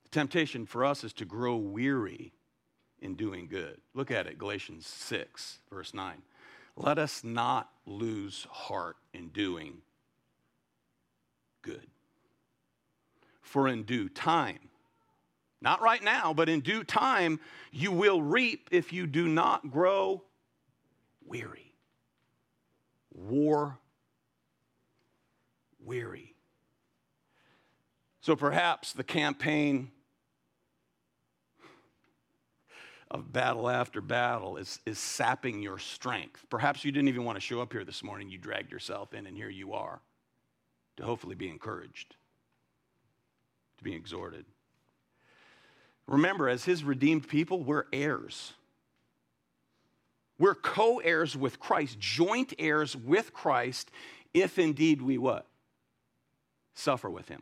The 0.03 0.09
temptation 0.09 0.65
for 0.65 0.83
us 0.83 1.03
is 1.03 1.13
to 1.13 1.25
grow 1.25 1.55
weary 1.55 2.33
in 3.01 3.15
doing 3.15 3.47
good. 3.47 3.79
Look 3.93 4.11
at 4.11 4.27
it, 4.27 4.37
Galatians 4.37 4.85
6, 4.87 5.59
verse 5.71 5.93
9. 5.93 6.21
Let 6.75 6.97
us 6.97 7.23
not 7.23 7.69
lose 7.85 8.45
heart 8.49 8.97
in 9.13 9.29
doing 9.29 9.77
good. 11.61 11.87
For 13.41 13.67
in 13.67 13.83
due 13.83 14.09
time, 14.09 14.59
not 15.61 15.81
right 15.81 16.03
now, 16.03 16.33
but 16.33 16.49
in 16.49 16.59
due 16.59 16.83
time, 16.83 17.39
you 17.71 17.91
will 17.91 18.21
reap 18.21 18.67
if 18.71 18.91
you 18.91 19.07
do 19.07 19.27
not 19.27 19.71
grow 19.71 20.23
weary. 21.25 21.73
War 23.13 23.79
weary. 25.83 26.35
So 28.21 28.35
perhaps 28.35 28.93
the 28.93 29.03
campaign 29.03 29.91
of 33.11 33.31
battle 33.31 33.69
after 33.69 34.01
battle 34.01 34.57
is, 34.57 34.79
is 34.85 34.97
sapping 34.97 35.61
your 35.61 35.77
strength. 35.77 36.45
Perhaps 36.49 36.83
you 36.83 36.91
didn't 36.91 37.07
even 37.07 37.23
want 37.23 37.35
to 37.35 37.39
show 37.39 37.61
up 37.61 37.71
here 37.71 37.85
this 37.85 38.03
morning. 38.03 38.29
You 38.29 38.37
dragged 38.37 38.71
yourself 38.71 39.13
in, 39.13 39.27
and 39.27 39.37
here 39.37 39.49
you 39.49 39.73
are 39.73 40.01
to 40.97 41.03
hopefully 41.03 41.35
be 41.35 41.49
encouraged, 41.49 42.15
to 43.77 43.83
be 43.83 43.93
exhorted. 43.93 44.45
Remember, 46.07 46.49
as 46.49 46.65
his 46.65 46.83
redeemed 46.83 47.27
people, 47.27 47.63
we're 47.63 47.85
heirs. 47.93 48.53
We're 50.37 50.55
co 50.55 50.99
heirs 50.99 51.35
with 51.35 51.59
Christ, 51.59 51.99
joint 51.99 52.53
heirs 52.59 52.95
with 52.95 53.33
Christ, 53.33 53.91
if 54.33 54.59
indeed 54.59 55.01
we 55.01 55.17
what? 55.17 55.47
Suffer 56.73 57.09
with 57.09 57.29
him 57.29 57.41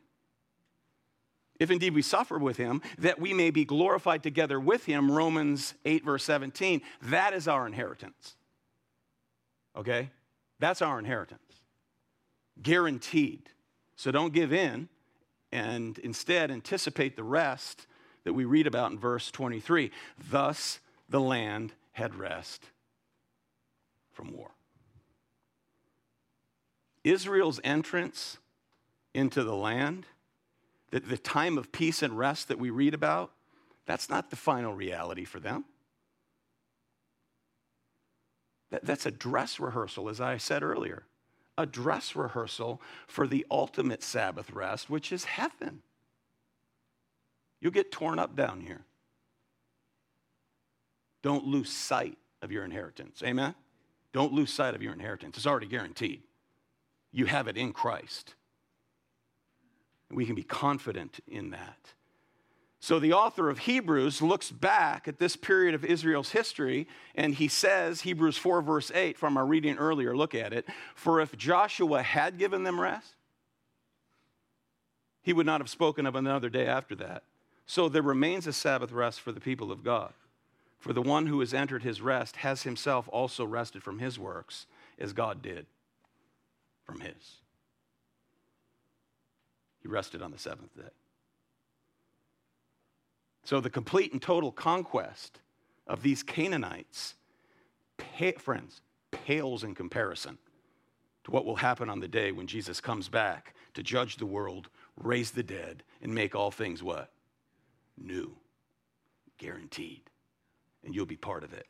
if 1.60 1.72
indeed 1.72 1.94
we 1.94 2.02
suffer 2.02 2.38
with 2.38 2.58
him, 2.58 2.82
that 2.98 3.20
we 3.20 3.34
may 3.34 3.50
be 3.50 3.66
glorified 3.66 4.22
together 4.24 4.60
with 4.60 4.86
him. 4.86 5.12
Romans 5.12 5.74
8, 5.86 6.04
verse 6.04 6.24
17. 6.24 6.82
That 7.04 7.34
is 7.34 7.48
our 7.48 7.66
inheritance. 7.66 8.36
Okay? 9.76 10.10
That's 10.60 10.82
our 10.82 11.00
inheritance. 11.00 11.42
Guaranteed. 12.62 13.50
So 13.96 14.12
don't 14.12 14.34
give 14.34 14.54
in 14.54 14.90
and 15.52 15.98
instead 16.00 16.52
anticipate 16.52 17.16
the 17.16 17.24
rest 17.24 17.88
that 18.24 18.34
we 18.34 18.46
read 18.46 18.68
about 18.68 18.92
in 18.92 19.00
verse 19.00 19.32
23. 19.32 19.92
Thus 20.30 20.80
the 21.10 21.22
land 21.22 21.74
had 21.94 22.16
rest 22.16 22.72
from 24.14 24.32
war. 24.32 24.52
Israel's 27.04 27.60
entrance 27.64 28.38
into 29.14 29.44
the 29.44 29.56
land 29.56 30.06
the, 30.94 31.00
the 31.00 31.18
time 31.18 31.58
of 31.58 31.72
peace 31.72 32.04
and 32.04 32.16
rest 32.16 32.50
that 32.50 32.60
we 32.60 32.70
read 32.70 32.94
about, 32.94 33.32
that's 33.88 34.12
not 34.12 34.30
the 34.30 34.36
final 34.36 34.76
reality 34.76 35.26
for 35.26 35.40
them. 35.40 35.66
That, 38.70 38.86
that's 38.86 39.08
a 39.08 39.12
dress 39.12 39.60
rehearsal, 39.60 40.08
as 40.08 40.22
I 40.22 40.38
said 40.38 40.62
earlier. 40.62 41.02
A 41.58 41.66
dress 41.66 42.16
rehearsal 42.16 42.80
for 43.08 43.26
the 43.26 43.44
ultimate 43.50 44.04
Sabbath 44.04 44.52
rest, 44.52 44.88
which 44.88 45.12
is 45.12 45.24
heaven. 45.24 45.82
You'll 47.60 47.72
get 47.72 47.92
torn 47.92 48.20
up 48.20 48.36
down 48.36 48.62
here. 48.62 48.82
Don't 51.24 51.48
lose 51.48 51.72
sight 51.72 52.20
of 52.44 52.52
your 52.52 52.66
inheritance. 52.66 53.24
Amen? 53.26 53.56
Don't 54.14 54.32
lose 54.32 54.54
sight 54.54 54.76
of 54.76 54.82
your 54.82 54.94
inheritance. 54.94 55.38
It's 55.38 55.48
already 55.48 55.68
guaranteed. 55.68 56.22
You 57.12 57.26
have 57.26 57.48
it 57.48 57.58
in 57.58 57.74
Christ. 57.74 58.36
We 60.10 60.26
can 60.26 60.36
be 60.36 60.44
confident 60.44 61.20
in 61.28 61.50
that. 61.52 61.94
So 62.80 63.00
the 63.00 63.14
author 63.14 63.50
of 63.50 63.60
Hebrews 63.60 64.22
looks 64.22 64.52
back 64.52 65.08
at 65.08 65.18
this 65.18 65.36
period 65.36 65.74
of 65.74 65.86
Israel's 65.86 66.32
history 66.32 66.88
and 67.16 67.34
he 67.34 67.48
says, 67.48 68.02
Hebrews 68.02 68.38
4, 68.38 68.62
verse 68.62 68.92
8, 68.94 69.18
from 69.18 69.38
our 69.38 69.46
reading 69.46 69.78
earlier, 69.78 70.16
look 70.16 70.36
at 70.36 70.54
it. 70.54 70.68
For 70.94 71.22
if 71.22 71.36
Joshua 71.38 72.04
had 72.04 72.38
given 72.38 72.64
them 72.64 72.80
rest, 72.80 73.16
he 75.22 75.32
would 75.32 75.46
not 75.46 75.62
have 75.62 75.70
spoken 75.70 76.06
of 76.06 76.16
another 76.16 76.50
day 76.50 76.68
after 76.68 76.94
that. 76.96 77.24
So 77.66 77.88
there 77.88 78.02
remains 78.02 78.46
a 78.48 78.54
Sabbath 78.54 78.92
rest 78.92 79.22
for 79.22 79.32
the 79.32 79.40
people 79.40 79.72
of 79.72 79.84
God. 79.84 80.14
For 80.84 80.92
the 80.92 81.02
one 81.02 81.28
who 81.28 81.40
has 81.40 81.54
entered 81.54 81.84
his 81.84 82.02
rest 82.02 82.36
has 82.36 82.64
himself 82.64 83.08
also 83.08 83.46
rested 83.46 83.82
from 83.82 84.00
his 84.00 84.20
works, 84.20 84.66
as 85.00 85.14
God 85.14 85.42
did 85.42 85.66
from 86.84 87.00
his. 87.00 87.38
He 89.82 89.88
rested 89.88 90.22
on 90.22 90.32
the 90.32 90.38
seventh 90.38 90.76
day. 90.76 90.92
So 93.46 93.62
the 93.62 93.70
complete 93.70 94.12
and 94.12 94.22
total 94.22 94.52
conquest 94.52 95.40
of 95.88 96.04
these 96.04 96.22
Canaanites, 96.22 97.16
friends, 98.40 98.82
pales 99.10 99.64
in 99.64 99.76
comparison 99.76 100.38
to 101.24 101.32
what 101.32 101.46
will 101.46 101.56
happen 101.56 101.90
on 101.90 102.02
the 102.02 102.10
day 102.10 102.34
when 102.34 102.46
Jesus 102.46 102.82
comes 102.82 103.08
back 103.08 103.56
to 103.74 103.84
judge 103.84 104.18
the 104.18 104.26
world, 104.26 104.68
raise 105.02 105.32
the 105.32 105.44
dead, 105.44 105.84
and 106.02 106.14
make 106.14 106.36
all 106.36 106.52
things 106.52 106.84
what? 106.84 107.10
New. 107.98 108.36
Guaranteed. 109.38 110.10
And 110.84 110.94
you'll 110.94 111.06
be 111.06 111.18
part 111.18 111.44
of 111.44 111.54
it. 111.54 111.68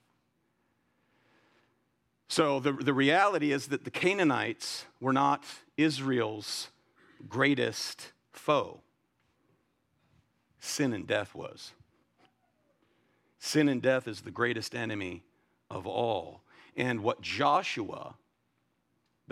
So 2.27 2.59
the, 2.59 2.71
the 2.71 2.93
reality 2.93 3.51
is 3.51 3.67
that 3.67 3.83
the 3.83 3.91
Canaanites 3.91 4.85
were 4.99 5.13
not 5.13 5.43
Israel's 5.77 6.69
greatest 7.29 8.11
foe? 8.31 8.79
Sin 10.59 10.93
and 10.93 11.05
death 11.05 11.35
was. 11.35 11.73
Sin 13.37 13.69
and 13.69 13.81
death 13.81 14.07
is 14.07 14.21
the 14.21 14.31
greatest 14.31 14.73
enemy 14.73 15.23
of 15.69 15.85
all. 15.85 16.41
And 16.75 17.03
what 17.03 17.21
Joshua, 17.21 18.15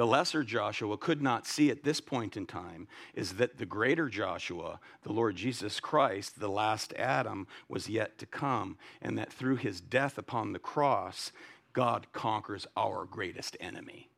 the 0.01 0.07
lesser 0.07 0.43
Joshua, 0.43 0.97
could 0.97 1.21
not 1.21 1.45
see 1.45 1.69
at 1.69 1.83
this 1.83 2.01
point 2.01 2.35
in 2.35 2.47
time 2.47 2.87
is 3.13 3.33
that 3.33 3.59
the 3.59 3.67
greater 3.67 4.09
Joshua, 4.09 4.79
the 5.03 5.11
Lord 5.11 5.35
Jesus 5.35 5.79
Christ, 5.79 6.39
the 6.39 6.49
last 6.49 6.91
Adam, 6.93 7.45
was 7.69 7.87
yet 7.87 8.17
to 8.17 8.25
come, 8.25 8.79
and 8.99 9.15
that 9.19 9.31
through 9.31 9.57
his 9.57 9.79
death 9.79 10.17
upon 10.17 10.53
the 10.53 10.57
cross, 10.57 11.31
God 11.73 12.07
conquers 12.13 12.65
our 12.75 13.05
greatest 13.05 13.55
enemy 13.59 14.09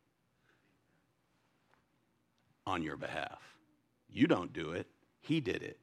on 2.65 2.81
your 2.81 2.95
behalf. 2.95 3.41
You 4.09 4.27
don't 4.27 4.53
do 4.53 4.71
it, 4.71 4.88
He 5.19 5.41
did 5.41 5.61
it. 5.63 5.79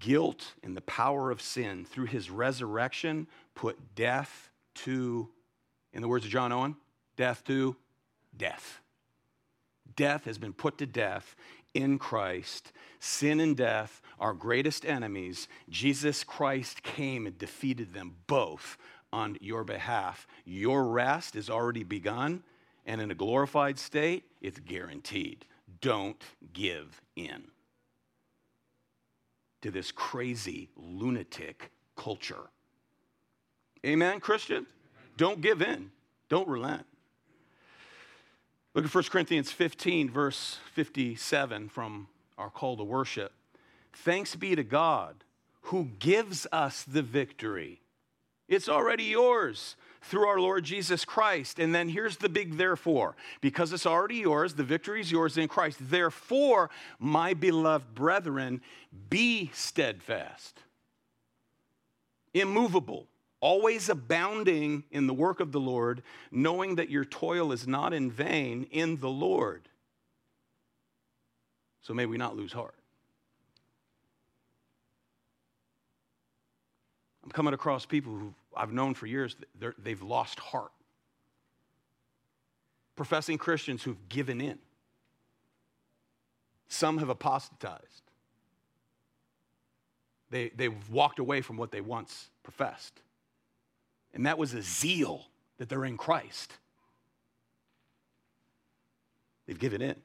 Guilt 0.00 0.54
and 0.64 0.76
the 0.76 0.80
power 0.80 1.30
of 1.30 1.40
sin 1.40 1.84
through 1.84 2.06
His 2.06 2.32
resurrection 2.32 3.28
put 3.54 3.94
death 3.94 4.50
to, 4.74 5.28
in 5.92 6.02
the 6.02 6.08
words 6.08 6.24
of 6.24 6.32
John 6.32 6.50
Owen, 6.50 6.74
death 7.16 7.44
to 7.44 7.76
death. 8.36 8.80
Death 9.96 10.24
has 10.24 10.38
been 10.38 10.52
put 10.52 10.78
to 10.78 10.86
death 10.86 11.34
in 11.74 11.98
Christ. 11.98 12.72
Sin 13.00 13.40
and 13.40 13.56
death, 13.56 14.00
our 14.18 14.32
greatest 14.32 14.84
enemies, 14.84 15.48
Jesus 15.68 16.24
Christ 16.24 16.82
came 16.82 17.26
and 17.26 17.38
defeated 17.38 17.94
them 17.94 18.16
both 18.26 18.76
on 19.12 19.36
your 19.40 19.64
behalf. 19.64 20.26
Your 20.44 20.84
rest 20.84 21.36
is 21.36 21.48
already 21.48 21.84
begun, 21.84 22.42
and 22.86 23.00
in 23.00 23.10
a 23.10 23.14
glorified 23.14 23.78
state, 23.78 24.24
it's 24.40 24.58
guaranteed 24.58 25.44
don't 25.80 26.22
give 26.52 27.00
in 27.16 27.44
to 29.60 29.70
this 29.70 29.92
crazy 29.92 30.68
lunatic 30.76 31.70
culture. 31.96 32.50
Amen, 33.84 34.20
Christian? 34.20 34.66
Don't 35.16 35.40
give 35.40 35.62
in, 35.62 35.90
don't 36.28 36.48
relent. 36.48 36.86
Look 38.78 38.84
at 38.84 38.94
1 38.94 39.04
Corinthians 39.10 39.50
15, 39.50 40.08
verse 40.08 40.58
57 40.72 41.68
from 41.68 42.06
our 42.38 42.48
call 42.48 42.76
to 42.76 42.84
worship. 42.84 43.32
Thanks 43.92 44.36
be 44.36 44.54
to 44.54 44.62
God 44.62 45.24
who 45.62 45.88
gives 45.98 46.46
us 46.52 46.84
the 46.84 47.02
victory. 47.02 47.80
It's 48.46 48.68
already 48.68 49.02
yours 49.02 49.74
through 50.02 50.28
our 50.28 50.38
Lord 50.38 50.62
Jesus 50.62 51.04
Christ. 51.04 51.58
And 51.58 51.74
then 51.74 51.88
here's 51.88 52.18
the 52.18 52.28
big 52.28 52.56
therefore. 52.56 53.16
Because 53.40 53.72
it's 53.72 53.84
already 53.84 54.18
yours, 54.18 54.54
the 54.54 54.62
victory 54.62 55.00
is 55.00 55.10
yours 55.10 55.36
in 55.36 55.48
Christ. 55.48 55.78
Therefore, 55.80 56.70
my 57.00 57.34
beloved 57.34 57.96
brethren, 57.96 58.60
be 59.10 59.50
steadfast, 59.52 60.62
immovable, 62.32 63.08
always 63.40 63.88
abounding 63.88 64.84
in 64.90 65.06
the 65.06 65.14
work 65.14 65.40
of 65.40 65.52
the 65.52 65.60
Lord, 65.60 66.02
knowing 66.30 66.76
that 66.76 66.90
your 66.90 67.04
toil 67.04 67.52
is 67.52 67.66
not 67.66 67.92
in 67.92 68.10
vain 68.10 68.66
in 68.70 68.98
the 68.98 69.08
Lord. 69.08 69.68
So 71.82 71.94
may 71.94 72.06
we 72.06 72.18
not 72.18 72.36
lose 72.36 72.52
heart. 72.52 72.74
I'm 77.24 77.30
coming 77.30 77.54
across 77.54 77.86
people 77.86 78.12
who 78.12 78.34
I've 78.56 78.72
known 78.72 78.94
for 78.94 79.06
years, 79.06 79.36
they've 79.78 80.02
lost 80.02 80.38
heart. 80.40 80.72
Professing 82.96 83.38
Christians 83.38 83.82
who've 83.82 84.08
given 84.08 84.40
in. 84.40 84.58
Some 86.68 86.98
have 86.98 87.08
apostatized. 87.08 88.02
They, 90.30 90.50
they've 90.50 90.90
walked 90.90 91.18
away 91.18 91.40
from 91.40 91.56
what 91.56 91.70
they 91.70 91.80
once 91.80 92.28
professed. 92.42 93.00
And 94.14 94.26
that 94.26 94.38
was 94.38 94.54
a 94.54 94.62
zeal 94.62 95.26
that 95.58 95.68
they're 95.68 95.84
in 95.84 95.96
Christ. 95.96 96.52
They've 99.46 99.58
given 99.58 99.82
in. 99.82 99.96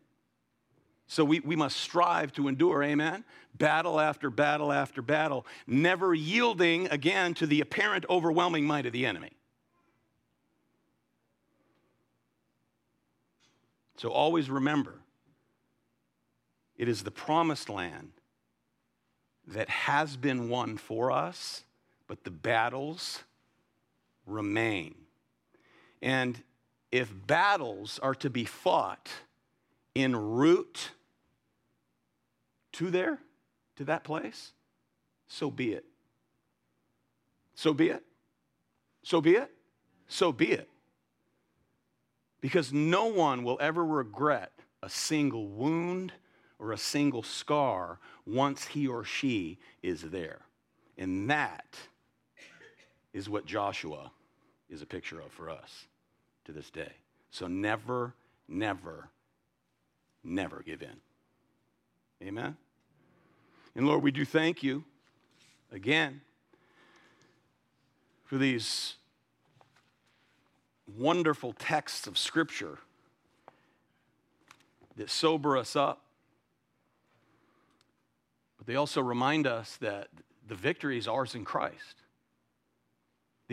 So 1.08 1.24
we, 1.24 1.42
we 1.42 1.56
must 1.56 1.78
strive 1.78 2.32
to 2.34 2.48
endure, 2.48 2.82
amen? 2.82 3.24
Battle 3.56 4.00
after 4.00 4.30
battle 4.30 4.72
after 4.72 5.02
battle, 5.02 5.46
never 5.68 6.14
yielding 6.14 6.88
again 6.88 7.34
to 7.36 7.46
the 7.46 7.62
apparent 7.62 8.06
overwhelming 8.10 8.66
might 8.66 8.86
of 8.86 8.94
the 8.94 9.06
enemy. 9.06 9.32
So 13.98 14.10
always 14.10 14.50
remember 14.50 14.96
it 16.78 16.88
is 16.88 17.04
the 17.04 17.12
promised 17.12 17.70
land 17.70 18.12
that 19.48 19.70
has 19.70 20.18
been 20.18 20.50
won 20.50 20.78
for 20.78 21.12
us, 21.12 21.64
but 22.08 22.24
the 22.24 22.32
battles 22.32 23.24
remain. 24.26 24.96
And 26.02 26.42
if 26.92 27.12
battles 27.28 28.00
are 28.00 28.16
to 28.16 28.30
be 28.30 28.46
fought 28.46 29.10
en 29.96 30.16
route 30.16 30.92
to 32.74 32.90
there, 32.92 33.20
to 33.78 33.86
that 33.86 34.04
place, 34.04 34.54
so 35.28 35.50
be 35.50 35.74
it. 35.74 35.86
So 37.56 37.74
be 37.74 37.90
it. 37.90 38.04
So 39.04 39.22
be 39.22 39.32
it. 39.32 39.52
So 40.08 40.32
be 40.32 40.52
it. 40.52 40.70
Because 42.42 42.74
no 42.74 43.06
one 43.06 43.44
will 43.44 43.58
ever 43.62 43.86
regret 43.86 44.52
a 44.82 44.90
single 44.90 45.48
wound 45.48 46.14
or 46.60 46.72
a 46.72 46.78
single 46.78 47.24
scar 47.24 48.00
once 48.26 48.66
he 48.66 48.88
or 48.88 49.04
she 49.04 49.60
is 49.82 50.02
there. 50.02 50.42
And 50.98 51.30
that 51.30 51.78
is 53.14 53.30
what 53.30 53.46
Joshua 53.46 54.12
is 54.70 54.82
a 54.82 54.86
picture 54.86 55.20
of 55.20 55.32
for 55.32 55.50
us 55.50 55.88
to 56.46 56.52
this 56.52 56.70
day. 56.70 56.92
So 57.32 57.48
never, 57.48 58.14
never, 58.48 59.10
never 60.24 60.64
give 60.64 60.82
in. 60.82 60.98
Amen? 62.28 62.58
And 63.76 63.88
Lord, 63.88 64.04
we 64.04 64.12
do 64.12 64.26
thank 64.26 64.64
you 64.64 64.84
again 65.72 66.22
for 68.26 68.38
these 68.38 68.96
wonderful 70.98 71.54
texts 71.54 72.08
of 72.08 72.18
Scripture 72.18 72.80
that 74.96 75.10
sober 75.10 75.58
us 75.58 75.76
up. 75.76 76.02
But 78.58 78.68
they 78.68 78.76
also 78.76 79.02
remind 79.02 79.48
us 79.48 79.78
that 79.78 80.08
the 80.48 80.56
victory 80.56 80.98
is 80.98 81.08
ours 81.08 81.36
in 81.36 81.46
Christ. 81.46 82.03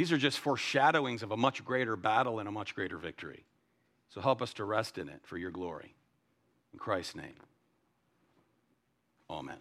These 0.01 0.13
are 0.13 0.17
just 0.17 0.39
foreshadowings 0.39 1.23
of 1.23 1.31
a 1.31 1.37
much 1.37 1.63
greater 1.63 1.95
battle 1.95 2.39
and 2.39 2.49
a 2.49 2.51
much 2.51 2.75
greater 2.75 2.97
victory. 2.97 3.45
So 4.09 4.23
help 4.23 4.41
us 4.41 4.55
to 4.55 4.65
rest 4.65 4.97
in 4.97 5.11
it 5.11 5.21
for 5.25 5.37
your 5.37 5.51
glory. 5.51 5.95
In 6.73 6.79
Christ's 6.79 7.17
name, 7.17 7.35
amen. 9.29 9.59